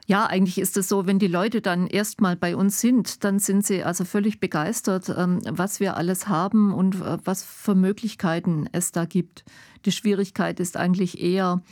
ja, 0.09 0.25
eigentlich 0.25 0.57
ist 0.57 0.79
es 0.79 0.89
so, 0.89 1.07
wenn 1.07 1.19
die 1.19 1.27
Leute 1.27 1.61
dann 1.61 1.87
erstmal 1.87 2.35
bei 2.35 2.57
uns 2.57 2.81
sind, 2.81 3.25
dann 3.25 3.39
sind 3.39 3.67
sie 3.67 3.85
also 3.85 4.07
völlig 4.07 4.41
begeistert, 4.41 5.11
ähm, 5.15 5.41
was 5.45 5.81
wir 5.81 5.99
alles 5.99 6.29
haben 6.29 6.73
und 6.73 6.95
äh, 6.95 7.19
was 7.25 7.43
für 7.43 7.75
Möglichkeiten 7.75 8.71
es 8.73 8.91
da 8.91 9.05
gibt. 9.05 9.45
Die 9.85 9.93
Schwierigkeit 9.93 10.61
ist 10.61 10.79
eigentlich 10.79 11.21
eher, 11.21 11.63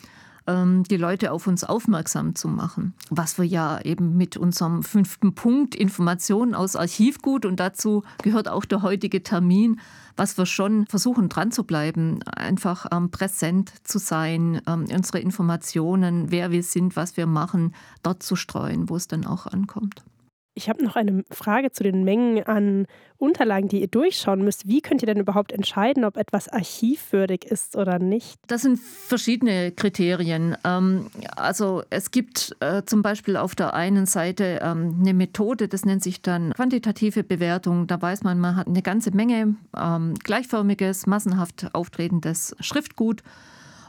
die 0.49 0.97
Leute 0.97 1.33
auf 1.33 1.47
uns 1.47 1.65
aufmerksam 1.65 2.35
zu 2.35 2.49
machen. 2.49 2.95
Was 3.11 3.39
wir 3.39 3.45
ja 3.45 3.81
eben 3.81 4.17
mit 4.17 4.37
unserem 4.37 4.83
fünften 4.83 5.35
Punkt 5.35 5.75
Informationen 5.75 6.55
aus 6.55 6.77
Archivgut 6.77 7.45
und 7.45 7.59
dazu 7.59 8.05
gehört 8.23 8.49
auch 8.49 8.65
der 8.65 8.83
heutige 8.83 9.23
Termin, 9.23 9.81
was 10.17 10.39
wir 10.39 10.47
schon 10.47 10.87
versuchen 10.87 11.29
dran 11.29 11.51
zu 11.51 11.65
bleiben, 11.65 12.23
einfach 12.25 12.87
ähm, 12.93 13.11
präsent 13.11 13.73
zu 13.85 13.99
sein, 13.99 14.61
ähm, 14.67 14.87
unsere 14.93 15.19
Informationen, 15.19 16.31
wer 16.31 16.51
wir 16.51 16.63
sind, 16.63 16.97
was 16.97 17.17
wir 17.17 17.27
machen, 17.27 17.75
dort 18.03 18.23
zu 18.23 18.37
streuen, 18.37 18.89
wo 18.89 18.97
es 18.97 19.09
dann 19.09 19.27
auch 19.27 19.47
ankommt. 19.47 20.03
Ich 20.59 20.71
habe 20.71 20.83
noch 20.83 20.97
eine 20.97 21.23
Frage 21.31 21.71
zu 21.71 21.83
den 21.83 22.03
Mengen 22.03 22.42
an 22.45 22.87
Unterlagen, 23.19 23.69
die 23.69 23.83
ihr 23.83 23.88
durchschauen 23.88 24.42
müsst. 24.42 24.66
Wie 24.66 24.81
könnt 24.81 25.03
ihr 25.03 25.07
denn 25.07 25.21
überhaupt 25.21 25.53
entscheiden, 25.53 26.03
ob 26.03 26.16
etwas 26.16 26.49
archivwürdig 26.49 27.45
ist 27.45 27.77
oder 27.77 27.99
nicht? 27.99 28.38
Das 28.47 28.62
sind 28.62 28.81
verschiedene 28.81 29.71
Kriterien. 29.73 30.57
Ähm, 30.64 31.11
also 31.37 31.83
es 31.90 32.11
gibt 32.11 32.57
äh, 32.61 32.83
zum 32.87 33.03
Beispiel 33.03 33.37
auf 33.37 33.55
der 33.55 33.75
einen 33.75 34.07
Seite 34.07 34.61
ähm, 34.62 34.97
eine 34.99 35.12
Methode, 35.12 35.69
das 35.69 35.85
nennt 35.85 36.03
sich 36.03 36.23
dann 36.23 36.55
quantitative 36.55 37.23
Bewertung. 37.23 37.87
Da 37.87 38.01
weiß 38.01 38.25
man, 38.25 38.40
man 38.40 38.57
hat 38.57 38.66
eine 38.66 38.81
ganze 38.81 39.11
Menge 39.11 39.57
ähm, 39.77 40.14
gleichförmiges, 40.14 41.07
massenhaft 41.07 41.69
auftretendes 41.75 42.57
Schriftgut. 42.61 43.23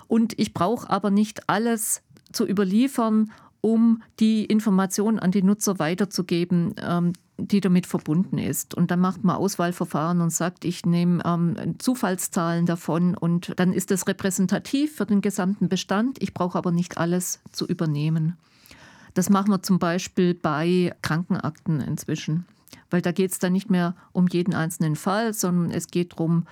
Und 0.10 0.38
ich 0.38 0.54
brauche 0.54 0.90
aber 0.90 1.12
nicht 1.12 1.50
alles 1.50 2.02
zu 2.34 2.46
überliefern 2.46 3.32
um 3.62 4.02
die 4.20 4.46
Information 4.46 5.20
an 5.20 5.32
die 5.32 5.44
Nutzer 5.44 5.80
weiterzugeben, 5.80 6.76
ähm, 6.82 7.14
die 7.38 7.62
damit 7.62 7.86
verbunden 7.86 8.38
ist. 8.38 8.74
Und 8.74 8.90
dann 8.92 9.00
macht 9.00 9.24
man 9.24 9.36
Auswahlverfahren 9.36 10.22
und 10.22 10.32
sagt, 10.32 10.66
ich 10.66 10.86
nehme 10.86 11.22
ähm, 11.26 11.76
Zufallszahlen 11.78 12.66
davon 12.66 13.16
und 13.16 13.54
dann 13.58 13.74
ist 13.74 13.92
das 13.92 14.08
repräsentativ 14.08 14.96
für 14.96 15.06
den 15.06 15.22
gesamten 15.22 15.70
Bestand. 15.70 16.22
Ich 16.22 16.34
brauche 16.34 16.58
aber 16.58 16.72
nicht 16.72 16.98
alles 16.98 17.40
zu 17.52 17.68
übernehmen. 17.68 18.38
Das 19.14 19.30
machen 19.30 19.50
wir 19.50 19.64
zum 19.64 19.80
Beispiel 19.80 20.34
bei 20.34 20.96
Krankenakten 21.02 21.82
inzwischen, 21.82 22.46
weil 22.90 23.02
da 23.02 23.12
geht 23.12 23.32
es 23.32 23.40
dann 23.40 23.54
nicht 23.54 23.70
mehr 23.70 23.96
um 24.12 24.28
jeden 24.28 24.54
einzelnen 24.54 24.96
Fall, 24.96 25.34
sondern 25.34 25.72
es 25.72 25.88
geht 25.88 26.14
darum, 26.14 26.46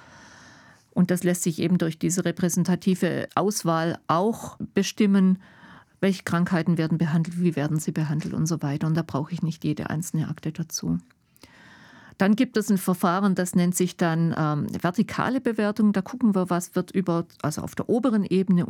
und 0.91 1.12
das 1.12 1.24
lässt 1.24 1.44
sich 1.44 1.60
eben 1.60 1.78
durch 1.78 2.00
diese 2.00 2.24
repräsentative 2.24 3.28
Auswahl 3.36 4.00
auch 4.08 4.58
bestimmen, 4.74 5.39
welche 6.06 6.22
Krankheiten 6.22 6.78
werden 6.78 7.00
behandelt, 7.00 7.41
wie 7.41 7.56
werden 7.56 7.80
sie 7.80 7.91
behandelt 7.91 8.36
und 8.36 8.46
so 8.46 8.62
weiter. 8.62 8.86
Und 8.86 8.96
da 8.96 9.02
brauche 9.02 9.34
ich 9.34 9.41
nicht 9.41 9.63
jede 9.63 9.89
einzelne 9.89 10.30
Akte 10.30 10.52
dazu. 10.52 11.00
Dann 12.20 12.36
gibt 12.36 12.58
es 12.58 12.70
ein 12.70 12.78
Verfahren, 12.78 13.34
das 13.34 13.56
nennt 13.56 13.76
sich 13.76 13.98
dann 13.98 14.34
ähm, 14.38 14.68
vertikale 14.80 15.41
Bewertung. 15.41 15.94
Da 15.94 16.04
gucken 16.04 16.36
wir, 16.36 16.52
was 16.52 16.76
wird 16.76 16.91
über, 16.91 17.26
also 17.41 17.63
auf 17.63 17.74
der 17.74 17.89
oberen 17.89 18.24
Ebene 18.24 18.68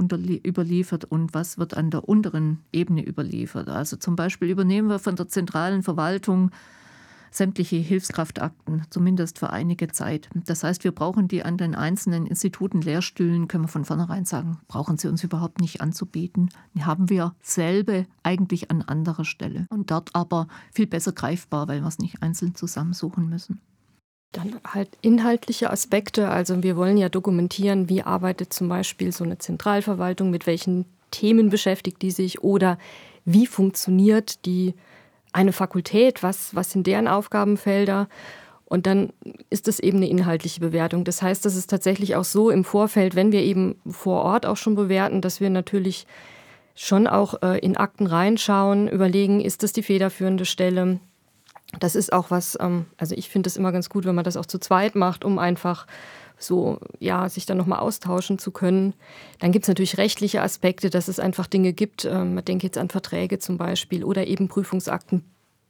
überliefert 0.48 1.04
und 1.04 1.34
was 1.34 1.58
wird 1.58 1.76
an 1.76 1.92
der 1.92 2.08
unteren 2.08 2.60
Ebene 2.72 3.06
überliefert. 3.06 3.68
Also 3.68 3.98
zum 3.98 4.16
Beispiel 4.16 4.50
übernehmen 4.50 4.88
wir 4.88 5.00
von 5.00 5.18
der 5.18 5.28
zentralen 5.28 5.84
Verwaltung 5.84 6.52
sämtliche 7.36 7.76
Hilfskraftakten, 7.76 8.84
zumindest 8.90 9.40
für 9.40 9.50
einige 9.50 9.90
Zeit. 9.90 10.30
Das 10.34 10.64
heißt, 10.64 10.84
wir 10.84 10.92
brauchen 10.94 11.28
die 11.28 11.44
an 11.44 11.58
den 11.58 11.76
einzelnen 11.76 12.26
Instituten, 12.26 12.82
Lehrstühlen, 12.82 13.48
können 13.48 13.66
wir 13.66 13.70
von 13.70 13.86
vornherein 13.86 14.26
sagen, 14.26 14.60
brauchen 14.68 14.98
sie 14.98 15.08
uns 15.08 15.24
überhaupt 15.24 15.60
nicht 15.60 15.82
anzubieten. 15.82 16.50
Die 16.74 16.86
haben 16.86 17.10
wir 17.10 17.36
selber 17.42 18.06
eigentlich 18.24 18.72
an 18.72 18.82
anderer 18.82 19.26
Stelle 19.26 19.66
und 19.70 19.92
dort 19.92 20.10
aber 20.14 20.48
viel 20.74 20.88
besser 20.88 21.12
greifbar, 21.12 21.68
weil 21.68 21.82
wir 21.82 21.88
es 21.88 22.00
nicht 22.00 22.24
einzeln 22.24 22.56
zusammensuchen 22.56 23.30
müssen. 23.30 23.62
Dann 24.32 24.56
halt 24.66 24.90
inhaltliche 25.02 25.70
Aspekte. 25.70 26.30
Also 26.30 26.62
wir 26.64 26.76
wollen 26.76 26.98
ja 26.98 27.10
dokumentieren, 27.10 27.90
wie 27.90 28.04
arbeitet 28.04 28.54
zum 28.54 28.68
Beispiel 28.68 29.12
so 29.12 29.24
eine 29.24 29.38
Zentralverwaltung, 29.38 30.30
mit 30.30 30.46
welchen 30.46 30.86
Themen 31.12 31.50
beschäftigt 31.50 32.02
die 32.02 32.12
sich 32.12 32.44
oder 32.44 32.78
wie 33.24 33.48
funktioniert 33.48 34.46
die 34.46 34.74
eine 35.36 35.52
Fakultät, 35.52 36.24
was, 36.24 36.56
was 36.56 36.72
sind 36.72 36.88
deren 36.88 37.08
Aufgabenfelder? 37.08 38.08
Und 38.64 38.88
dann 38.88 39.12
ist 39.50 39.68
es 39.68 39.80
eben 39.80 39.98
eine 39.98 40.10
inhaltliche 40.10 40.60
Bewertung. 40.60 41.04
Das 41.04 41.22
heißt, 41.22 41.46
das 41.46 41.56
ist 41.56 41.70
tatsächlich 41.70 42.16
auch 42.16 42.24
so 42.24 42.50
im 42.50 42.64
Vorfeld, 42.64 43.16
wenn 43.16 43.32
wir 43.32 43.42
eben 43.42 43.76
vor 43.88 44.24
Ort 44.24 44.46
auch 44.46 44.58
schon 44.58 44.76
bewerten, 44.76 45.22
dass 45.22 45.42
wir 45.42 45.50
natürlich 45.50 46.08
schon 46.74 47.06
auch 47.06 47.42
äh, 47.44 47.60
in 47.60 47.78
Akten 47.78 48.08
reinschauen, 48.08 48.88
überlegen, 48.88 49.40
ist 49.42 49.62
das 49.62 49.72
die 49.72 49.84
federführende 49.84 50.46
Stelle? 50.46 51.00
Das 51.80 51.96
ist 51.96 52.12
auch 52.12 52.32
was, 52.32 52.58
ähm, 52.60 52.86
also 52.98 53.14
ich 53.16 53.30
finde 53.30 53.48
es 53.48 53.58
immer 53.58 53.72
ganz 53.72 53.90
gut, 53.90 54.06
wenn 54.06 54.16
man 54.16 54.26
das 54.26 54.38
auch 54.38 54.46
zu 54.46 54.60
zweit 54.60 54.96
macht, 54.96 55.24
um 55.24 55.38
einfach 55.38 55.86
so, 56.46 56.80
ja, 57.00 57.28
sich 57.30 57.46
dann 57.46 57.58
nochmal 57.58 57.80
austauschen 57.80 58.40
zu 58.40 58.52
können. 58.52 58.94
Dann 59.40 59.52
gibt 59.52 59.66
es 59.66 59.70
natürlich 59.70 59.98
rechtliche 59.98 60.42
Aspekte, 60.42 60.90
dass 60.90 61.08
es 61.08 61.20
einfach 61.20 61.48
Dinge 61.48 61.74
gibt. 61.74 62.06
Ähm, 62.06 62.36
man 62.36 62.46
denkt 62.46 62.64
jetzt 62.64 62.78
an 62.78 62.90
Verträge 62.90 63.40
zum 63.40 63.58
Beispiel 63.58 64.04
oder 64.04 64.28
eben 64.28 64.48
Prüfungsakten, 64.48 65.24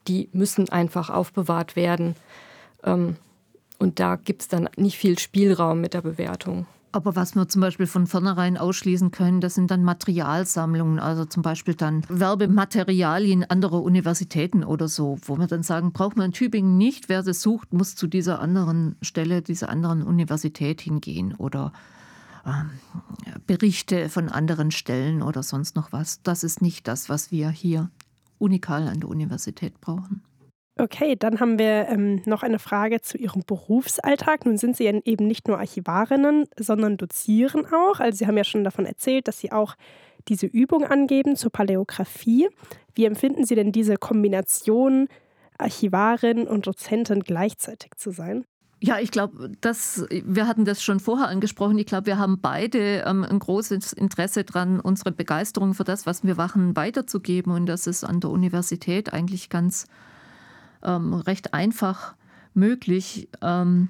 die 0.07 0.29
müssen 0.33 0.69
einfach 0.69 1.09
aufbewahrt 1.09 1.75
werden. 1.75 2.15
Ähm, 2.83 3.15
und 3.77 3.99
da 3.99 4.15
gibt 4.15 4.43
es 4.43 4.47
dann 4.47 4.69
nicht 4.77 4.97
viel 4.97 5.19
Spielraum 5.19 5.81
mit 5.81 5.93
der 5.93 6.01
Bewertung. 6.01 6.65
Aber 6.95 7.17
was 7.17 7.35
wir 7.35 7.45
zum 7.49 7.59
Beispiel 7.59 7.87
von 7.87 8.07
vornherein 8.07 8.55
ausschließen 8.55 9.11
können, 9.11 9.41
das 9.41 9.53
sind 9.53 9.69
dann 9.69 9.83
Materialsammlungen, 9.83 10.97
also 10.97 11.25
zum 11.25 11.43
Beispiel 11.43 11.75
dann 11.75 12.05
Werbematerialien 12.07 13.43
anderer 13.43 13.83
Universitäten 13.83 14.63
oder 14.63 14.87
so, 14.87 15.17
wo 15.25 15.37
wir 15.37 15.47
dann 15.47 15.61
sagen, 15.61 15.91
braucht 15.91 16.15
man 16.15 16.27
in 16.27 16.31
Tübingen 16.31 16.77
nicht, 16.77 17.09
wer 17.09 17.21
das 17.21 17.41
sucht, 17.41 17.73
muss 17.73 17.97
zu 17.97 18.07
dieser 18.07 18.39
anderen 18.39 18.95
Stelle, 19.01 19.41
dieser 19.41 19.67
anderen 19.67 20.03
Universität 20.03 20.79
hingehen 20.79 21.35
oder 21.35 21.73
ähm, 22.45 22.69
Berichte 23.45 24.07
von 24.07 24.29
anderen 24.29 24.71
Stellen 24.71 25.21
oder 25.21 25.43
sonst 25.43 25.75
noch 25.75 25.91
was. 25.91 26.21
Das 26.21 26.45
ist 26.45 26.61
nicht 26.61 26.87
das, 26.87 27.09
was 27.09 27.29
wir 27.29 27.49
hier 27.49 27.89
unikal 28.39 28.87
an 28.87 29.01
der 29.01 29.09
Universität 29.09 29.81
brauchen. 29.81 30.21
Okay, 30.77 31.15
dann 31.15 31.39
haben 31.39 31.57
wir 31.57 31.87
ähm, 31.87 32.21
noch 32.25 32.43
eine 32.43 32.59
Frage 32.59 32.99
zu 32.99 33.17
Ihrem 33.17 33.43
Berufsalltag. 33.47 34.45
Nun 34.45 34.57
sind 34.57 34.75
Sie 34.75 34.83
eben 34.83 35.25
nicht 35.25 35.47
nur 35.47 35.57
Archivarinnen, 35.57 36.47
sondern 36.59 36.97
dozieren 36.97 37.65
auch. 37.65 38.01
Also 38.01 38.17
Sie 38.17 38.27
haben 38.27 38.35
ja 38.35 38.43
schon 38.43 38.65
davon 38.65 38.85
erzählt, 38.85 39.29
dass 39.29 39.39
Sie 39.39 39.53
auch 39.53 39.75
diese 40.27 40.47
Übung 40.47 40.83
angeben 40.83 41.37
zur 41.37 41.51
Paläographie. 41.51 42.49
Wie 42.93 43.05
empfinden 43.05 43.45
Sie 43.45 43.55
denn 43.55 43.71
diese 43.71 43.95
Kombination, 43.95 45.07
Archivarin 45.57 46.45
und 46.45 46.67
Dozentin 46.67 47.21
gleichzeitig 47.21 47.91
zu 47.95 48.11
sein? 48.11 48.43
Ja, 48.81 48.99
ich 48.99 49.11
glaube, 49.11 49.51
wir 50.09 50.47
hatten 50.47 50.65
das 50.65 50.83
schon 50.83 50.99
vorher 50.99 51.29
angesprochen. 51.29 51.77
Ich 51.77 51.85
glaube, 51.85 52.07
wir 52.07 52.17
haben 52.17 52.41
beide 52.41 53.03
ähm, 53.07 53.23
ein 53.23 53.39
großes 53.39 53.93
Interesse 53.93 54.43
daran, 54.43 54.81
unsere 54.81 55.13
Begeisterung 55.13 55.73
für 55.73 55.85
das, 55.85 56.05
was 56.05 56.25
wir 56.25 56.35
machen, 56.35 56.75
weiterzugeben. 56.75 57.53
Und 57.53 57.67
das 57.67 57.87
ist 57.87 58.03
an 58.03 58.19
der 58.19 58.29
Universität 58.29 59.13
eigentlich 59.13 59.49
ganz 59.49 59.87
ähm, 60.85 61.13
recht 61.13 61.53
einfach 61.53 62.15
möglich. 62.53 63.27
Ähm, 63.41 63.89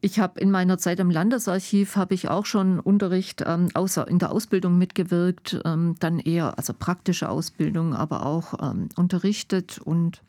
ich 0.00 0.18
habe 0.18 0.40
in 0.40 0.50
meiner 0.50 0.78
Zeit 0.78 0.98
im 0.98 1.10
Landesarchiv 1.10 1.96
habe 1.96 2.14
ich 2.14 2.28
auch 2.28 2.44
schon 2.44 2.80
Unterricht 2.80 3.44
ähm, 3.46 3.68
außer 3.74 4.08
in 4.08 4.18
der 4.18 4.32
Ausbildung 4.32 4.76
mitgewirkt, 4.76 5.60
ähm, 5.64 5.94
dann 6.00 6.18
eher 6.18 6.58
also 6.58 6.72
praktische 6.74 7.28
Ausbildung, 7.28 7.94
aber 7.94 8.26
auch 8.26 8.54
ähm, 8.60 8.88
unterrichtet 8.96 9.78
und 9.78 10.22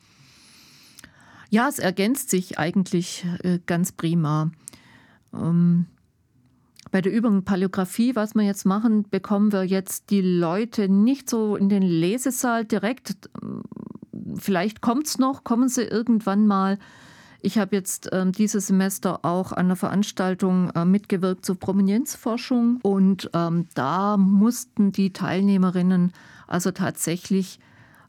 ja, 1.50 1.68
es 1.68 1.78
ergänzt 1.80 2.30
sich 2.30 2.58
eigentlich 2.58 3.26
äh, 3.44 3.60
ganz 3.66 3.92
prima. 3.92 4.52
Ähm, 5.34 5.86
bei 6.92 7.02
der 7.02 7.12
Übung 7.12 7.44
Paläographie, 7.44 8.16
was 8.16 8.36
wir 8.36 8.44
jetzt 8.44 8.66
machen, 8.66 9.10
bekommen 9.10 9.52
wir 9.52 9.64
jetzt 9.64 10.12
die 10.12 10.22
Leute 10.22 10.90
nicht 10.90 11.28
so 11.30 11.56
in 11.56 11.70
den 11.70 11.82
Lesesaal 11.82 12.66
direkt 12.66 13.30
vielleicht 14.38 14.82
kommt 14.82 15.08
es 15.08 15.20
noch, 15.20 15.44
kommen 15.44 15.70
sie 15.70 15.84
irgendwann 15.84 16.48
mal. 16.48 16.78
Ich 17.42 17.58
habe 17.58 17.76
jetzt 17.76 18.10
ähm, 18.14 18.32
dieses 18.32 18.68
Semester 18.68 19.26
auch 19.26 19.52
an 19.52 19.66
einer 19.66 19.76
Veranstaltung 19.76 20.70
äh, 20.72 20.86
mitgewirkt 20.86 21.46
zur 21.46 21.60
Prominenzforschung 21.60 22.80
und 22.84 23.30
ähm, 23.34 23.68
da 23.76 24.16
mussten 24.16 24.94
die 24.94 25.12
Teilnehmerinnen 25.12 26.14
also 26.48 26.72
tatsächlich 26.72 27.60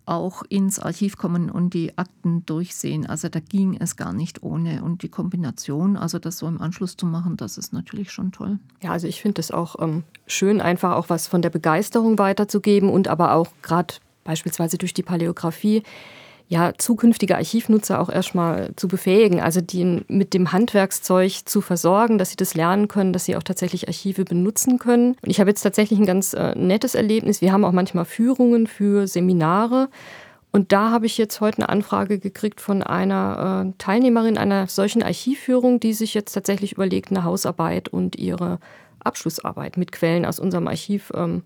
auch 0.07 0.43
ins 0.49 0.79
Archiv 0.79 1.17
kommen 1.17 1.51
und 1.51 1.75
die 1.75 1.97
Akten 1.97 2.45
durchsehen. 2.47 3.07
Also 3.07 3.29
da 3.29 3.41
ging 3.41 3.77
es 3.81 3.97
gar 3.97 4.13
nicht 4.13 4.43
ohne. 4.43 4.83
Und 4.83 5.03
die 5.03 5.09
Kombination, 5.09 5.97
also 5.97 6.19
das 6.19 6.39
so 6.39 6.47
im 6.47 6.61
Anschluss 6.61 6.97
zu 6.97 7.07
machen, 7.07 7.37
das 7.37 7.57
ist 7.59 7.73
natürlich 7.73 8.13
schon 8.13 8.33
toll. 8.33 8.59
Ja, 8.83 8.93
also 8.93 9.07
ich 9.07 9.23
finde 9.23 9.41
es 9.41 9.51
auch 9.51 9.77
ähm, 9.81 10.05
schön, 10.27 10.61
einfach 10.61 10.93
auch 10.97 11.09
was 11.09 11.27
von 11.27 11.43
der 11.43 11.51
Begeisterung 11.51 12.19
weiterzugeben 12.19 12.91
und 12.91 13.09
aber 13.09 13.33
auch 13.33 13.49
gerade 13.63 13.95
beispielsweise 14.25 14.79
durch 14.79 14.95
die 14.95 15.03
Paläographie, 15.03 15.83
ja, 16.49 16.73
zukünftige 16.77 17.37
Archivnutzer 17.37 18.01
auch 18.01 18.11
erstmal 18.11 18.71
zu 18.77 18.87
befähigen, 18.87 19.41
also 19.41 19.61
die 19.61 20.03
mit 20.09 20.35
dem 20.35 20.53
Handwerkszeug 20.53 21.33
zu 21.47 21.61
versorgen, 21.63 22.19
dass 22.19 22.31
sie 22.31 22.37
das 22.37 22.55
lernen 22.55 22.89
können, 22.89 23.15
dass 23.15 23.25
sie 23.25 23.37
auch 23.37 23.43
tatsächlich 23.43 23.89
Archive 23.89 24.25
benutzen 24.25 24.79
können. 24.79 25.17
Und 25.23 25.31
ich 25.31 25.41
habe 25.41 25.51
jetzt 25.51 25.63
tatsächlich 25.63 25.99
ein 25.99 26.07
ganz 26.07 26.35
äh, 26.35 26.55
nettes 26.55 26.95
Erlebnis. 26.95 27.41
Wir 27.41 27.53
haben 27.53 27.64
auch 27.64 27.72
manchmal 27.72 28.05
Führungen 28.05 28.66
für 28.66 29.07
Seminare. 29.07 29.89
Und 30.53 30.70
da 30.70 30.91
habe 30.91 31.07
ich 31.07 31.18
jetzt 31.18 31.41
heute 31.41 31.59
eine 31.59 31.70
Anfrage 31.70 32.18
gekriegt 32.18 32.61
von 32.61 32.83
einer 32.83 33.66
äh, 33.66 33.72
Teilnehmerin 33.79 34.39
einer 34.39 34.68
solchen 34.68 35.03
Archivführung, 35.03 35.81
die 35.81 35.95
sich 35.95 36.14
jetzt 36.14 36.33
tatsächlich 36.33 36.72
überlegt, 36.72 37.11
eine 37.11 37.25
Hausarbeit 37.25 37.89
und 37.89 38.16
ihre 38.16 38.61
Abschlussarbeit 39.03 39.77
mit 39.77 39.93
Quellen 39.93 40.27
aus 40.27 40.39
unserem 40.39 40.68
Archiv 40.68 41.11
ähm, 41.14 41.43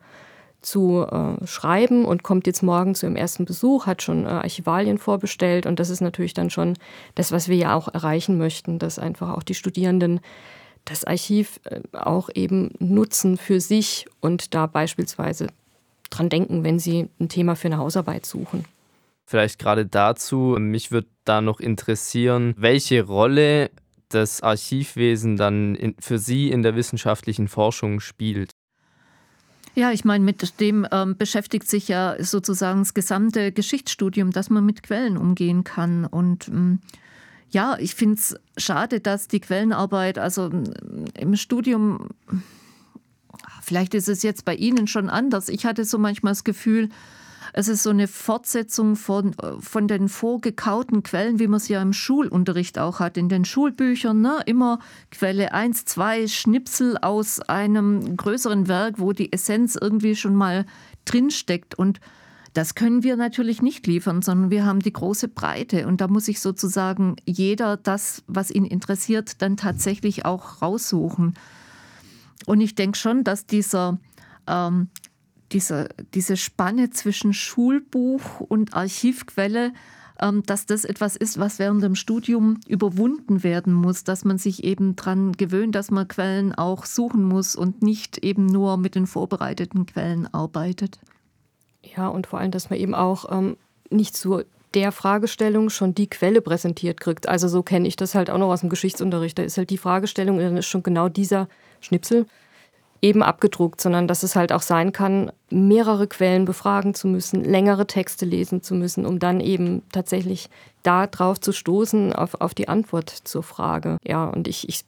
zu 0.60 1.06
äh, 1.06 1.46
schreiben 1.46 2.04
und 2.04 2.22
kommt 2.22 2.46
jetzt 2.46 2.62
morgen 2.62 2.94
zu 2.94 3.06
ihrem 3.06 3.16
ersten 3.16 3.44
Besuch, 3.44 3.86
hat 3.86 4.02
schon 4.02 4.24
äh, 4.24 4.28
Archivalien 4.28 4.98
vorbestellt 4.98 5.66
und 5.66 5.78
das 5.78 5.90
ist 5.90 6.00
natürlich 6.00 6.34
dann 6.34 6.50
schon 6.50 6.74
das, 7.14 7.30
was 7.32 7.48
wir 7.48 7.56
ja 7.56 7.74
auch 7.74 7.88
erreichen 7.88 8.38
möchten, 8.38 8.78
dass 8.78 8.98
einfach 8.98 9.30
auch 9.36 9.42
die 9.42 9.54
Studierenden 9.54 10.20
das 10.84 11.04
Archiv 11.04 11.60
äh, 11.64 11.80
auch 11.92 12.28
eben 12.34 12.72
nutzen 12.78 13.36
für 13.36 13.60
sich 13.60 14.06
und 14.20 14.54
da 14.54 14.66
beispielsweise 14.66 15.48
dran 16.10 16.28
denken, 16.28 16.64
wenn 16.64 16.78
sie 16.78 17.08
ein 17.20 17.28
Thema 17.28 17.54
für 17.54 17.68
eine 17.68 17.78
Hausarbeit 17.78 18.26
suchen. 18.26 18.64
Vielleicht 19.26 19.58
gerade 19.58 19.86
dazu, 19.86 20.56
mich 20.58 20.90
würde 20.90 21.08
da 21.24 21.40
noch 21.40 21.60
interessieren, 21.60 22.54
welche 22.56 23.04
Rolle 23.04 23.70
das 24.08 24.42
Archivwesen 24.42 25.36
dann 25.36 25.74
in, 25.74 25.94
für 26.00 26.18
Sie 26.18 26.50
in 26.50 26.62
der 26.62 26.74
wissenschaftlichen 26.74 27.46
Forschung 27.46 28.00
spielt. 28.00 28.52
Ja, 29.78 29.92
ich 29.92 30.04
meine, 30.04 30.24
mit 30.24 30.58
dem 30.58 30.88
ähm, 30.90 31.16
beschäftigt 31.16 31.70
sich 31.70 31.86
ja 31.86 32.16
sozusagen 32.18 32.80
das 32.80 32.94
gesamte 32.94 33.52
Geschichtsstudium, 33.52 34.32
dass 34.32 34.50
man 34.50 34.66
mit 34.66 34.82
Quellen 34.82 35.16
umgehen 35.16 35.62
kann. 35.62 36.04
Und 36.04 36.48
ähm, 36.48 36.80
ja, 37.50 37.76
ich 37.78 37.94
finde 37.94 38.16
es 38.16 38.34
schade, 38.56 38.98
dass 38.98 39.28
die 39.28 39.38
Quellenarbeit, 39.38 40.18
also 40.18 40.50
im 41.14 41.36
Studium, 41.36 42.08
vielleicht 43.62 43.94
ist 43.94 44.08
es 44.08 44.24
jetzt 44.24 44.44
bei 44.44 44.56
Ihnen 44.56 44.88
schon 44.88 45.08
anders. 45.08 45.48
Ich 45.48 45.64
hatte 45.64 45.84
so 45.84 45.96
manchmal 45.96 46.32
das 46.32 46.42
Gefühl, 46.42 46.88
es 47.52 47.68
ist 47.68 47.82
so 47.82 47.90
eine 47.90 48.08
Fortsetzung 48.08 48.96
von, 48.96 49.34
von 49.60 49.88
den 49.88 50.08
vorgekauten 50.08 51.02
Quellen, 51.02 51.38
wie 51.38 51.46
man 51.46 51.58
es 51.58 51.68
ja 51.68 51.80
im 51.80 51.92
Schulunterricht 51.92 52.78
auch 52.78 53.00
hat, 53.00 53.16
in 53.16 53.28
den 53.28 53.44
Schulbüchern. 53.44 54.20
Ne? 54.20 54.38
Immer 54.46 54.80
Quelle 55.10 55.52
1, 55.52 55.84
2, 55.84 56.28
Schnipsel 56.28 56.98
aus 56.98 57.40
einem 57.40 58.16
größeren 58.16 58.68
Werk, 58.68 58.98
wo 58.98 59.12
die 59.12 59.32
Essenz 59.32 59.76
irgendwie 59.80 60.16
schon 60.16 60.34
mal 60.34 60.66
drinsteckt. 61.04 61.74
Und 61.74 62.00
das 62.54 62.74
können 62.74 63.02
wir 63.02 63.16
natürlich 63.16 63.62
nicht 63.62 63.86
liefern, 63.86 64.22
sondern 64.22 64.50
wir 64.50 64.64
haben 64.64 64.80
die 64.80 64.92
große 64.92 65.28
Breite. 65.28 65.86
Und 65.86 66.00
da 66.00 66.08
muss 66.08 66.26
sich 66.26 66.40
sozusagen 66.40 67.16
jeder 67.24 67.76
das, 67.76 68.22
was 68.26 68.50
ihn 68.50 68.64
interessiert, 68.64 69.42
dann 69.42 69.56
tatsächlich 69.56 70.24
auch 70.24 70.62
raussuchen. 70.62 71.34
Und 72.46 72.60
ich 72.60 72.74
denke 72.74 72.98
schon, 72.98 73.24
dass 73.24 73.46
dieser 73.46 73.98
ähm, 74.46 74.88
diese, 75.52 75.88
diese 76.14 76.36
Spanne 76.36 76.90
zwischen 76.90 77.32
Schulbuch 77.32 78.40
und 78.40 78.74
Archivquelle, 78.74 79.72
ähm, 80.20 80.42
dass 80.44 80.66
das 80.66 80.84
etwas 80.84 81.16
ist, 81.16 81.38
was 81.38 81.58
während 81.58 81.82
dem 81.82 81.94
Studium 81.94 82.60
überwunden 82.66 83.42
werden 83.42 83.72
muss, 83.72 84.04
dass 84.04 84.24
man 84.24 84.38
sich 84.38 84.64
eben 84.64 84.96
daran 84.96 85.32
gewöhnt, 85.32 85.74
dass 85.74 85.90
man 85.90 86.08
Quellen 86.08 86.54
auch 86.54 86.86
suchen 86.86 87.22
muss 87.22 87.56
und 87.56 87.82
nicht 87.82 88.18
eben 88.18 88.46
nur 88.46 88.76
mit 88.76 88.94
den 88.94 89.06
vorbereiteten 89.06 89.86
Quellen 89.86 90.26
arbeitet. 90.32 90.98
Ja, 91.82 92.08
und 92.08 92.26
vor 92.26 92.40
allem, 92.40 92.50
dass 92.50 92.70
man 92.70 92.78
eben 92.78 92.94
auch 92.94 93.30
ähm, 93.30 93.56
nicht 93.90 94.16
zu 94.16 94.42
der 94.74 94.92
Fragestellung 94.92 95.70
schon 95.70 95.94
die 95.94 96.10
Quelle 96.10 96.42
präsentiert 96.42 97.00
kriegt. 97.00 97.28
Also 97.28 97.48
so 97.48 97.62
kenne 97.62 97.88
ich 97.88 97.96
das 97.96 98.14
halt 98.14 98.28
auch 98.28 98.38
noch 98.38 98.50
aus 98.50 98.60
dem 98.60 98.68
Geschichtsunterricht. 98.68 99.38
Da 99.38 99.42
ist 99.42 99.56
halt 99.56 99.70
die 99.70 99.78
Fragestellung 99.78 100.36
und 100.36 100.42
dann 100.42 100.56
ist 100.56 100.66
schon 100.66 100.82
genau 100.82 101.08
dieser 101.08 101.48
Schnipsel 101.80 102.26
eben 103.00 103.22
abgedruckt, 103.22 103.80
sondern 103.80 104.08
dass 104.08 104.22
es 104.22 104.34
halt 104.34 104.52
auch 104.52 104.62
sein 104.62 104.92
kann, 104.92 105.30
mehrere 105.50 106.08
Quellen 106.08 106.44
befragen 106.44 106.94
zu 106.94 107.06
müssen, 107.06 107.44
längere 107.44 107.86
Texte 107.86 108.24
lesen 108.24 108.62
zu 108.62 108.74
müssen, 108.74 109.06
um 109.06 109.18
dann 109.18 109.40
eben 109.40 109.82
tatsächlich 109.92 110.50
da 110.82 111.06
drauf 111.06 111.40
zu 111.40 111.52
stoßen, 111.52 112.12
auf, 112.12 112.40
auf 112.40 112.54
die 112.54 112.68
Antwort 112.68 113.10
zur 113.10 113.42
Frage. 113.42 113.98
Ja, 114.04 114.24
und 114.24 114.48
ich, 114.48 114.68
ich 114.68 114.84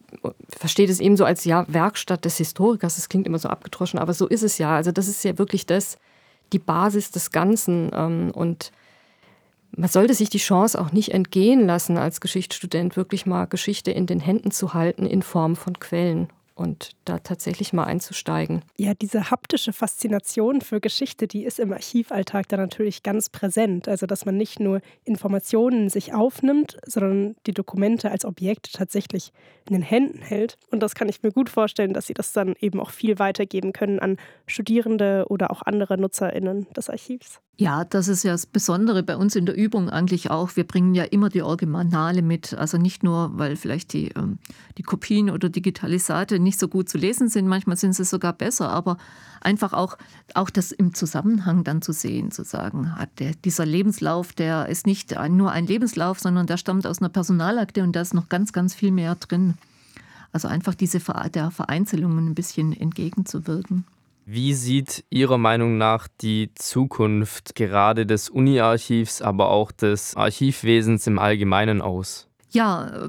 verstehe 0.48 0.88
das 0.88 0.98
eben 0.98 1.16
so 1.16 1.24
als 1.24 1.44
ja, 1.44 1.64
Werkstatt 1.68 2.24
des 2.24 2.36
Historikers. 2.38 2.96
Das 2.96 3.08
klingt 3.08 3.26
immer 3.26 3.38
so 3.38 3.48
abgedroschen, 3.48 3.98
aber 3.98 4.12
so 4.12 4.26
ist 4.26 4.42
es 4.42 4.58
ja. 4.58 4.74
Also 4.74 4.90
das 4.90 5.06
ist 5.06 5.22
ja 5.24 5.38
wirklich 5.38 5.66
das, 5.66 5.96
die 6.52 6.58
Basis 6.58 7.12
des 7.12 7.30
Ganzen. 7.30 7.90
Ähm, 7.94 8.32
und 8.34 8.72
man 9.76 9.88
sollte 9.88 10.14
sich 10.14 10.30
die 10.30 10.38
Chance 10.38 10.80
auch 10.80 10.90
nicht 10.90 11.12
entgehen 11.12 11.64
lassen, 11.64 11.96
als 11.96 12.20
Geschichtsstudent 12.20 12.96
wirklich 12.96 13.24
mal 13.24 13.44
Geschichte 13.44 13.92
in 13.92 14.06
den 14.06 14.18
Händen 14.18 14.50
zu 14.50 14.74
halten 14.74 15.06
in 15.06 15.22
Form 15.22 15.54
von 15.54 15.78
Quellen 15.78 16.28
und 16.60 16.90
da 17.06 17.18
tatsächlich 17.18 17.72
mal 17.72 17.84
einzusteigen. 17.84 18.62
Ja, 18.76 18.92
diese 18.92 19.30
haptische 19.30 19.72
Faszination 19.72 20.60
für 20.60 20.78
Geschichte, 20.78 21.26
die 21.26 21.44
ist 21.44 21.58
im 21.58 21.72
Archivalltag 21.72 22.48
da 22.48 22.58
natürlich 22.58 23.02
ganz 23.02 23.30
präsent. 23.30 23.88
Also, 23.88 24.04
dass 24.04 24.26
man 24.26 24.36
nicht 24.36 24.60
nur 24.60 24.82
Informationen 25.04 25.88
sich 25.88 26.12
aufnimmt, 26.12 26.76
sondern 26.86 27.34
die 27.46 27.54
Dokumente 27.54 28.10
als 28.10 28.26
Objekte 28.26 28.70
tatsächlich 28.72 29.32
in 29.68 29.72
den 29.72 29.82
Händen 29.82 30.20
hält. 30.20 30.58
Und 30.70 30.82
das 30.82 30.94
kann 30.94 31.08
ich 31.08 31.22
mir 31.22 31.32
gut 31.32 31.48
vorstellen, 31.48 31.94
dass 31.94 32.06
sie 32.06 32.14
das 32.14 32.34
dann 32.34 32.54
eben 32.60 32.78
auch 32.78 32.90
viel 32.90 33.18
weitergeben 33.18 33.72
können 33.72 33.98
an 33.98 34.18
Studierende 34.46 35.24
oder 35.30 35.50
auch 35.50 35.62
andere 35.62 35.96
NutzerInnen 35.96 36.66
des 36.76 36.90
Archivs. 36.90 37.40
Ja, 37.60 37.84
das 37.84 38.08
ist 38.08 38.22
ja 38.22 38.32
das 38.32 38.46
Besondere 38.46 39.02
bei 39.02 39.18
uns 39.18 39.36
in 39.36 39.44
der 39.44 39.54
Übung 39.54 39.90
eigentlich 39.90 40.30
auch. 40.30 40.56
Wir 40.56 40.64
bringen 40.64 40.94
ja 40.94 41.04
immer 41.04 41.28
die 41.28 41.42
Originale 41.42 42.22
mit. 42.22 42.54
Also 42.54 42.78
nicht 42.78 43.02
nur, 43.02 43.36
weil 43.36 43.54
vielleicht 43.54 43.92
die, 43.92 44.08
ähm, 44.16 44.38
die 44.78 44.82
Kopien 44.82 45.28
oder 45.28 45.50
Digitalisate 45.50 46.38
nicht 46.38 46.58
so 46.58 46.68
gut 46.68 46.88
zu 46.88 46.96
lesen 46.96 47.28
sind, 47.28 47.46
manchmal 47.46 47.76
sind 47.76 47.92
sie 47.92 48.06
sogar 48.06 48.32
besser, 48.32 48.70
aber 48.70 48.96
einfach 49.42 49.74
auch, 49.74 49.98
auch 50.32 50.48
das 50.48 50.72
im 50.72 50.94
Zusammenhang 50.94 51.62
dann 51.62 51.82
zu 51.82 51.92
sehen, 51.92 52.30
zu 52.30 52.44
sagen, 52.44 52.96
hat 52.96 53.10
der, 53.18 53.32
dieser 53.44 53.66
Lebenslauf, 53.66 54.32
der 54.32 54.70
ist 54.70 54.86
nicht 54.86 55.14
nur 55.28 55.52
ein 55.52 55.66
Lebenslauf, 55.66 56.18
sondern 56.18 56.46
der 56.46 56.56
stammt 56.56 56.86
aus 56.86 57.02
einer 57.02 57.10
Personalakte 57.10 57.82
und 57.82 57.94
da 57.94 58.00
ist 58.00 58.14
noch 58.14 58.30
ganz, 58.30 58.54
ganz 58.54 58.74
viel 58.74 58.90
mehr 58.90 59.16
drin. 59.16 59.52
Also 60.32 60.48
einfach 60.48 60.74
diese 60.74 60.98
der 61.34 61.50
Vereinzelungen 61.50 62.26
ein 62.26 62.34
bisschen 62.34 62.72
entgegenzuwirken. 62.72 63.84
Wie 64.32 64.54
sieht 64.54 65.04
Ihrer 65.10 65.38
Meinung 65.38 65.76
nach 65.76 66.06
die 66.20 66.52
Zukunft 66.54 67.56
gerade 67.56 68.06
des 68.06 68.30
Uni-Archivs, 68.30 69.22
aber 69.22 69.50
auch 69.50 69.72
des 69.72 70.14
Archivwesens 70.14 71.08
im 71.08 71.18
Allgemeinen 71.18 71.82
aus? 71.82 72.28
Ja, 72.50 73.08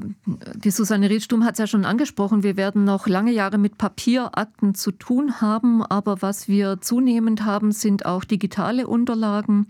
die 0.56 0.72
Susanne 0.72 1.12
Riedstumm 1.12 1.46
hat 1.46 1.54
es 1.54 1.60
ja 1.60 1.68
schon 1.68 1.86
angesprochen. 1.86 2.42
Wir 2.42 2.58
werden 2.58 2.86
noch 2.86 3.06
lange 3.06 3.32
Jahre 3.32 3.60
mit 3.60 3.78
Papierakten 3.78 4.74
zu 4.74 4.92
tun 4.92 5.42
haben, 5.42 5.84
aber 5.84 6.24
was 6.24 6.48
wir 6.48 6.82
zunehmend 6.82 7.46
haben, 7.46 7.72
sind 7.72 8.08
auch 8.08 8.24
digitale 8.24 8.88
Unterlagen. 8.88 9.68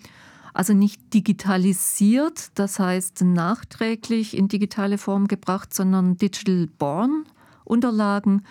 Also 0.53 0.71
nicht 0.73 1.13
digitalisiert, 1.13 2.51
das 2.55 2.79
heißt 2.79 3.23
nachträglich 3.25 4.37
in 4.37 4.47
digitale 4.47 4.97
Form 4.97 5.27
gebracht, 5.27 5.73
sondern 5.73 6.15
digital 6.15 6.69
born 6.77 7.25
Unterlagen. 7.65 8.43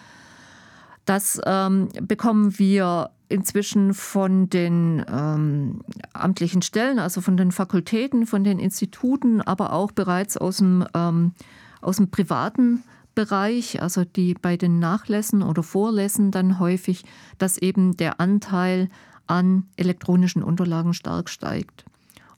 Das 1.11 1.41
ähm, 1.45 1.89
bekommen 2.03 2.57
wir 2.57 3.11
inzwischen 3.29 3.95
von 3.95 4.49
den 4.49 5.05
ähm, 5.13 5.81
amtlichen 6.13 6.63
Stellen, 6.63 7.01
also 7.01 7.21
von 7.21 7.37
den 7.37 7.51
Fakultäten, 7.51 8.29
von 8.29 8.45
den 8.45 8.61
Instituten, 8.61 9.41
aber 9.41 9.73
auch 9.73 9.91
bereits 9.91 10.37
aus 10.37 10.59
dem, 10.59 10.87
ähm, 10.95 11.33
aus 11.81 11.97
dem 11.97 12.13
privaten 12.13 12.85
Bereich, 13.17 13.83
also 13.83 14.05
die 14.05 14.35
bei 14.35 14.57
den 14.57 14.79
Nachlässen 14.79 15.43
oder 15.43 15.65
Vorlässen 15.65 16.31
dann 16.31 16.61
häufig, 16.61 17.05
dass 17.39 17.59
eben 17.59 17.97
der 17.97 18.21
Anteil 18.21 18.89
an 19.27 19.65
elektronischen 19.75 20.45
Unterlagen 20.45 20.95
stark 20.95 21.29
steigt. 21.29 21.85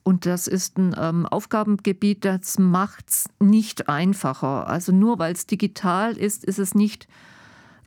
Und 0.02 0.24
das 0.24 0.46
ist 0.46 0.78
ein 0.78 0.96
ähm, 0.98 1.26
Aufgabengebiet, 1.26 2.24
das 2.24 2.58
macht 2.58 3.10
es 3.10 3.28
nicht 3.38 3.90
einfacher. 3.90 4.66
Also 4.66 4.92
nur 4.92 5.18
weil 5.18 5.34
es 5.34 5.46
digital 5.46 6.16
ist, 6.16 6.42
ist 6.42 6.58
es 6.58 6.74
nicht 6.74 7.06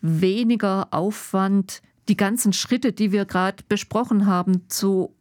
weniger 0.02 0.88
Aufwand, 0.91 1.82
die 2.08 2.18
ganzen 2.18 2.54
Schritte, 2.54 2.91
die 2.91 3.12
wir 3.12 3.26
gerade 3.26 3.64
besprochen 3.68 4.26
haben, 4.26 4.70
zu 4.70 5.16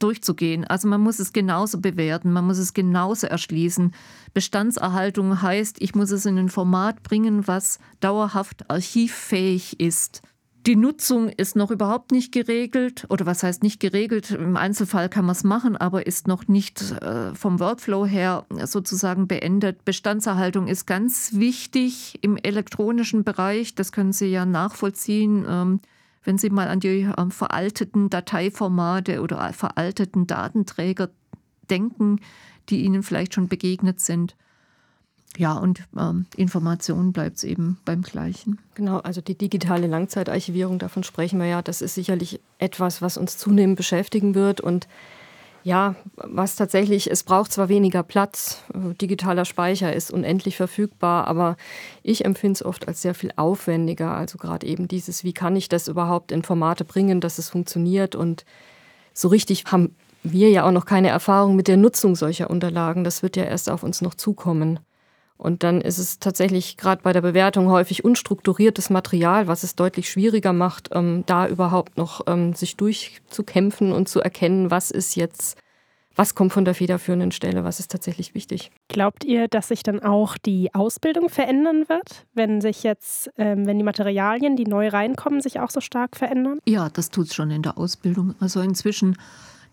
durchzugehen. 0.00 0.64
Also 0.64 0.88
man 0.88 1.00
muss 1.00 1.18
es 1.18 1.32
genauso 1.32 1.80
bewerten, 1.80 2.32
man 2.32 2.46
muss 2.46 2.58
es 2.58 2.72
genauso 2.72 3.26
erschließen. 3.26 3.94
Bestandserhaltung 4.32 5.42
heißt, 5.42 5.80
ich 5.80 5.94
muss 5.94 6.10
es 6.10 6.26
in 6.26 6.38
ein 6.38 6.48
Format 6.48 7.02
bringen, 7.02 7.46
was 7.46 7.78
dauerhaft 8.00 8.68
archivfähig 8.70 9.78
ist. 9.78 10.22
Die 10.66 10.76
Nutzung 10.76 11.30
ist 11.30 11.56
noch 11.56 11.70
überhaupt 11.70 12.12
nicht 12.12 12.32
geregelt 12.32 13.06
oder 13.08 13.24
was 13.24 13.42
heißt 13.42 13.62
nicht 13.62 13.80
geregelt? 13.80 14.30
Im 14.30 14.58
Einzelfall 14.58 15.08
kann 15.08 15.24
man 15.24 15.32
es 15.32 15.42
machen, 15.42 15.74
aber 15.74 16.06
ist 16.06 16.28
noch 16.28 16.48
nicht 16.48 16.82
äh, 17.00 17.34
vom 17.34 17.60
Workflow 17.60 18.04
her 18.04 18.44
sozusagen 18.64 19.26
beendet. 19.26 19.86
Bestandserhaltung 19.86 20.68
ist 20.68 20.86
ganz 20.86 21.32
wichtig 21.32 22.18
im 22.20 22.36
elektronischen 22.36 23.24
Bereich. 23.24 23.74
Das 23.74 23.90
können 23.90 24.12
Sie 24.12 24.26
ja 24.26 24.44
nachvollziehen, 24.44 25.46
ähm, 25.48 25.80
wenn 26.24 26.36
Sie 26.36 26.50
mal 26.50 26.68
an 26.68 26.80
die 26.80 27.08
ähm, 27.16 27.30
veralteten 27.30 28.10
Dateiformate 28.10 29.22
oder 29.22 29.54
veralteten 29.54 30.26
Datenträger 30.26 31.08
denken, 31.70 32.20
die 32.68 32.82
Ihnen 32.82 33.02
vielleicht 33.02 33.32
schon 33.32 33.48
begegnet 33.48 34.00
sind. 34.00 34.36
Ja, 35.36 35.54
und 35.54 35.84
ähm, 35.96 36.26
Information 36.36 37.12
bleibt 37.12 37.36
es 37.36 37.44
eben 37.44 37.78
beim 37.84 38.02
Gleichen. 38.02 38.58
Genau, 38.74 38.98
also 38.98 39.20
die 39.20 39.38
digitale 39.38 39.86
Langzeitarchivierung, 39.86 40.78
davon 40.78 41.04
sprechen 41.04 41.38
wir 41.38 41.46
ja. 41.46 41.62
Das 41.62 41.82
ist 41.82 41.94
sicherlich 41.94 42.40
etwas, 42.58 43.00
was 43.00 43.16
uns 43.16 43.38
zunehmend 43.38 43.76
beschäftigen 43.76 44.34
wird. 44.34 44.60
Und 44.60 44.88
ja, 45.62 45.94
was 46.16 46.56
tatsächlich, 46.56 47.10
es 47.10 47.22
braucht 47.22 47.52
zwar 47.52 47.68
weniger 47.68 48.02
Platz, 48.02 48.64
äh, 48.74 48.94
digitaler 48.94 49.44
Speicher 49.44 49.92
ist 49.92 50.10
unendlich 50.10 50.56
verfügbar, 50.56 51.26
aber 51.26 51.56
ich 52.02 52.24
empfinde 52.24 52.54
es 52.54 52.64
oft 52.64 52.88
als 52.88 53.02
sehr 53.02 53.14
viel 53.14 53.32
aufwendiger. 53.36 54.16
Also 54.16 54.36
gerade 54.36 54.66
eben 54.66 54.88
dieses, 54.88 55.22
wie 55.22 55.32
kann 55.32 55.54
ich 55.54 55.68
das 55.68 55.86
überhaupt 55.86 56.32
in 56.32 56.42
Formate 56.42 56.84
bringen, 56.84 57.20
dass 57.20 57.38
es 57.38 57.50
funktioniert. 57.50 58.16
Und 58.16 58.44
so 59.14 59.28
richtig 59.28 59.64
haben 59.66 59.94
wir 60.22 60.50
ja 60.50 60.66
auch 60.66 60.72
noch 60.72 60.86
keine 60.86 61.08
Erfahrung 61.08 61.56
mit 61.56 61.68
der 61.68 61.76
Nutzung 61.76 62.16
solcher 62.16 62.50
Unterlagen. 62.50 63.04
Das 63.04 63.22
wird 63.22 63.36
ja 63.36 63.44
erst 63.44 63.70
auf 63.70 63.82
uns 63.82 64.02
noch 64.02 64.14
zukommen. 64.14 64.80
Und 65.40 65.62
dann 65.62 65.80
ist 65.80 65.96
es 65.96 66.18
tatsächlich 66.18 66.76
gerade 66.76 67.02
bei 67.02 67.14
der 67.14 67.22
Bewertung 67.22 67.70
häufig 67.70 68.04
unstrukturiertes 68.04 68.90
Material, 68.90 69.46
was 69.46 69.62
es 69.62 69.74
deutlich 69.74 70.10
schwieriger 70.10 70.52
macht, 70.52 70.90
ähm, 70.92 71.24
da 71.24 71.48
überhaupt 71.48 71.96
noch 71.96 72.20
ähm, 72.26 72.52
sich 72.52 72.76
durchzukämpfen 72.76 73.92
und 73.92 74.06
zu 74.06 74.20
erkennen, 74.20 74.70
was 74.70 74.90
ist 74.90 75.16
jetzt 75.16 75.56
was 76.16 76.34
kommt 76.34 76.52
von 76.52 76.66
der 76.66 76.74
federführenden 76.74 77.32
Stelle, 77.32 77.64
was 77.64 77.80
ist 77.80 77.90
tatsächlich 77.90 78.34
wichtig. 78.34 78.70
Glaubt 78.88 79.24
ihr, 79.24 79.48
dass 79.48 79.68
sich 79.68 79.82
dann 79.82 80.02
auch 80.02 80.36
die 80.36 80.74
Ausbildung 80.74 81.30
verändern 81.30 81.88
wird, 81.88 82.26
wenn 82.34 82.60
sich 82.60 82.82
jetzt, 82.82 83.30
ähm, 83.38 83.66
wenn 83.66 83.78
die 83.78 83.84
Materialien, 83.84 84.56
die 84.56 84.64
neu 84.64 84.88
reinkommen, 84.88 85.40
sich 85.40 85.60
auch 85.60 85.70
so 85.70 85.80
stark 85.80 86.16
verändern? 86.16 86.58
Ja, 86.66 86.90
das 86.90 87.08
tut 87.08 87.28
es 87.28 87.34
schon 87.34 87.50
in 87.50 87.62
der 87.62 87.78
Ausbildung. 87.78 88.34
Also 88.40 88.60
inzwischen 88.60 89.16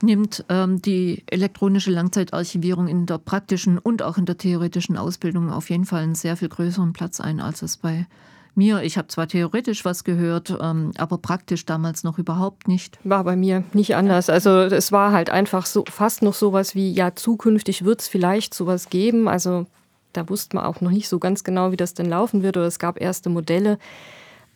nimmt 0.01 0.45
ähm, 0.49 0.81
die 0.81 1.23
elektronische 1.27 1.91
Langzeitarchivierung 1.91 2.87
in 2.87 3.05
der 3.05 3.17
praktischen 3.17 3.77
und 3.77 4.03
auch 4.03 4.17
in 4.17 4.25
der 4.25 4.37
theoretischen 4.37 4.97
Ausbildung 4.97 5.51
auf 5.51 5.69
jeden 5.69 5.85
Fall 5.85 6.03
einen 6.03 6.15
sehr 6.15 6.37
viel 6.37 6.49
größeren 6.49 6.93
Platz 6.93 7.19
ein, 7.19 7.39
als 7.39 7.61
es 7.61 7.77
bei 7.77 8.05
mir. 8.57 8.81
Ich 8.81 8.97
habe 8.97 9.07
zwar 9.07 9.27
theoretisch 9.27 9.85
was 9.85 10.03
gehört, 10.03 10.55
ähm, 10.59 10.91
aber 10.97 11.17
praktisch 11.17 11.65
damals 11.65 12.03
noch 12.03 12.17
überhaupt 12.17 12.67
nicht. 12.67 12.99
War 13.03 13.23
bei 13.23 13.35
mir 13.35 13.63
nicht 13.73 13.95
anders. 13.95 14.29
Also 14.29 14.49
es 14.61 14.91
war 14.91 15.11
halt 15.11 15.29
einfach 15.29 15.65
so 15.65 15.83
fast 15.89 16.23
noch 16.23 16.33
sowas 16.33 16.75
wie, 16.75 16.91
ja, 16.91 17.15
zukünftig 17.15 17.85
wird 17.85 18.01
es 18.01 18.07
vielleicht 18.07 18.53
sowas 18.53 18.89
geben. 18.89 19.27
Also 19.27 19.67
da 20.13 20.27
wusste 20.29 20.57
man 20.57 20.65
auch 20.65 20.81
noch 20.81 20.91
nicht 20.91 21.07
so 21.07 21.19
ganz 21.19 21.43
genau, 21.43 21.71
wie 21.71 21.77
das 21.77 21.93
denn 21.93 22.07
laufen 22.07 22.43
wird. 22.43 22.57
Oder 22.57 22.65
es 22.65 22.79
gab 22.79 22.99
erste 22.99 23.29
Modelle. 23.29 23.77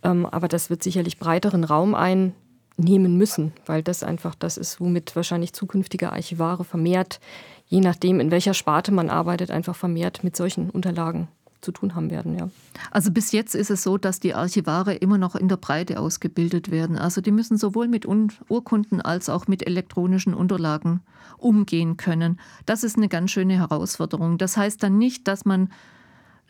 Ähm, 0.03 0.25
aber 0.25 0.47
das 0.47 0.69
wird 0.69 0.83
sicherlich 0.83 1.19
breiteren 1.19 1.63
Raum 1.63 1.93
ein 1.95 2.33
nehmen 2.81 3.17
müssen, 3.17 3.53
weil 3.65 3.83
das 3.83 4.03
einfach 4.03 4.35
das 4.35 4.57
ist, 4.57 4.79
womit 4.79 5.15
wahrscheinlich 5.15 5.53
zukünftige 5.53 6.11
Archivare 6.11 6.63
vermehrt, 6.63 7.19
je 7.67 7.79
nachdem, 7.79 8.19
in 8.19 8.31
welcher 8.31 8.53
Sparte 8.53 8.91
man 8.91 9.09
arbeitet, 9.09 9.51
einfach 9.51 9.75
vermehrt 9.75 10.23
mit 10.23 10.35
solchen 10.35 10.69
Unterlagen 10.69 11.27
zu 11.61 11.71
tun 11.71 11.95
haben 11.95 12.09
werden. 12.09 12.37
Ja. 12.37 12.49
Also 12.89 13.11
bis 13.11 13.31
jetzt 13.31 13.55
ist 13.55 13.69
es 13.69 13.83
so, 13.83 13.97
dass 13.97 14.19
die 14.19 14.33
Archivare 14.33 14.95
immer 14.95 15.17
noch 15.17 15.35
in 15.35 15.47
der 15.47 15.57
Breite 15.57 15.99
ausgebildet 15.99 16.71
werden. 16.71 16.97
Also 16.97 17.21
die 17.21 17.31
müssen 17.31 17.57
sowohl 17.57 17.87
mit 17.87 18.05
Urkunden 18.49 18.99
als 18.99 19.29
auch 19.29 19.47
mit 19.47 19.65
elektronischen 19.65 20.33
Unterlagen 20.33 21.01
umgehen 21.37 21.97
können. 21.97 22.39
Das 22.65 22.83
ist 22.83 22.97
eine 22.97 23.09
ganz 23.09 23.31
schöne 23.31 23.57
Herausforderung. 23.57 24.37
Das 24.37 24.57
heißt 24.57 24.81
dann 24.81 24.97
nicht, 24.97 25.27
dass 25.27 25.45
man 25.45 25.69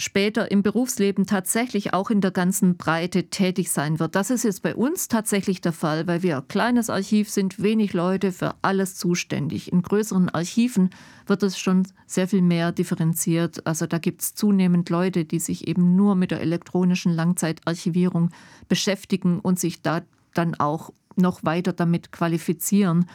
später 0.01 0.49
im 0.49 0.63
Berufsleben 0.63 1.27
tatsächlich 1.27 1.93
auch 1.93 2.09
in 2.09 2.21
der 2.21 2.31
ganzen 2.31 2.75
Breite 2.75 3.29
tätig 3.29 3.71
sein 3.71 3.99
wird. 3.99 4.15
Das 4.15 4.31
ist 4.31 4.43
jetzt 4.43 4.63
bei 4.63 4.75
uns 4.75 5.07
tatsächlich 5.07 5.61
der 5.61 5.73
Fall, 5.73 6.07
weil 6.07 6.23
wir 6.23 6.37
ein 6.37 6.47
kleines 6.47 6.89
Archiv 6.89 7.29
sind, 7.29 7.61
wenig 7.61 7.93
Leute 7.93 8.31
für 8.31 8.55
alles 8.63 8.95
zuständig. 8.95 9.71
In 9.71 9.83
größeren 9.83 10.29
Archiven 10.29 10.89
wird 11.27 11.43
es 11.43 11.59
schon 11.59 11.87
sehr 12.07 12.27
viel 12.27 12.41
mehr 12.41 12.71
differenziert. 12.71 13.65
Also 13.67 13.85
da 13.85 13.99
gibt 13.99 14.23
es 14.23 14.33
zunehmend 14.33 14.89
Leute, 14.89 15.23
die 15.23 15.39
sich 15.39 15.67
eben 15.67 15.95
nur 15.95 16.15
mit 16.15 16.31
der 16.31 16.41
elektronischen 16.41 17.13
Langzeitarchivierung 17.13 18.31
beschäftigen 18.67 19.39
und 19.39 19.59
sich 19.59 19.83
da 19.83 20.01
dann 20.33 20.55
auch 20.55 20.91
noch 21.15 21.43
weiter 21.43 21.73
damit 21.73 22.11
qualifizieren. 22.11 23.05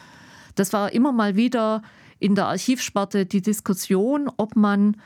Das 0.55 0.71
war 0.71 0.93
immer 0.93 1.11
mal 1.11 1.35
wieder 1.35 1.81
in 2.19 2.33
der 2.33 2.47
Archivsparte 2.47 3.25
die 3.25 3.41
Diskussion, 3.41 4.31
ob 4.37 4.55
man 4.55 4.97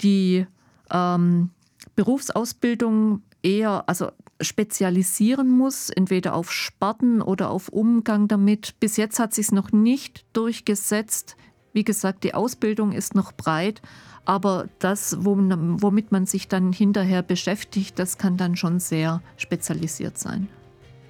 die 0.00 0.46
ähm, 0.92 1.50
Berufsausbildung 1.94 3.22
eher 3.42 3.84
also 3.88 4.10
spezialisieren 4.40 5.50
muss, 5.50 5.90
entweder 5.90 6.34
auf 6.34 6.52
Sparten 6.52 7.22
oder 7.22 7.50
auf 7.50 7.68
Umgang 7.68 8.28
damit. 8.28 8.78
Bis 8.80 8.96
jetzt 8.96 9.18
hat 9.18 9.34
sich 9.34 9.46
es 9.46 9.52
noch 9.52 9.72
nicht 9.72 10.24
durchgesetzt. 10.32 11.36
Wie 11.72 11.84
gesagt, 11.84 12.24
die 12.24 12.34
Ausbildung 12.34 12.92
ist 12.92 13.14
noch 13.14 13.32
breit, 13.32 13.82
aber 14.24 14.68
das, 14.78 15.16
womit 15.20 16.12
man 16.12 16.26
sich 16.26 16.48
dann 16.48 16.72
hinterher 16.72 17.22
beschäftigt, 17.22 17.98
das 17.98 18.18
kann 18.18 18.36
dann 18.36 18.56
schon 18.56 18.78
sehr 18.78 19.22
spezialisiert 19.36 20.18
sein. 20.18 20.48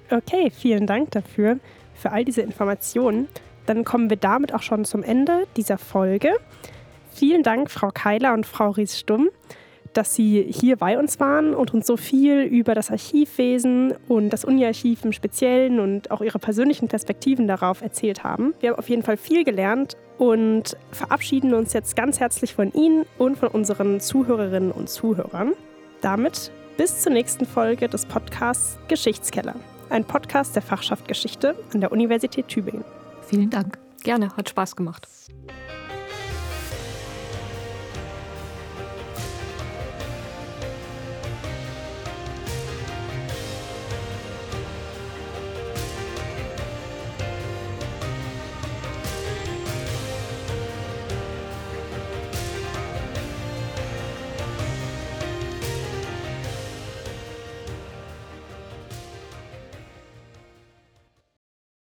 Okay, 0.09 0.51
vielen 0.51 0.87
Dank 0.87 1.11
dafür, 1.11 1.59
für 1.93 2.11
all 2.11 2.25
diese 2.25 2.41
Informationen. 2.41 3.27
Dann 3.67 3.83
kommen 3.83 4.09
wir 4.09 4.17
damit 4.17 4.53
auch 4.53 4.63
schon 4.63 4.85
zum 4.85 5.03
Ende 5.03 5.45
dieser 5.55 5.77
Folge. 5.77 6.31
Vielen 7.13 7.43
Dank, 7.43 7.69
Frau 7.69 7.91
Keiler 7.93 8.33
und 8.33 8.47
Frau 8.47 8.71
Ries-Stumm 8.71 9.29
dass 9.93 10.15
Sie 10.15 10.45
hier 10.49 10.75
bei 10.75 10.97
uns 10.97 11.19
waren 11.19 11.53
und 11.53 11.73
uns 11.73 11.87
so 11.87 11.97
viel 11.97 12.41
über 12.41 12.75
das 12.75 12.91
Archivwesen 12.91 13.93
und 14.07 14.29
das 14.29 14.45
Uni-Archiv 14.45 15.03
im 15.05 15.11
Speziellen 15.11 15.79
und 15.79 16.11
auch 16.11 16.21
Ihre 16.21 16.39
persönlichen 16.39 16.87
Perspektiven 16.87 17.47
darauf 17.47 17.81
erzählt 17.81 18.23
haben. 18.23 18.53
Wir 18.59 18.71
haben 18.71 18.79
auf 18.79 18.89
jeden 18.89 19.03
Fall 19.03 19.17
viel 19.17 19.43
gelernt 19.43 19.97
und 20.17 20.77
verabschieden 20.91 21.53
uns 21.53 21.73
jetzt 21.73 21.95
ganz 21.95 22.19
herzlich 22.19 22.53
von 22.53 22.71
Ihnen 22.73 23.05
und 23.17 23.37
von 23.37 23.49
unseren 23.49 23.99
Zuhörerinnen 23.99 24.71
und 24.71 24.89
Zuhörern. 24.89 25.53
Damit 26.01 26.51
bis 26.77 27.01
zur 27.01 27.11
nächsten 27.11 27.45
Folge 27.45 27.89
des 27.89 28.05
Podcasts 28.05 28.77
Geschichtskeller, 28.87 29.55
ein 29.89 30.05
Podcast 30.05 30.55
der 30.55 30.61
Fachschaft 30.61 31.07
Geschichte 31.07 31.55
an 31.73 31.81
der 31.81 31.91
Universität 31.91 32.47
Tübingen. 32.47 32.85
Vielen 33.27 33.49
Dank. 33.49 33.77
Gerne, 34.03 34.35
hat 34.37 34.49
Spaß 34.49 34.75
gemacht. 34.75 35.07